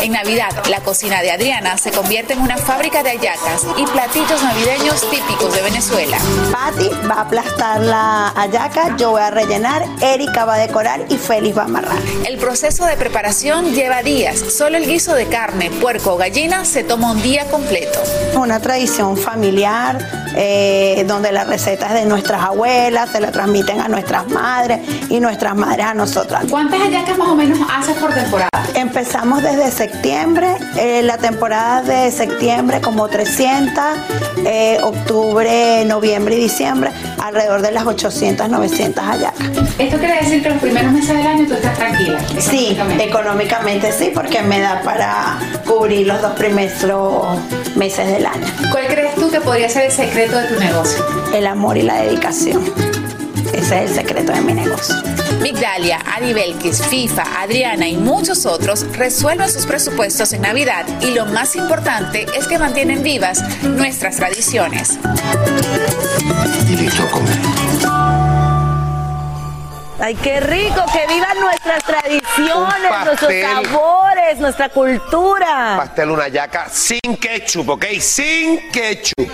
En 0.00 0.12
Navidad, 0.12 0.50
la 0.70 0.78
cocina 0.78 1.22
de 1.22 1.32
Adriana 1.32 1.76
se 1.76 1.90
convierte 1.90 2.34
en 2.34 2.40
una 2.40 2.56
fábrica 2.56 3.02
de 3.02 3.10
hallacas 3.10 3.66
y 3.76 3.84
platillos 3.84 4.40
navideños 4.44 5.00
típicos 5.10 5.52
de 5.52 5.62
Venezuela. 5.62 6.18
Patty 6.52 6.88
va 7.10 7.14
a 7.14 7.20
aplastar 7.22 7.80
la 7.80 8.28
hallaca, 8.28 8.96
yo 8.96 9.10
voy 9.10 9.22
a 9.22 9.32
rellenar, 9.32 9.84
Erika 10.00 10.44
va 10.44 10.54
a 10.54 10.58
decorar 10.58 11.04
y 11.08 11.18
Félix 11.18 11.58
va 11.58 11.62
a 11.62 11.64
amarrar. 11.64 11.98
El 12.28 12.38
proceso 12.38 12.86
de 12.86 12.96
preparación 12.96 13.74
lleva 13.74 14.04
días. 14.04 14.38
Solo 14.38 14.76
el 14.76 14.86
guiso 14.86 15.14
de 15.14 15.26
carne, 15.26 15.68
puerco 15.68 16.14
o 16.14 16.16
gallina 16.16 16.64
se 16.64 16.84
toma 16.84 17.10
un 17.10 17.20
día 17.22 17.50
completo. 17.50 17.98
Una 18.36 18.60
tradición 18.60 19.16
familiar 19.16 20.23
eh, 20.34 21.04
donde 21.06 21.32
las 21.32 21.46
recetas 21.46 21.94
de 21.94 22.06
nuestras 22.06 22.42
abuelas 22.42 23.10
se 23.10 23.20
la 23.20 23.30
transmiten 23.30 23.80
a 23.80 23.88
nuestras 23.88 24.28
madres 24.28 24.80
y 25.08 25.20
nuestras 25.20 25.54
madres 25.54 25.86
a 25.86 25.94
nosotras. 25.94 26.44
¿Cuántas 26.50 26.80
hallacas 26.80 27.16
más 27.18 27.28
o 27.28 27.34
menos 27.34 27.58
haces 27.72 27.96
por 27.96 28.12
temporada? 28.12 28.48
Empezamos 28.74 29.42
desde 29.42 29.70
septiembre, 29.70 30.56
eh, 30.76 31.02
la 31.02 31.18
temporada 31.18 31.82
de 31.82 32.10
septiembre 32.10 32.80
como 32.80 33.08
300, 33.08 33.84
eh, 34.44 34.78
octubre, 34.82 35.84
noviembre 35.84 36.36
y 36.36 36.40
diciembre 36.40 36.90
alrededor 37.22 37.62
de 37.62 37.72
las 37.72 37.86
800, 37.86 38.48
900 38.48 39.04
hallacas. 39.04 39.46
¿Esto 39.78 39.98
quiere 39.98 40.20
decir 40.20 40.42
que 40.42 40.50
los 40.50 40.58
primeros 40.58 40.92
meses 40.92 41.16
del 41.16 41.26
año 41.26 41.46
tú 41.46 41.54
estás 41.54 41.76
tranquila? 41.76 42.18
Sí, 42.38 42.76
económicamente 42.98 43.92
sí, 43.92 44.10
porque 44.14 44.42
me 44.42 44.60
da 44.60 44.82
para 44.82 45.38
cubrir 45.64 46.06
los 46.06 46.20
dos 46.20 46.32
primeros 46.32 47.38
meses 47.76 48.06
del 48.08 48.26
año. 48.26 48.46
¿Cuál 48.70 48.86
crees 48.86 49.14
tú 49.14 49.30
que 49.30 49.40
podría 49.40 49.68
ser 49.68 49.86
el 49.86 49.92
secreto 49.92 50.36
de 50.38 50.48
tu 50.48 50.60
negocio? 50.60 51.04
El 51.34 51.46
amor 51.46 51.76
y 51.76 51.82
la 51.82 52.02
dedicación. 52.02 52.62
Ese 53.52 53.84
es 53.84 53.90
el 53.90 53.96
secreto 53.96 54.32
de 54.32 54.40
mi 54.40 54.52
negocio. 54.54 54.94
Migdalia, 55.40 56.00
Adi 56.16 56.32
Belkis, 56.32 56.82
FIFA, 56.86 57.42
Adriana 57.42 57.86
y 57.86 57.96
muchos 57.96 58.46
otros 58.46 58.86
resuelven 58.96 59.50
sus 59.50 59.66
presupuestos 59.66 60.32
en 60.32 60.42
Navidad 60.42 60.86
y 61.02 61.12
lo 61.12 61.26
más 61.26 61.54
importante 61.54 62.26
es 62.36 62.46
que 62.46 62.58
mantienen 62.58 63.02
vivas 63.02 63.42
nuestras 63.62 64.16
tradiciones. 64.16 64.98
Y 66.68 66.76
listo 66.76 67.02
a 67.02 67.10
comer. 67.10 67.63
Ay, 70.00 70.16
qué 70.16 70.40
rico, 70.40 70.84
que 70.92 71.06
vivan 71.06 71.38
nuestras 71.40 71.84
tradiciones, 71.84 72.90
nuestros 73.04 73.32
sabores, 73.42 74.38
nuestra 74.38 74.68
cultura. 74.68 75.74
Pastel 75.76 76.10
una 76.10 76.28
yaca 76.28 76.68
sin 76.68 77.16
ketchup, 77.20 77.70
¿ok? 77.70 77.84
Sin 78.00 78.70
ketchup. 78.70 79.30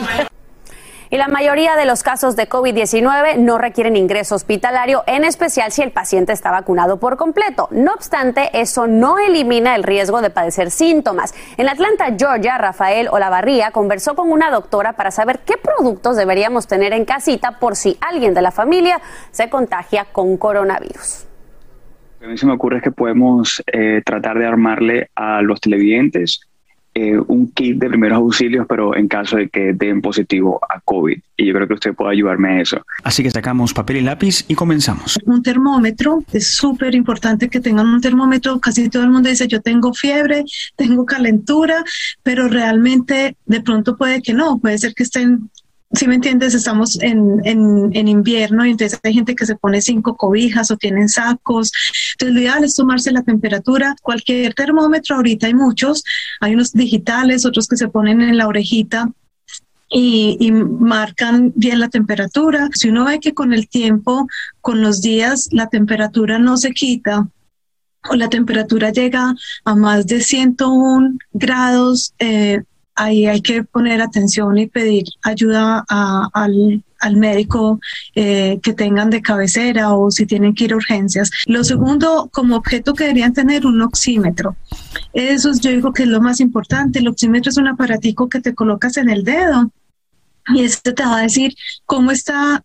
Y 1.12 1.16
la 1.16 1.26
mayoría 1.26 1.74
de 1.74 1.86
los 1.86 2.04
casos 2.04 2.36
de 2.36 2.48
COVID-19 2.48 3.36
no 3.36 3.58
requieren 3.58 3.96
ingreso 3.96 4.36
hospitalario, 4.36 5.02
en 5.08 5.24
especial 5.24 5.72
si 5.72 5.82
el 5.82 5.90
paciente 5.90 6.32
está 6.32 6.52
vacunado 6.52 7.00
por 7.00 7.16
completo. 7.16 7.66
No 7.72 7.92
obstante, 7.94 8.48
eso 8.52 8.86
no 8.86 9.18
elimina 9.18 9.74
el 9.74 9.82
riesgo 9.82 10.22
de 10.22 10.30
padecer 10.30 10.70
síntomas. 10.70 11.34
En 11.56 11.68
Atlanta, 11.68 12.14
Georgia, 12.16 12.58
Rafael 12.58 13.08
Olavarría 13.10 13.72
conversó 13.72 14.14
con 14.14 14.30
una 14.30 14.52
doctora 14.52 14.92
para 14.92 15.10
saber 15.10 15.40
qué 15.40 15.54
productos 15.56 16.16
deberíamos 16.16 16.68
tener 16.68 16.92
en 16.92 17.04
casita 17.04 17.58
por 17.58 17.74
si 17.74 17.98
alguien 18.00 18.32
de 18.32 18.42
la 18.42 18.52
familia 18.52 19.00
se 19.32 19.50
contagia 19.50 20.04
con 20.12 20.36
coronavirus. 20.36 21.26
A 22.22 22.28
mí 22.28 22.38
se 22.38 22.46
me 22.46 22.52
ocurre 22.52 22.76
es 22.76 22.84
que 22.84 22.92
podemos 22.92 23.60
eh, 23.66 24.00
tratar 24.04 24.38
de 24.38 24.46
armarle 24.46 25.10
a 25.16 25.42
los 25.42 25.60
televidentes 25.60 26.49
eh, 26.94 27.18
un 27.28 27.52
kit 27.52 27.78
de 27.78 27.88
primeros 27.88 28.16
auxilios, 28.16 28.66
pero 28.68 28.96
en 28.96 29.06
caso 29.06 29.36
de 29.36 29.48
que 29.48 29.72
den 29.72 30.00
positivo 30.00 30.60
a 30.68 30.80
COVID. 30.80 31.18
Y 31.36 31.46
yo 31.46 31.54
creo 31.54 31.68
que 31.68 31.74
usted 31.74 31.94
puede 31.94 32.12
ayudarme 32.12 32.48
a 32.48 32.60
eso. 32.62 32.84
Así 33.04 33.22
que 33.22 33.30
sacamos 33.30 33.72
papel 33.72 33.98
y 33.98 34.00
lápiz 34.00 34.44
y 34.48 34.54
comenzamos. 34.54 35.18
un 35.24 35.42
termómetro. 35.42 36.24
Es 36.32 36.48
súper 36.48 36.94
importante 36.94 37.48
que 37.48 37.60
tengan 37.60 37.86
un 37.86 38.00
termómetro. 38.00 38.58
Casi 38.58 38.88
todo 38.88 39.04
el 39.04 39.10
mundo 39.10 39.28
dice 39.28 39.46
yo 39.46 39.60
tengo 39.60 39.94
fiebre, 39.94 40.44
tengo 40.76 41.06
calentura, 41.06 41.84
pero 42.22 42.48
realmente 42.48 43.36
de 43.46 43.60
pronto 43.60 43.96
puede 43.96 44.20
que 44.20 44.34
no. 44.34 44.58
Puede 44.58 44.78
ser 44.78 44.92
que 44.94 45.04
estén, 45.04 45.48
si 45.92 46.06
me 46.06 46.14
entiendes, 46.14 46.54
estamos 46.54 47.00
en, 47.02 47.40
en, 47.44 47.90
en 47.92 48.08
invierno 48.08 48.64
y 48.64 48.70
entonces 48.70 49.00
hay 49.02 49.12
gente 49.12 49.34
que 49.34 49.46
se 49.46 49.56
pone 49.56 49.80
cinco 49.80 50.16
cobijas 50.16 50.70
o 50.70 50.76
tienen 50.76 51.08
sacos. 51.08 51.72
Entonces 52.12 52.34
lo 52.34 52.40
ideal 52.40 52.64
es 52.64 52.76
tomarse 52.76 53.10
la 53.10 53.22
temperatura. 53.22 53.96
Cualquier 54.00 54.54
termómetro, 54.54 55.16
ahorita 55.16 55.48
hay 55.48 55.54
muchos. 55.54 56.04
Hay 56.40 56.54
unos 56.54 56.72
digitales, 56.72 57.44
otros 57.44 57.66
que 57.66 57.76
se 57.76 57.88
ponen 57.88 58.20
en 58.20 58.36
la 58.36 58.46
orejita 58.46 59.10
y, 59.88 60.36
y 60.38 60.52
marcan 60.52 61.52
bien 61.56 61.80
la 61.80 61.88
temperatura. 61.88 62.68
Si 62.72 62.88
uno 62.88 63.04
ve 63.06 63.18
que 63.18 63.34
con 63.34 63.52
el 63.52 63.68
tiempo, 63.68 64.28
con 64.60 64.82
los 64.82 65.00
días, 65.00 65.48
la 65.50 65.68
temperatura 65.68 66.38
no 66.38 66.56
se 66.56 66.70
quita 66.70 67.28
o 68.08 68.14
la 68.14 68.28
temperatura 68.28 68.90
llega 68.90 69.34
a 69.64 69.74
más 69.74 70.06
de 70.06 70.20
101 70.20 71.18
grados, 71.32 72.14
eh, 72.18 72.62
ahí 72.94 73.26
hay 73.26 73.40
que 73.40 73.64
poner 73.64 74.02
atención 74.02 74.56
y 74.58 74.66
pedir 74.66 75.04
ayuda 75.22 75.84
al, 75.88 76.82
al 77.00 77.16
médico 77.16 77.80
eh, 78.14 78.60
que 78.62 78.72
tengan 78.72 79.10
de 79.10 79.22
cabecera 79.22 79.94
o 79.94 80.10
si 80.10 80.26
tienen 80.26 80.54
que 80.54 80.64
ir 80.64 80.72
a 80.72 80.76
urgencias. 80.76 81.30
Lo 81.46 81.64
segundo, 81.64 82.28
como 82.32 82.56
objeto 82.56 82.94
que 82.94 83.04
deberían 83.04 83.32
tener 83.32 83.66
un 83.66 83.80
oxímetro. 83.82 84.56
Eso 85.12 85.50
es, 85.50 85.60
yo 85.60 85.70
digo 85.70 85.92
que 85.92 86.04
es 86.04 86.08
lo 86.08 86.20
más 86.20 86.40
importante. 86.40 86.98
El 86.98 87.08
oxímetro 87.08 87.50
es 87.50 87.56
un 87.56 87.68
aparatico 87.68 88.28
que 88.28 88.40
te 88.40 88.54
colocas 88.54 88.96
en 88.96 89.10
el 89.10 89.24
dedo 89.24 89.72
y 90.54 90.62
este 90.62 90.92
te 90.92 91.02
va 91.02 91.18
a 91.18 91.22
decir 91.22 91.54
cómo 91.86 92.10
está 92.10 92.62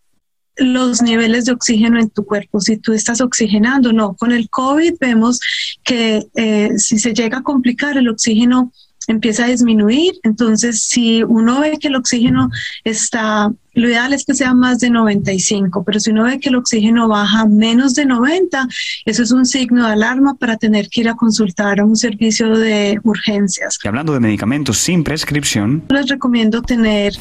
los 0.56 1.02
niveles 1.02 1.44
de 1.44 1.52
oxígeno 1.52 2.00
en 2.00 2.08
tu 2.08 2.24
cuerpo, 2.24 2.60
si 2.60 2.78
tú 2.78 2.94
estás 2.94 3.20
oxigenando 3.20 3.92
no. 3.92 4.14
Con 4.14 4.32
el 4.32 4.48
COVID 4.48 4.94
vemos 4.98 5.38
que 5.84 6.26
eh, 6.34 6.78
si 6.78 6.98
se 6.98 7.12
llega 7.12 7.38
a 7.38 7.42
complicar, 7.42 7.98
el 7.98 8.08
oxígeno 8.08 8.72
empieza 9.08 9.44
a 9.44 9.48
disminuir. 9.48 10.14
Entonces, 10.22 10.82
si 10.84 11.22
uno 11.22 11.60
ve 11.60 11.78
que 11.78 11.88
el 11.88 11.96
oxígeno 11.96 12.50
está, 12.84 13.52
lo 13.74 13.88
ideal 13.88 14.12
es 14.12 14.24
que 14.24 14.34
sea 14.34 14.54
más 14.54 14.80
de 14.80 14.90
95, 14.90 15.84
pero 15.84 16.00
si 16.00 16.10
uno 16.10 16.24
ve 16.24 16.40
que 16.40 16.48
el 16.48 16.56
oxígeno 16.56 17.08
baja 17.08 17.46
menos 17.46 17.94
de 17.94 18.06
90, 18.06 18.68
eso 19.04 19.22
es 19.22 19.32
un 19.32 19.46
signo 19.46 19.86
de 19.86 19.92
alarma 19.92 20.34
para 20.34 20.56
tener 20.56 20.88
que 20.88 21.02
ir 21.02 21.08
a 21.08 21.14
consultar 21.14 21.80
a 21.80 21.84
un 21.84 21.96
servicio 21.96 22.56
de 22.56 22.98
urgencias. 23.04 23.78
Y 23.82 23.88
hablando 23.88 24.12
de 24.12 24.20
medicamentos 24.20 24.78
sin 24.78 25.04
prescripción, 25.04 25.82
Les 25.88 26.08
recomiendo 26.08 26.62
tener 26.62 27.12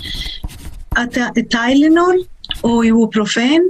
Tylenol 1.49 2.27
o 2.61 2.83
ibuprofen. 2.83 3.63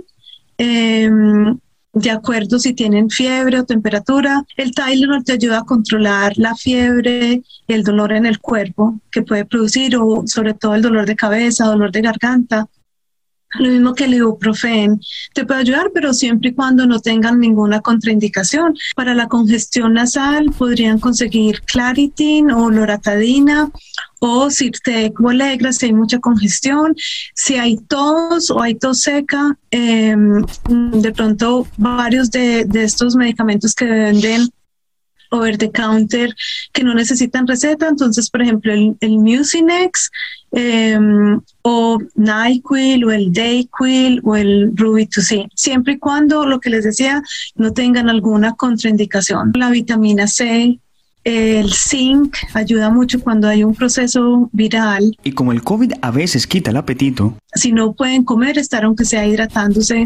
em, 0.57 1.57
de 1.95 2.11
acuerdo 2.11 2.59
si 2.59 2.73
tienen 2.73 3.09
fiebre 3.09 3.59
o 3.59 3.65
temperatura. 3.65 4.43
El 4.57 4.71
Tylenol 4.71 5.23
te 5.23 5.31
ayuda 5.31 5.59
a 5.59 5.65
controlar 5.65 6.33
la 6.35 6.53
fiebre 6.53 7.41
el 7.67 7.83
dolor 7.83 8.11
en 8.11 8.25
el 8.25 8.39
cuerpo 8.39 8.99
que 9.09 9.23
puede 9.23 9.45
producir, 9.45 9.95
o 9.97 10.23
sobre 10.27 10.53
todo 10.53 10.75
el 10.75 10.81
dolor 10.81 11.05
de 11.05 11.15
cabeza, 11.15 11.65
dolor 11.65 11.91
de 11.91 12.01
garganta. 12.01 12.67
Lo 13.59 13.69
mismo 13.69 13.93
que 13.93 14.05
el 14.05 14.15
ibuprofen 14.15 14.99
te 15.33 15.45
puede 15.45 15.61
ayudar, 15.61 15.91
pero 15.93 16.13
siempre 16.13 16.49
y 16.49 16.53
cuando 16.53 16.85
no 16.85 16.99
tengan 16.99 17.39
ninguna 17.39 17.81
contraindicación. 17.81 18.75
Para 18.95 19.13
la 19.13 19.27
congestión 19.27 19.93
nasal 19.93 20.51
podrían 20.57 20.99
conseguir 20.99 21.61
Claritin 21.61 22.51
o 22.51 22.69
Loratadina 22.69 23.71
o 24.19 24.49
Sirtec 24.49 25.19
o 25.19 25.29
Alegra 25.29 25.71
si 25.71 25.87
hay 25.87 25.93
mucha 25.93 26.19
congestión. 26.19 26.95
Si 27.33 27.55
hay 27.55 27.77
tos 27.77 28.49
o 28.49 28.61
hay 28.61 28.75
tos 28.75 29.01
seca, 29.01 29.57
eh, 29.71 30.15
de 30.67 31.11
pronto 31.11 31.67
varios 31.77 32.31
de, 32.31 32.65
de 32.65 32.83
estos 32.83 33.15
medicamentos 33.15 33.73
que 33.73 33.85
venden 33.85 34.49
over 35.31 35.57
the 35.57 35.71
counter 35.71 36.33
que 36.71 36.83
no 36.83 36.93
necesitan 36.93 37.47
receta. 37.47 37.87
Entonces, 37.87 38.29
por 38.29 38.41
ejemplo, 38.41 38.73
el, 38.73 38.95
el 39.01 39.17
Mucinex 39.17 40.11
eh, 40.51 40.97
o 41.63 41.99
NyQuil 42.15 43.03
o 43.03 43.11
el 43.11 43.33
Dayquil 43.33 44.21
o 44.23 44.35
el 44.35 44.73
2C, 44.73 45.49
siempre 45.53 45.93
y 45.93 45.99
cuando 45.99 46.45
lo 46.45 46.59
que 46.59 46.69
les 46.69 46.85
decía 46.85 47.21
no 47.55 47.73
tengan 47.73 48.09
alguna 48.09 48.53
contraindicación. 48.53 49.51
La 49.55 49.69
vitamina 49.69 50.27
C, 50.27 50.79
el 51.25 51.73
zinc 51.73 52.37
ayuda 52.53 52.89
mucho 52.89 53.19
cuando 53.19 53.47
hay 53.47 53.63
un 53.63 53.75
proceso 53.75 54.49
viral. 54.53 55.17
Y 55.23 55.31
como 55.33 55.51
el 55.51 55.63
COVID 55.63 55.93
a 56.01 56.11
veces 56.11 56.47
quita 56.47 56.69
el 56.69 56.77
apetito, 56.77 57.37
Si 57.53 57.71
no 57.71 57.93
pueden 57.93 58.23
comer, 58.23 58.57
estar 58.57 58.85
aunque 58.85 59.05
sea 59.05 59.25
hidratándose 59.25 60.05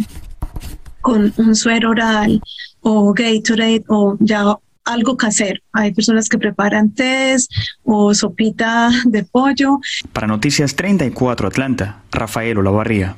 con 1.02 1.34
un 1.38 1.56
suero 1.56 1.92
oral 1.92 2.42
o 2.82 3.14
Gatorade 3.14 3.84
o 3.88 4.18
ya 4.20 4.56
algo 4.94 5.18
casero. 5.18 5.62
Hay 5.74 5.94
personas 5.94 6.28
que 6.30 6.38
preparan 6.38 6.94
test 6.94 7.52
o 7.84 8.14
sopita 8.14 8.90
de 9.06 9.24
pollo. 9.24 9.80
para 10.14 10.28
Noticias 10.28 10.76
34 10.76 11.48
Atlanta, 11.48 12.02
Rafael 12.12 12.58
Olavarría. 12.58 13.16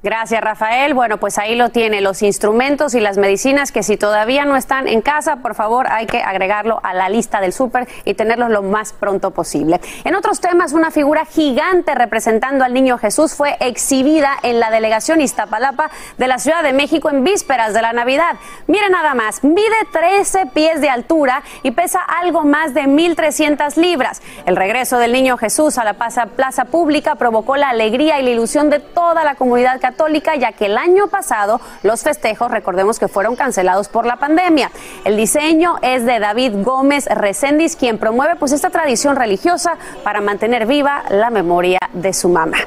Gracias, 0.00 0.40
Rafael. 0.40 0.94
Bueno, 0.94 1.18
pues 1.18 1.38
ahí 1.38 1.56
lo 1.56 1.70
tiene, 1.70 2.00
los 2.00 2.22
instrumentos 2.22 2.94
y 2.94 3.00
las 3.00 3.18
medicinas 3.18 3.72
que 3.72 3.82
si 3.82 3.96
todavía 3.96 4.44
no 4.44 4.54
están 4.54 4.86
en 4.86 5.00
casa, 5.00 5.38
por 5.38 5.56
favor, 5.56 5.88
hay 5.90 6.06
que 6.06 6.22
agregarlo 6.22 6.78
a 6.84 6.94
la 6.94 7.08
lista 7.08 7.40
del 7.40 7.52
súper 7.52 7.88
y 8.04 8.14
tenerlos 8.14 8.48
lo 8.50 8.62
más 8.62 8.92
pronto 8.92 9.32
posible. 9.32 9.80
En 10.04 10.14
otros 10.14 10.40
temas, 10.40 10.72
una 10.72 10.92
figura 10.92 11.24
gigante 11.24 11.96
representando 11.96 12.64
al 12.64 12.74
niño 12.74 12.96
Jesús 12.96 13.34
fue 13.34 13.56
exhibida 13.58 14.36
en 14.44 14.60
la 14.60 14.70
delegación 14.70 15.20
Iztapalapa 15.20 15.90
de 16.16 16.28
la 16.28 16.38
Ciudad 16.38 16.62
de 16.62 16.72
México 16.72 17.10
en 17.10 17.24
vísperas 17.24 17.74
de 17.74 17.82
la 17.82 17.92
Navidad. 17.92 18.36
Mire 18.68 18.90
nada 18.90 19.14
más, 19.14 19.42
mide 19.42 19.66
13 19.90 20.46
pies 20.54 20.80
de 20.80 20.90
altura 20.90 21.42
y 21.64 21.72
pesa 21.72 22.02
algo 22.02 22.44
más 22.44 22.72
de 22.72 22.82
1.300 22.82 23.74
libras. 23.74 24.22
El 24.46 24.54
regreso 24.54 24.98
del 24.98 25.12
niño 25.12 25.36
Jesús 25.38 25.76
a 25.76 25.82
la 25.82 25.94
plaza, 25.94 26.26
plaza 26.26 26.66
pública 26.66 27.16
provocó 27.16 27.56
la 27.56 27.70
alegría 27.70 28.20
y 28.20 28.22
la 28.22 28.30
ilusión 28.30 28.70
de 28.70 28.78
toda 28.78 29.24
la 29.24 29.34
comunidad 29.34 29.80
católica, 29.90 30.36
ya 30.36 30.52
que 30.52 30.66
el 30.66 30.76
año 30.76 31.08
pasado 31.08 31.60
los 31.82 32.02
festejos, 32.02 32.50
recordemos 32.50 32.98
que 32.98 33.08
fueron 33.08 33.36
cancelados 33.36 33.88
por 33.88 34.04
la 34.04 34.16
pandemia. 34.16 34.70
El 35.04 35.16
diseño 35.16 35.76
es 35.80 36.04
de 36.04 36.18
David 36.18 36.62
Gómez 36.62 37.06
Recendis, 37.06 37.74
quien 37.74 37.96
promueve 37.96 38.36
pues 38.36 38.52
esta 38.52 38.68
tradición 38.68 39.16
religiosa 39.16 39.78
para 40.04 40.20
mantener 40.20 40.66
viva 40.66 41.04
la 41.08 41.30
memoria 41.30 41.78
de 41.94 42.12
su 42.12 42.28
mamá. 42.28 42.58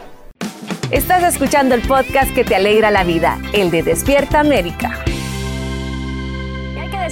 Estás 0.89 1.23
escuchando 1.23 1.75
el 1.75 1.81
podcast 1.87 2.33
que 2.33 2.43
te 2.43 2.55
alegra 2.55 2.89
la 2.89 3.03
vida, 3.03 3.37
el 3.53 3.69
de 3.69 3.83
Despierta 3.83 4.39
América. 4.39 4.91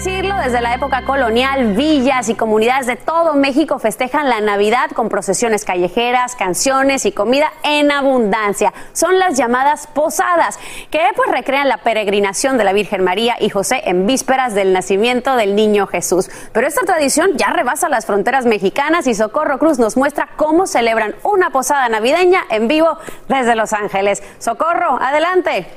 Decirlo, 0.01 0.37
desde 0.37 0.61
la 0.61 0.75
época 0.75 1.03
colonial, 1.03 1.73
villas 1.73 2.29
y 2.29 2.35
comunidades 2.35 2.87
de 2.87 2.95
todo 2.95 3.33
México 3.33 3.79
festejan 3.79 4.29
la 4.29 4.39
Navidad 4.39 4.89
con 4.95 5.09
procesiones 5.09 5.65
callejeras, 5.65 6.37
canciones 6.37 7.05
y 7.05 7.11
comida 7.11 7.51
en 7.65 7.91
abundancia. 7.91 8.73
Son 8.93 9.19
las 9.19 9.37
llamadas 9.37 9.87
posadas, 9.87 10.57
que 10.89 11.01
pues 11.17 11.29
recrean 11.29 11.67
la 11.67 11.79
peregrinación 11.79 12.57
de 12.57 12.63
la 12.63 12.71
Virgen 12.71 13.03
María 13.03 13.35
y 13.41 13.49
José 13.49 13.81
en 13.83 14.07
vísperas 14.07 14.55
del 14.55 14.71
nacimiento 14.71 15.35
del 15.35 15.53
niño 15.53 15.85
Jesús. 15.85 16.29
Pero 16.53 16.65
esta 16.65 16.85
tradición 16.85 17.31
ya 17.35 17.47
rebasa 17.47 17.89
las 17.89 18.05
fronteras 18.05 18.45
mexicanas 18.45 19.05
y 19.05 19.13
Socorro 19.15 19.59
Cruz 19.59 19.79
nos 19.79 19.97
muestra 19.97 20.29
cómo 20.37 20.65
celebran 20.65 21.13
una 21.23 21.49
posada 21.49 21.89
navideña 21.89 22.43
en 22.51 22.69
vivo 22.69 22.97
desde 23.27 23.53
Los 23.53 23.73
Ángeles. 23.73 24.23
Socorro, 24.37 24.97
adelante. 25.01 25.67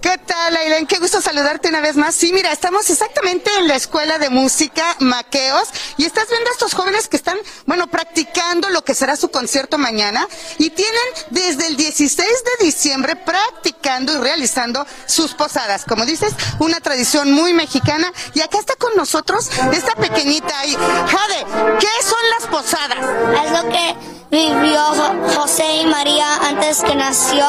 ¿Qué 0.00 0.18
tal, 0.18 0.56
Aileen? 0.56 0.86
Qué 0.86 0.98
gusto 0.98 1.20
saludarte 1.20 1.68
una 1.68 1.80
vez 1.80 1.96
más. 1.96 2.14
Sí, 2.14 2.32
mira, 2.32 2.52
estamos 2.52 2.88
exactamente 2.90 3.50
en 3.58 3.66
la 3.66 3.76
Escuela 3.76 4.18
de 4.18 4.30
Música 4.30 4.84
Maqueos 5.00 5.68
y 5.96 6.04
estás 6.04 6.28
viendo 6.28 6.48
a 6.50 6.52
estos 6.52 6.74
jóvenes 6.74 7.08
que 7.08 7.16
están, 7.16 7.38
bueno, 7.64 7.86
practicando 7.88 8.68
lo 8.70 8.82
que 8.82 8.94
será 8.94 9.16
su 9.16 9.30
concierto 9.30 9.78
mañana 9.78 10.28
y 10.58 10.70
tienen 10.70 11.02
desde 11.30 11.66
el 11.66 11.76
16 11.76 12.28
de 12.28 12.64
diciembre 12.64 13.16
practicando 13.16 14.12
y 14.12 14.16
realizando 14.18 14.86
sus 15.06 15.34
posadas. 15.34 15.84
Como 15.84 16.04
dices, 16.04 16.34
una 16.58 16.80
tradición 16.80 17.32
muy 17.32 17.54
mexicana 17.54 18.12
y 18.34 18.40
acá 18.40 18.58
está 18.58 18.76
con 18.76 18.94
nosotros 18.96 19.50
esta 19.72 19.94
pequeñita 19.94 20.58
ahí. 20.58 20.74
Jade, 20.74 21.78
¿qué 21.80 22.02
son 22.02 22.30
las 22.38 22.46
posadas? 22.48 23.62
Lo 23.62 23.68
que 23.70 24.15
vivió 24.30 24.80
Jo- 24.80 25.40
José 25.40 25.64
y 25.82 25.86
María 25.86 26.26
antes 26.48 26.82
que 26.82 26.94
nació 26.94 27.44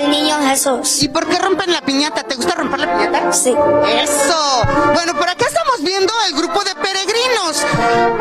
el 0.00 0.10
niño 0.10 0.36
Jesús. 0.48 1.02
¿Y 1.02 1.08
por 1.08 1.28
qué 1.28 1.38
rompen 1.38 1.72
la 1.72 1.80
piñata? 1.82 2.22
¿Te 2.22 2.34
gusta 2.34 2.54
romper 2.54 2.80
la 2.80 2.96
piñata? 2.96 3.32
Sí. 3.32 3.50
Eso. 3.50 4.62
Bueno, 4.94 5.14
por 5.18 5.28
acá 5.28 5.44
estamos 5.46 5.82
viendo 5.82 6.12
el 6.28 6.34
grupo 6.36 6.60
de 6.64 6.74
peregrinos. 6.74 7.64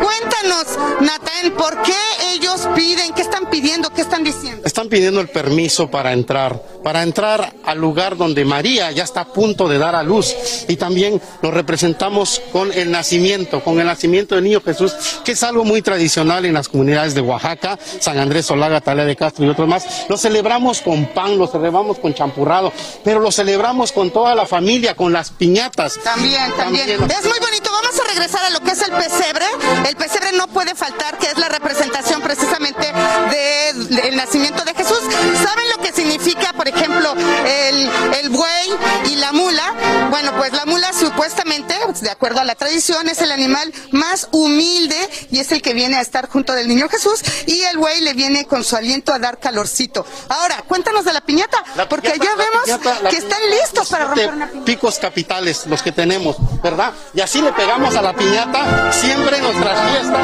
Cuéntanos, 0.02 1.02
Natán, 1.02 1.52
¿por 1.58 1.82
qué 1.84 1.96
ellos 2.34 2.68
piden? 2.76 3.14
¿Qué 3.14 3.22
están 3.22 3.50
pidiendo? 3.50 3.90
¿Qué 3.90 4.02
están 4.02 4.24
diciendo? 4.24 4.62
Están 4.66 4.90
pidiendo 4.90 5.22
el 5.22 5.30
permiso 5.30 5.90
para 5.90 6.14
entrar, 6.14 6.62
para 6.84 7.04
entrar 7.04 7.54
al 7.66 7.78
lugar 7.78 8.18
donde 8.18 8.44
María 8.46 8.92
ya 8.92 9.04
está 9.04 9.22
a 9.22 9.26
punto 9.26 9.68
de 9.68 9.78
dar 9.78 9.96
a 9.96 10.04
luz. 10.04 10.34
Y 10.68 10.76
también 10.76 11.22
lo 11.42 11.52
representamos 11.52 12.42
con 12.52 12.72
el 12.74 12.92
nacimiento, 12.92 13.64
con 13.64 13.80
el 13.80 13.86
nacimiento 13.86 14.36
del 14.36 14.44
niño 14.44 14.62
Jesús, 14.64 14.94
que 15.24 15.34
es 15.34 15.44
algo 15.44 15.64
muy 15.64 15.82
tradicional 15.82 16.46
en 16.46 16.54
las 16.54 16.68
comunidades 16.70 17.14
de 17.16 17.22
Oaxaca, 17.22 17.78
San 18.00 18.18
Andrés 18.20 18.46
Solaga, 18.46 18.82
Talea 18.82 19.06
de 19.06 19.16
Castro 19.16 19.46
y 19.46 19.50
otros 19.50 19.68
más. 19.68 20.06
Lo 20.10 20.18
celebramos 20.18 20.82
con 20.82 21.06
pan, 21.08 21.38
lo 21.38 21.48
celebramos 21.48 22.00
con 22.00 22.14
champurrado, 22.14 22.72
pero 23.04 23.20
lo 23.20 23.32
celebramos 23.32 23.92
con 23.92 24.12
toda 24.12 24.36
la 24.36 24.46
familia, 24.46 24.96
con 24.96 25.14
las 25.14 25.32
piñatas. 25.32 26.00
También, 26.04 26.52
también. 26.58 26.90
Es 26.90 27.00
muy 27.00 27.40
bonito. 27.40 27.70
Vamos 27.72 28.00
a 28.00 28.08
regresar 28.08 28.44
a 28.46 28.50
lo 28.52 28.60
que 28.62 28.72
es 28.72 28.82
el 28.82 28.92
pesebre. 28.92 29.46
El 29.88 29.96
pesebre 29.96 30.32
no 30.34 30.48
puede 30.48 30.76
faltar, 30.76 31.18
que 31.18 31.28
es 31.28 31.38
la 31.38 31.50
representación 31.50 32.22
precisamente 32.22 32.92
de- 33.32 33.74
del 34.02 34.16
nacimiento 34.16 34.64
de 34.64 34.74
Jesús. 34.74 35.00
¿Saben 35.44 35.66
lo 35.76 35.82
que 35.84 35.92
significa, 35.94 36.54
por 36.54 36.68
ejemplo, 36.68 37.14
el, 37.46 37.90
el 38.22 38.30
buey 38.30 38.70
y 39.12 39.16
la 39.16 39.32
mula? 39.32 39.74
Bueno, 40.10 40.32
pues 40.38 40.54
la 40.54 40.66
mula 40.66 40.92
supuestamente, 40.94 41.76
de 42.02 42.10
acuerdo 42.10 42.40
a 42.42 42.44
la 42.44 42.56
tradición, 42.56 43.08
es 43.10 43.22
el 43.22 43.32
animal 43.32 43.74
más 43.92 44.28
humilde 44.32 44.98
y 45.32 45.40
es 45.40 45.52
el 45.52 45.62
que 45.62 45.74
viene 45.74 45.98
a 45.98 46.02
estar 46.02 46.30
junto 46.30 46.54
del 46.54 46.68
niño 46.68 46.88
Jesús 46.90 47.22
y 47.48 47.62
el 47.64 47.78
buey 47.84 48.00
le 48.00 48.14
viene 48.14 48.46
con 48.46 48.64
su 48.64 48.78
aliento 48.78 49.14
a 49.14 49.20
dar 49.20 49.40
calorcito. 49.40 50.06
Ahora, 50.30 50.64
cuéntanos 50.66 51.04
de 51.04 51.12
la 51.12 51.20
piñata, 51.20 51.62
porque 51.90 52.14
ya 52.18 52.34
vemos 52.36 52.64
piñata, 52.64 53.02
la 53.02 53.10
que 53.10 53.18
están 53.18 53.42
piñata, 53.42 53.62
listos 53.62 53.90
para 53.90 54.06
romper 54.06 54.30
una 54.30 54.48
piñata. 54.48 54.66
picos 54.66 55.00
capitales, 55.00 55.66
los 55.68 55.84
que 55.84 55.92
tenemos, 55.92 56.38
¿verdad? 56.62 56.94
Y 57.14 57.20
así 57.20 57.42
le 57.42 57.52
pegamos 57.52 57.94
a 57.98 58.02
la 58.02 58.14
piñata, 58.14 58.94
siempre 58.94 59.36
en 59.36 59.44
nuestras 59.44 59.92
fiestas, 59.92 60.22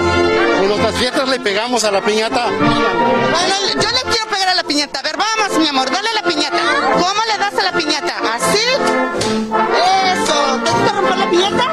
en 0.61 0.67
nuestras 0.69 0.95
fiestas 0.95 1.27
le 1.27 1.39
pegamos 1.41 1.83
a 1.83 1.91
la 1.91 2.01
piñata. 2.01 2.45
Bueno, 2.47 3.55
yo 3.73 3.89
le 3.91 4.01
quiero 4.09 4.25
pegar 4.31 4.47
a 4.47 4.55
la 4.55 4.63
piñata. 4.63 4.99
A 4.99 5.03
ver, 5.03 5.17
vamos, 5.17 5.59
mi 5.59 5.67
amor, 5.67 5.91
dale 5.91 6.09
a 6.09 6.13
la 6.13 6.23
piñata. 6.23 6.59
¿Cómo 6.93 7.21
le 7.27 7.37
das 7.37 7.53
a 7.55 7.63
la 7.63 7.73
piñata? 7.73 8.13
¿Así? 8.35 8.65
Eso. 10.13 10.61
¿Te 10.63 10.71
gusta 10.71 10.91
romper 10.93 11.17
la 11.17 11.29
piñata? 11.29 11.67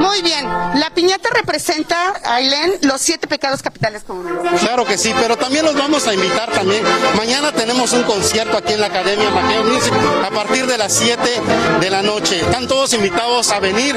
Muy 0.00 0.20
bien. 0.22 0.48
La 0.74 0.90
piñata 1.06 1.28
representa, 1.30 2.14
Ailén, 2.24 2.78
los 2.82 3.00
siete 3.00 3.28
pecados 3.28 3.62
capitales 3.62 4.02
comunes. 4.02 4.60
Claro 4.60 4.84
que 4.84 4.98
sí, 4.98 5.14
pero 5.20 5.36
también 5.36 5.64
los 5.64 5.76
vamos 5.76 6.04
a 6.08 6.14
invitar 6.14 6.50
también. 6.50 6.82
Mañana 7.16 7.52
tenemos 7.52 7.92
un 7.92 8.02
concierto 8.02 8.56
aquí 8.56 8.72
en 8.72 8.80
la 8.80 8.88
Academia 8.88 9.30
Maqueo 9.30 9.62
Music 9.62 9.94
a 10.26 10.30
partir 10.30 10.66
de 10.66 10.76
las 10.76 10.92
7 10.92 11.22
de 11.80 11.90
la 11.90 12.02
noche. 12.02 12.40
Están 12.40 12.66
todos 12.66 12.92
invitados 12.92 13.52
a 13.52 13.60
venir. 13.60 13.96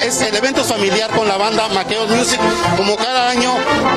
Es 0.00 0.18
el 0.22 0.34
evento 0.34 0.64
familiar 0.64 1.10
con 1.10 1.28
la 1.28 1.36
banda 1.36 1.68
Maqueos 1.68 2.08
Music. 2.08 2.40
Como 2.78 2.96
cada 2.96 3.28
año 3.28 3.52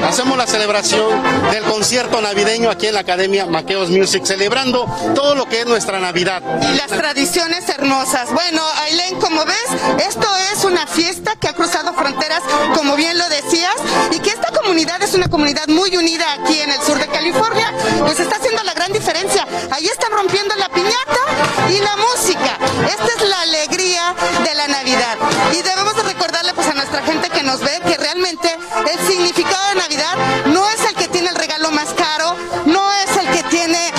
hacemos 0.06 0.38
la 0.38 0.46
celebración 0.46 1.24
del 1.52 1.64
concierto 1.64 2.20
navideño 2.20 2.70
aquí 2.70 2.88
en 2.88 2.96
la 2.96 3.02
Academia 3.02 3.46
Maqueos 3.46 3.90
Music, 3.90 4.26
celebrando 4.26 4.86
todo 5.16 5.34
lo 5.34 5.48
que 5.48 5.62
es 5.62 5.66
nuestra 5.66 6.00
Navidad. 6.00 6.44
Y 6.62 6.76
las 6.76 6.88
tradiciones 6.88 7.70
hermosas. 7.70 8.34
Bueno, 8.34 8.62
Ailén, 8.84 9.18
como 9.22 9.46
ves, 9.46 10.06
esto 10.06 10.28
es 10.52 10.66
una 10.66 10.86
fiesta 10.88 11.38
que 11.38 11.48
ha 11.48 11.54
cruzado 11.54 11.94
fronteras, 11.94 12.42
como 12.76 12.96
bien 12.96 13.18
lo 13.18 13.28
decías, 13.30 13.76
y 14.12 14.20
que 14.20 14.30
esta 14.30 14.52
comunidad 14.52 15.02
es 15.02 15.14
una 15.14 15.30
comunidad 15.30 15.68
muy 15.68 15.96
unida 15.96 16.26
aquí 16.34 16.60
en 16.60 16.72
el 16.72 16.82
sur 16.82 16.98
de 16.98 17.08
California. 17.08 17.74
Pues 18.06 18.20
está 18.20 18.38
haciendo 18.38 18.64
la 18.64 18.74
gran 18.74 18.92
diferencia. 18.94 19.46
Ahí 19.72 19.86
están 19.88 20.12
rompiendo 20.12 20.56
la 20.56 20.70
piñata 20.70 21.70
y 21.70 21.80
la 21.80 21.96
música. 21.98 22.58
Esta 22.88 23.06
es 23.06 23.30
la 23.30 23.42
alegría 23.42 24.16
de 24.44 24.56
la 24.56 24.68
Navidad. 24.68 25.18
Y 25.54 25.62
debemos 25.62 25.96
de 25.96 26.04
recordarle 26.04 26.54
pues 26.54 26.68
a 26.68 26.74
nuestra 26.74 27.02
gente 27.04 27.30
que 27.30 27.44
nos 27.44 27.60
ve 27.62 27.80
que 27.86 27.98
realmente 27.98 28.58
el 28.92 29.08
significado 29.08 29.70
de 29.70 29.76
Navidad 29.76 30.16
no 30.48 30.70
es 30.70 30.82
el 30.90 30.96
que 30.96 31.08
tiene 31.08 31.30
el 31.30 31.36
regalo 31.36 31.72
más 31.72 31.90
caro, 31.94 32.36
no 32.66 32.92
es 32.94 33.18
el 33.18 33.28
que 33.30 33.44
tiene. 33.44 33.92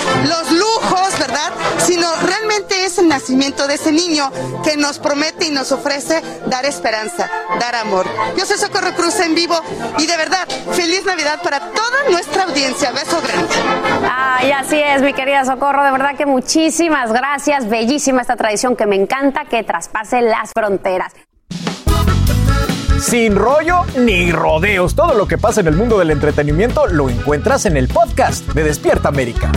Sino 1.91 2.07
realmente 2.23 2.85
es 2.85 2.99
el 2.99 3.09
nacimiento 3.09 3.67
de 3.67 3.75
ese 3.75 3.91
niño 3.91 4.31
que 4.63 4.77
nos 4.77 5.01
promete 5.01 5.49
y 5.49 5.51
nos 5.51 5.73
ofrece 5.73 6.23
dar 6.47 6.65
esperanza, 6.65 7.29
dar 7.59 7.75
amor. 7.75 8.07
Yo 8.39 8.47
soy 8.47 8.59
Socorro 8.59 8.95
Cruz 8.95 9.19
en 9.19 9.35
vivo 9.35 9.61
y 9.99 10.07
de 10.07 10.17
verdad, 10.17 10.47
feliz 10.71 11.05
Navidad 11.05 11.43
para 11.43 11.59
toda 11.59 12.09
nuestra 12.09 12.45
audiencia. 12.45 12.93
Beso 12.93 13.21
grande. 13.21 13.53
Ay, 14.09 14.53
así 14.53 14.77
es, 14.77 15.03
mi 15.03 15.15
querida 15.15 15.45
Socorro. 15.45 15.83
De 15.83 15.91
verdad 15.91 16.15
que 16.17 16.27
muchísimas 16.27 17.13
gracias. 17.13 17.69
Bellísima 17.69 18.21
esta 18.21 18.37
tradición 18.37 18.77
que 18.77 18.87
me 18.87 18.95
encanta 18.95 19.47
que 19.47 19.65
traspase 19.65 20.23
las 20.23 20.53
fronteras. 20.55 21.13
Sin 23.01 23.35
rollo 23.35 23.83
ni 23.99 24.31
rodeos. 24.31 24.95
Todo 24.95 25.15
lo 25.15 25.27
que 25.27 25.39
pasa 25.39 25.61
en 25.61 25.67
el 25.67 25.75
mundo 25.75 25.99
del 25.99 26.13
entretenimiento 26.13 26.87
lo 26.87 27.11
encuentras 27.11 27.67
en 27.67 27.77
el 27.77 27.89
podcast 27.89 28.47
de 28.51 28.63
Despierta 28.63 29.09
América. 29.09 29.51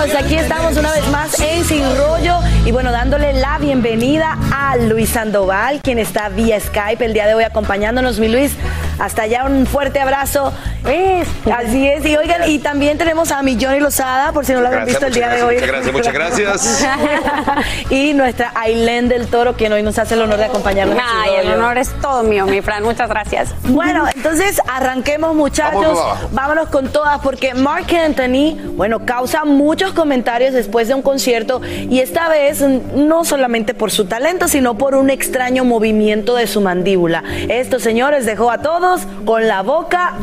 Aquí 0.00 0.34
estamos 0.34 0.78
una 0.78 0.92
vez 0.92 1.06
más 1.08 1.38
en 1.40 1.62
Sin 1.62 1.84
Rollo 1.98 2.38
y 2.64 2.72
bueno, 2.72 2.90
dándole 2.90 3.34
la 3.34 3.58
bienvenida 3.58 4.38
a 4.50 4.78
Luis 4.78 5.10
Sandoval, 5.10 5.80
quien 5.82 5.98
está 5.98 6.30
vía 6.30 6.58
Skype 6.58 7.04
el 7.04 7.12
día 7.12 7.26
de 7.26 7.34
hoy 7.34 7.44
acompañándonos. 7.44 8.18
Mi 8.18 8.28
Luis, 8.28 8.54
hasta 8.98 9.22
allá 9.22 9.44
un 9.44 9.66
fuerte 9.66 10.00
abrazo. 10.00 10.54
Es, 10.86 11.28
así 11.52 11.86
es, 11.86 12.04
y 12.06 12.16
oigan, 12.16 12.48
y 12.48 12.58
también 12.58 12.98
tenemos 12.98 13.30
a 13.30 13.42
mi 13.42 13.56
Johnny 13.60 13.80
Lozada, 13.80 14.32
por 14.32 14.44
si 14.44 14.52
no 14.52 14.60
lo 14.60 14.68
habían 14.68 14.86
visto 14.86 15.06
el 15.06 15.12
día 15.12 15.28
de 15.28 15.42
hoy. 15.42 15.54
Muchas 15.56 15.68
gracias, 15.68 15.92
muchas 15.92 16.12
gracias. 16.12 16.86
y 17.90 18.14
nuestra 18.14 18.52
Ailén 18.54 19.08
del 19.08 19.26
Toro, 19.26 19.54
quien 19.54 19.72
hoy 19.72 19.82
nos 19.82 19.98
hace 19.98 20.14
el 20.14 20.22
honor 20.22 20.38
de 20.38 20.44
acompañarnos. 20.46 20.96
Ay, 21.00 21.32
el 21.42 21.52
honor 21.52 21.78
es 21.78 21.90
todo 22.00 22.22
mío, 22.22 22.46
mi 22.46 22.62
Fran. 22.62 22.82
Muchas 22.82 23.08
gracias. 23.08 23.54
Bueno, 23.64 24.06
entonces 24.14 24.60
arranquemos 24.68 25.34
muchachos, 25.34 25.80
Vamos, 25.82 25.98
vamos. 25.98 26.32
vámonos 26.32 26.68
con 26.68 26.88
todas 26.88 27.20
porque 27.20 27.54
Mark 27.54 27.86
Anthony, 27.94 28.56
bueno, 28.76 29.04
causa 29.04 29.44
muchos 29.44 29.92
comentarios 29.92 30.54
después 30.54 30.88
de 30.88 30.94
un 30.94 31.02
concierto 31.02 31.60
y 31.64 32.00
esta 32.00 32.28
vez 32.28 32.60
no 32.60 33.24
solamente 33.24 33.74
por 33.74 33.90
su 33.90 34.06
talento, 34.06 34.48
sino 34.48 34.76
por 34.78 34.94
un 34.94 35.10
extraño 35.10 35.64
movimiento 35.64 36.34
de 36.34 36.46
su 36.46 36.60
mandíbula. 36.60 37.22
Esto, 37.48 37.78
señores, 37.78 38.26
dejó 38.26 38.50
a 38.50 38.58
todos 38.58 39.02
con 39.24 39.46
la 39.46 39.62
boca 39.62 40.14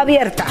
abierta 0.00 0.46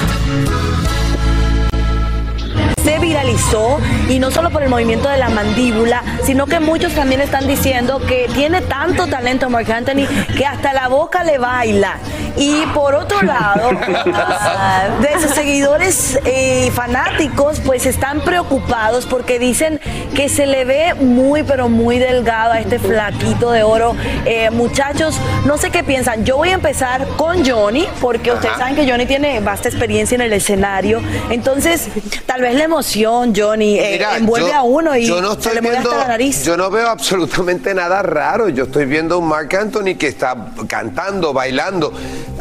viralizó 3.00 3.78
y 4.08 4.18
no 4.18 4.30
solo 4.30 4.50
por 4.50 4.62
el 4.62 4.68
movimiento 4.68 5.08
de 5.08 5.18
la 5.18 5.28
mandíbula, 5.28 6.02
sino 6.24 6.46
que 6.46 6.60
muchos 6.60 6.92
también 6.94 7.20
están 7.20 7.46
diciendo 7.46 8.00
que 8.06 8.28
tiene 8.34 8.60
tanto 8.62 9.06
talento 9.06 9.50
Mark 9.50 9.70
Anthony 9.70 10.06
que 10.36 10.46
hasta 10.46 10.72
la 10.72 10.88
boca 10.88 11.24
le 11.24 11.38
baila. 11.38 11.98
Y 12.36 12.64
por 12.74 12.94
otro 12.94 13.22
lado, 13.22 13.70
de 15.00 15.20
sus 15.20 15.32
seguidores 15.32 16.18
y 16.24 16.70
fanáticos, 16.70 17.60
pues 17.60 17.86
están 17.86 18.20
preocupados 18.20 19.06
porque 19.06 19.38
dicen 19.38 19.80
que 20.14 20.28
se 20.28 20.46
le 20.46 20.64
ve 20.64 20.94
muy, 20.94 21.42
pero 21.42 21.68
muy 21.68 21.98
delgado 21.98 22.52
a 22.52 22.60
este 22.60 22.78
flaquito 22.78 23.50
de 23.50 23.62
oro. 23.62 23.94
Eh, 24.24 24.50
muchachos, 24.50 25.18
no 25.44 25.58
sé 25.58 25.70
qué 25.70 25.82
piensan. 25.82 26.24
Yo 26.24 26.36
voy 26.36 26.50
a 26.50 26.54
empezar 26.54 27.06
con 27.16 27.44
Johnny, 27.44 27.86
porque 28.00 28.32
ustedes 28.32 28.56
saben 28.56 28.74
que 28.74 28.88
Johnny 28.88 29.06
tiene 29.06 29.40
vasta 29.40 29.68
experiencia 29.68 30.14
en 30.14 30.20
el 30.20 30.32
escenario. 30.32 31.00
Entonces, 31.30 31.88
tal 32.26 32.42
vez 32.42 32.54
la 32.54 32.64
emoción, 32.64 32.89
Johnny, 32.94 33.78
eh, 33.78 33.90
Mira, 33.92 34.16
envuelve 34.16 34.48
yo- 34.50 34.54
a 34.56 34.62
uno 34.62 34.96
y 34.96 35.06
yo 35.06 35.20
no 35.20 35.40
se 35.40 35.54
le 35.54 35.60
mueve 35.60 35.76
viendo- 35.78 35.90
hasta 35.90 36.02
la 36.02 36.08
nariz. 36.08 36.44
Yo 36.44 36.56
no 36.56 36.70
veo 36.70 36.88
absolutamente 36.88 37.74
nada 37.74 38.02
raro. 38.02 38.48
Yo 38.48 38.64
estoy 38.64 38.84
viendo 38.86 39.14
a 39.16 39.18
un 39.18 39.28
Mark 39.28 39.54
Anthony 39.56 39.94
que 39.98 40.08
está 40.08 40.36
cantando, 40.68 41.32
bailando. 41.32 41.92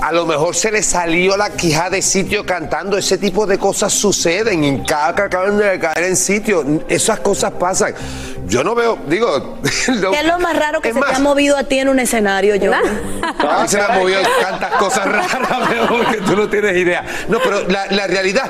A 0.01 0.11
lo 0.11 0.25
mejor 0.25 0.55
se 0.55 0.71
le 0.71 0.81
salió 0.83 1.37
la 1.37 1.49
quijada 1.51 1.91
de 1.91 2.01
sitio 2.01 2.45
cantando. 2.45 2.97
Ese 2.97 3.17
tipo 3.17 3.45
de 3.45 3.57
cosas 3.57 3.93
suceden. 3.93 4.63
En 4.63 4.83
cada 4.83 5.13
que 5.15 5.21
acaban 5.23 5.57
de 5.57 5.79
caer 5.79 6.03
en 6.05 6.15
sitio. 6.15 6.63
Esas 6.87 7.19
cosas 7.19 7.51
pasan. 7.51 7.93
Yo 8.47 8.63
no 8.63 8.73
veo, 8.73 8.97
digo. 9.07 9.57
¿Qué 9.85 10.19
es 10.19 10.25
lo 10.25 10.39
más 10.39 10.55
raro 10.57 10.81
que 10.81 10.89
Es 10.89 10.95
se 10.95 10.99
te 11.01 11.05
más- 11.07 11.17
ha 11.17 11.19
movido 11.19 11.55
a 11.57 11.63
ti 11.65 11.77
en 11.79 11.89
un 11.89 11.99
escenario, 11.99 12.55
Johnny? 12.55 12.89
A 13.37 13.61
mí 13.61 13.67
se 13.67 13.77
me 13.77 13.83
han 13.83 13.99
movido 13.99 14.19
tantas 14.41 14.71
cosas 14.71 15.05
raras, 15.05 15.69
veo 15.69 15.87
que 16.11 16.17
tú 16.21 16.35
no 16.35 16.49
tienes 16.49 16.75
idea. 16.77 17.05
No, 17.27 17.37
pero 17.43 17.67
la, 17.67 17.85
la 17.91 18.07
realidad 18.07 18.49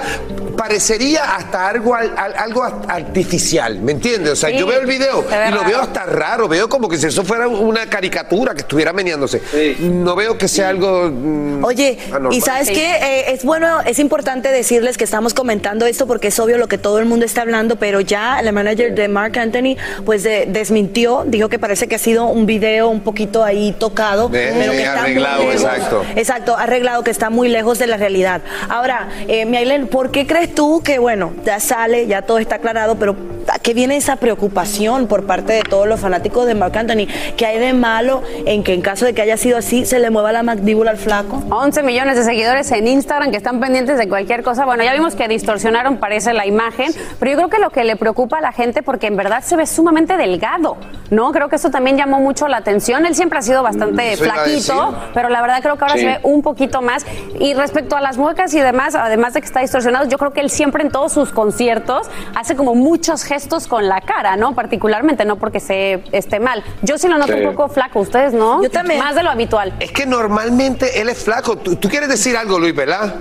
parecería 0.56 1.36
hasta 1.36 1.68
algo, 1.68 1.89
al- 1.96 2.14
al- 2.18 2.36
algo 2.36 2.64
artificial, 2.64 3.80
¿me 3.80 3.92
entiendes? 3.94 4.34
O 4.34 4.36
sea, 4.36 4.50
Sí, 4.50 4.58
yo 4.58 4.66
veo 4.68 4.80
el 4.80 4.86
video 4.88 5.24
y 5.48 5.52
lo 5.52 5.64
veo 5.64 5.80
hasta 5.82 6.06
raro, 6.06 6.48
veo 6.48 6.68
como 6.70 6.88
que 6.90 6.98
si 6.98 7.08
eso 7.08 7.24
fuera 7.24 7.48
una 7.48 7.86
caricatura 7.88 8.54
que 8.54 8.62
estuviera 8.62 8.94
meneándose. 8.94 9.42
No 9.80 10.16
veo 10.16 10.38
que 10.38 10.48
sea 10.48 10.70
algo... 10.70 11.10
mm, 11.12 11.64
Oye, 11.64 11.98
anormal. 12.08 12.34
y 12.34 12.42
sabes 12.42 12.70
qué, 12.70 12.90
Eh, 13.00 13.34
es 13.34 13.44
bueno, 13.44 13.82
es 13.82 14.00
importante 14.00 14.50
decirles 14.50 14.98
que 14.98 15.04
estamos 15.04 15.34
comentando 15.34 15.86
esto 15.86 16.08
porque 16.08 16.28
es 16.30 16.40
obvio 16.40 16.58
lo 16.58 16.68
que 16.68 16.78
todo 16.78 17.00
el 17.00 17.06
mundo 17.06 17.26
está 17.26 17.42
hablando, 17.42 17.76
pero 17.78 18.02
ya 18.02 18.42
la 18.42 18.52
manager 18.52 18.94
de 18.96 19.08
Mark 19.08 19.38
Anthony 19.38 19.76
pues 20.06 20.24
de- 20.24 20.46
desmintió, 20.48 21.24
dijo 21.28 21.50
que 21.50 21.60
parece 21.60 21.88
que 21.88 21.96
ha 21.96 22.00
sido 22.00 22.26
un 22.26 22.46
video 22.46 22.90
un 22.90 23.02
poquito 23.02 23.44
ahí 23.44 23.76
tocado, 23.78 24.30
pero 24.30 24.72
que 24.72 24.78
está 24.84 25.02
arreglado, 25.04 25.44
muy 25.44 25.54
lejos, 25.54 25.64
exacto. 25.64 26.04
exacto, 26.16 26.58
arreglado 26.58 27.04
que 27.04 27.12
está 27.12 27.30
muy 27.30 27.48
lejos 27.50 27.80
de 27.80 27.88
la 27.88 27.98
realidad. 27.98 28.42
Ahora, 28.70 29.10
eh, 29.28 29.46
Miailen, 29.46 29.88
¿por 29.88 30.12
qué 30.12 30.26
crees 30.28 30.54
tú 30.56 30.82
que 30.84 31.00
bueno 31.00 31.34
ya 31.46 31.60
ya 32.08 32.22
todo 32.22 32.40
está 32.40 32.56
aclarado, 32.56 32.98
pero 32.98 33.16
a 33.52 33.60
qué 33.60 33.74
viene 33.74 33.98
esa 33.98 34.16
preocupación 34.18 35.08
por 35.08 35.26
parte 35.26 35.54
de 35.54 35.62
todos 35.62 35.88
los 35.88 36.00
fanáticos 36.00 36.46
de 36.46 36.56
Mark 36.56 36.78
Anthony? 36.78 37.08
¿Qué 37.38 37.46
hay 37.46 37.60
de 37.60 37.74
malo 37.74 38.22
en 38.46 38.64
que 38.64 38.74
en 38.74 38.82
caso 38.82 39.06
de 39.06 39.14
que 39.14 39.22
haya 39.22 39.38
sido 39.38 39.58
así 39.58 39.86
se 39.86 40.00
le 40.00 40.10
mueva 40.10 40.32
la 40.32 40.44
mandíbula 40.44 40.92
al 40.92 40.98
flaco? 40.98 41.42
11 41.50 41.84
millones 41.84 42.18
de 42.18 42.24
seguidores 42.24 42.72
en 42.72 42.88
Instagram 42.88 43.32
que 43.32 43.38
están 43.38 43.60
pendientes 43.60 43.98
de 43.98 44.08
cualquier 44.08 44.44
cosa. 44.44 44.66
Bueno, 44.66 44.84
ya 44.84 44.94
vimos 44.94 45.16
que 45.16 45.28
distorsionaron, 45.28 45.98
parece, 45.98 46.34
la 46.34 46.46
imagen, 46.46 46.92
pero 47.20 47.32
yo 47.32 47.38
creo 47.38 47.50
que 47.50 47.60
lo 47.60 47.70
que 47.72 47.84
le 47.84 47.96
preocupa 47.96 48.38
a 48.38 48.42
la 48.42 48.52
gente, 48.52 48.84
porque 48.84 49.08
en 49.08 49.18
verdad 49.18 49.42
se 49.44 49.56
ve 49.56 49.66
sumamente 49.66 50.16
delgado, 50.18 50.78
¿no? 51.10 51.32
Creo 51.32 51.50
que 51.50 51.56
eso 51.56 51.72
también 51.72 51.98
llamó 51.98 52.20
mucho 52.20 52.48
la 52.48 52.58
atención. 52.58 53.06
Él 53.06 53.16
siempre 53.16 53.40
ha 53.40 53.42
sido 53.42 53.64
bastante 53.64 54.14
a 54.14 54.18
flaquito, 54.18 54.96
pero 55.14 55.30
la 55.30 55.42
verdad 55.42 55.62
creo 55.62 55.76
que 55.78 55.84
ahora 55.84 55.96
Sí. 55.96 56.02
se 56.02 56.06
ve 56.06 56.20
un 56.24 56.42
poquito 56.42 56.82
más. 56.82 57.06
Y 57.40 57.54
respecto 57.56 57.96
a 57.96 58.02
las 58.02 58.18
muecas 58.18 58.54
y 58.54 58.60
demás, 58.60 58.94
además 58.96 59.34
de 59.34 59.42
que 59.42 59.48
está 59.48 59.62
distorsionado, 59.62 60.08
yo 60.08 60.18
creo 60.18 60.34
que 60.34 60.42
él 60.42 60.50
siempre 60.52 60.84
en 60.84 60.92
todos 60.92 61.12
sus 61.14 61.32
conciertos 61.32 62.08
hace 62.36 62.56
como 62.56 62.76
muchos 62.76 63.24
gestos 63.24 63.39
con 63.68 63.88
la 63.88 64.02
cara, 64.02 64.36
¿no? 64.36 64.54
Particularmente, 64.56 65.26
no 65.26 65.38
porque 65.38 65.60
se 65.60 66.02
esté 66.12 66.40
mal. 66.40 66.64
Yo 66.82 66.98
sí 66.98 67.08
lo 67.08 67.18
noto 67.18 67.34
Sí. 67.34 67.40
un 67.44 67.54
poco 67.56 67.70
flaco, 67.70 68.00
¿ustedes 68.00 68.34
no? 68.34 68.62
Yo 68.64 68.70
también. 68.70 69.00
Más 69.00 69.16
de 69.16 69.24
lo 69.24 69.30
habitual. 69.30 69.74
Es 69.80 69.92
que 69.92 70.06
normalmente 70.06 71.00
él 71.02 71.10
es 71.10 71.24
flaco. 71.24 71.58
¿Tú, 71.58 71.76
tú 71.76 71.90
quieres 71.90 72.10
decir 72.10 72.36
algo, 72.38 72.60
Luis, 72.60 72.76
verdad? 72.76 73.16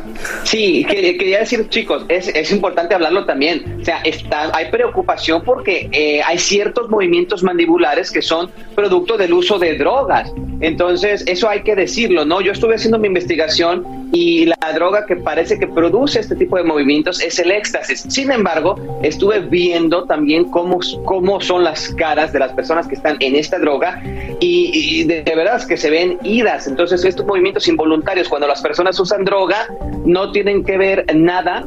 Sí, 0.44 0.84
que- 0.88 1.16
quería 1.16 1.40
decir, 1.40 1.68
chicos, 1.68 2.04
es, 2.08 2.28
es 2.28 2.50
importante 2.52 2.94
hablarlo 2.94 3.24
también. 3.26 3.78
O 3.80 3.84
sea, 3.84 3.98
está, 4.04 4.50
hay 4.56 4.70
preocupación 4.70 5.42
porque 5.44 5.88
eh, 5.92 6.20
hay 6.26 6.38
ciertos 6.38 6.88
movimientos 6.90 7.42
mandibulares 7.42 8.10
que 8.10 8.22
son 8.22 8.50
producto 8.74 9.16
del 9.16 9.32
uso 9.32 9.58
de 9.58 9.76
drogas. 9.76 10.30
Entonces, 10.60 11.22
eso 11.26 11.48
hay 11.48 11.62
que 11.62 11.74
decirlo, 11.76 12.24
¿no? 12.24 12.40
Yo 12.40 12.52
estuve 12.52 12.74
haciendo 12.74 12.98
mi 12.98 13.06
investigación 13.08 14.07
y 14.12 14.46
la 14.46 14.56
droga 14.74 15.06
que 15.06 15.16
parece 15.16 15.59
que 15.59 15.66
produce 15.66 16.20
este 16.20 16.36
tipo 16.36 16.56
de 16.56 16.64
movimientos 16.64 17.20
es 17.20 17.38
el 17.38 17.50
éxtasis. 17.50 18.04
Sin 18.09 18.30
embargo, 18.30 18.76
estuve 19.02 19.40
viendo 19.40 20.04
también 20.04 20.44
cómo, 20.44 20.80
cómo 21.04 21.40
son 21.40 21.64
las 21.64 21.88
caras 21.94 22.32
de 22.32 22.38
las 22.38 22.52
personas 22.52 22.86
que 22.86 22.94
están 22.94 23.16
en 23.20 23.36
esta 23.36 23.59
droga 23.59 24.02
y, 24.40 24.70
y 24.72 25.04
de, 25.04 25.22
de 25.22 25.34
verdad 25.34 25.56
es 25.56 25.66
que 25.66 25.76
se 25.76 25.90
ven 25.90 26.18
idas. 26.22 26.66
Entonces, 26.66 27.04
estos 27.04 27.26
movimientos 27.26 27.68
involuntarios, 27.68 28.28
cuando 28.28 28.46
las 28.46 28.62
personas 28.62 28.98
usan 28.98 29.24
droga, 29.24 29.66
no 30.04 30.32
tienen 30.32 30.64
que 30.64 30.78
ver 30.78 31.04
nada 31.14 31.66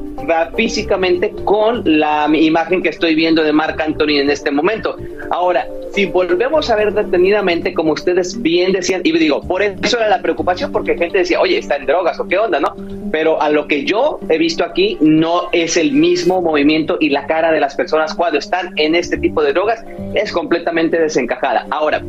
físicamente 0.55 1.31
con 1.45 1.83
la 1.85 2.29
imagen 2.33 2.81
que 2.81 2.89
estoy 2.89 3.15
viendo 3.15 3.43
de 3.43 3.53
Marc 3.53 3.79
Anthony 3.79 4.19
en 4.19 4.29
este 4.29 4.51
momento. 4.51 4.97
Ahora, 5.29 5.67
si 5.93 6.05
volvemos 6.05 6.69
a 6.69 6.75
ver 6.75 6.93
detenidamente, 6.93 7.73
como 7.73 7.93
ustedes 7.93 8.41
bien 8.41 8.71
decían, 8.71 9.01
y 9.03 9.11
digo, 9.11 9.41
por 9.41 9.61
eso 9.61 9.97
era 9.97 10.09
la 10.09 10.21
preocupación, 10.21 10.71
porque 10.71 10.97
gente 10.97 11.19
decía, 11.19 11.39
oye, 11.39 11.57
está 11.57 11.75
en 11.75 11.85
drogas 11.85 12.19
o 12.19 12.27
qué 12.31 12.37
onda, 12.37 12.59
¿no? 12.61 12.73
Pero 13.11 13.41
a 13.41 13.49
lo 13.49 13.67
que 13.67 13.83
yo 13.83 14.19
he 14.29 14.37
visto 14.37 14.63
aquí, 14.63 14.97
no 15.01 15.49
es 15.51 15.75
el 15.75 15.91
mismo 15.91 16.41
movimiento 16.41 16.97
y 16.99 17.09
la 17.09 17.27
cara 17.27 17.51
de 17.51 17.59
las 17.59 17.75
personas 17.75 18.15
cuando 18.15 18.39
están 18.39 18.71
en 18.77 18.95
este 18.95 19.17
tipo 19.17 19.43
de 19.43 19.51
drogas 19.51 19.83
es 20.15 20.31
completamente 20.31 20.97
desencajada. 20.97 21.67
Ahora, 21.69 22.01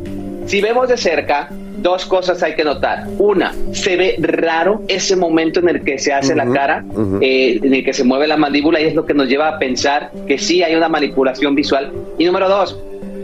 si 0.45 0.61
vemos 0.61 0.87
de 0.87 0.95
cerca, 0.95 1.49
dos 1.79 2.05
cosas 2.05 2.41
hay 2.41 2.55
que 2.55 2.63
notar. 2.63 3.05
Una, 3.17 3.53
se 3.73 3.97
ve 3.97 4.15
raro 4.19 4.81
ese 4.87 5.17
momento 5.17 5.59
en 5.59 5.67
el 5.67 5.83
que 5.83 5.99
se 5.99 6.13
hace 6.13 6.33
la 6.33 6.49
cara, 6.49 6.85
eh, 7.19 7.59
en 7.61 7.73
el 7.73 7.83
que 7.83 7.91
se 7.91 8.05
mueve 8.05 8.25
la 8.25 8.37
mandíbula 8.37 8.79
y 8.79 8.85
es 8.85 8.95
lo 8.95 9.05
que 9.05 9.13
nos 9.13 9.27
lleva 9.27 9.49
a 9.49 9.59
pensar 9.59 10.09
que 10.25 10.37
sí 10.37 10.63
hay 10.63 10.73
una 10.75 10.87
manipulación 10.87 11.53
visual. 11.53 11.91
Y 12.17 12.23
número 12.23 12.47
dos, 12.47 12.79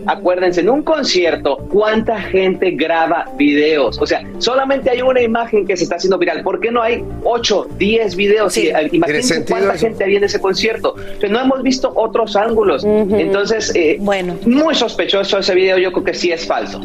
acuérdense, 0.10 0.62
en 0.62 0.70
un 0.70 0.82
concierto, 0.82 1.58
¿cuánta 1.70 2.20
gente 2.20 2.72
graba 2.72 3.26
videos? 3.38 4.00
O 4.02 4.06
sea, 4.06 4.24
solamente 4.40 4.90
hay 4.90 5.02
una 5.02 5.22
imagen 5.22 5.66
que 5.66 5.78
se 5.78 5.84
está 5.84 5.96
haciendo 5.96 6.18
viral. 6.18 6.42
¿Por 6.44 6.60
qué 6.60 6.72
no 6.72 6.82
hay 6.82 7.04
8, 7.24 7.68
10 7.78 8.16
videos? 8.16 8.58
Eh, 8.58 8.74
imagínense 8.92 9.46
cuánta 9.46 9.74
eso. 9.74 9.86
gente 9.86 10.04
había 10.04 10.18
en 10.18 10.24
ese 10.24 10.40
concierto. 10.40 10.96
Entonces, 10.98 11.32
no 11.32 11.40
hemos 11.40 11.62
visto 11.64 11.92
otros 11.96 12.36
ángulos. 12.36 12.84
Entonces, 12.84 13.72
eh, 13.76 13.98
bueno. 14.00 14.36
muy 14.46 14.76
sospechoso 14.76 15.38
ese 15.38 15.54
video, 15.54 15.78
yo 15.78 15.92
creo 15.92 16.04
que 16.04 16.14
sí 16.14 16.32
es 16.32 16.46
falso. 16.46 16.82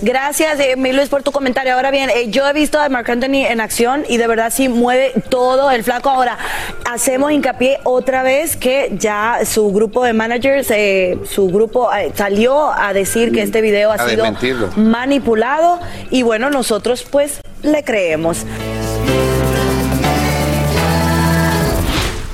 Gracias, 0.00 0.60
eh, 0.60 0.76
mi 0.76 0.92
Luis, 0.92 1.08
por 1.08 1.22
tu 1.22 1.32
comentario. 1.32 1.74
Ahora 1.74 1.90
bien, 1.90 2.08
eh, 2.10 2.30
yo 2.30 2.46
he 2.48 2.52
visto 2.52 2.78
a 2.78 2.88
Marc 2.88 3.08
Anthony 3.08 3.44
en 3.48 3.60
acción 3.60 4.04
y 4.08 4.16
de 4.16 4.26
verdad 4.28 4.52
sí 4.54 4.68
mueve 4.68 5.12
todo 5.28 5.70
el 5.70 5.82
flaco. 5.82 6.08
Ahora, 6.08 6.38
hacemos 6.90 7.32
hincapié 7.32 7.78
otra 7.84 8.22
vez 8.22 8.56
que 8.56 8.90
ya 8.92 9.40
su 9.44 9.72
grupo 9.72 10.04
de 10.04 10.12
managers, 10.12 10.70
eh, 10.70 11.18
su 11.28 11.48
grupo 11.48 11.92
eh, 11.92 12.12
salió 12.14 12.70
a 12.72 12.92
decir 12.92 13.32
que 13.32 13.42
este 13.42 13.60
video 13.60 13.90
ha 13.90 13.94
A 13.94 14.08
sido 14.08 14.22
desmentirlo. 14.24 14.68
manipulado 14.76 15.80
y 16.10 16.22
bueno, 16.22 16.48
nosotros 16.50 17.04
pues 17.10 17.40
le 17.62 17.82
creemos. 17.82 18.44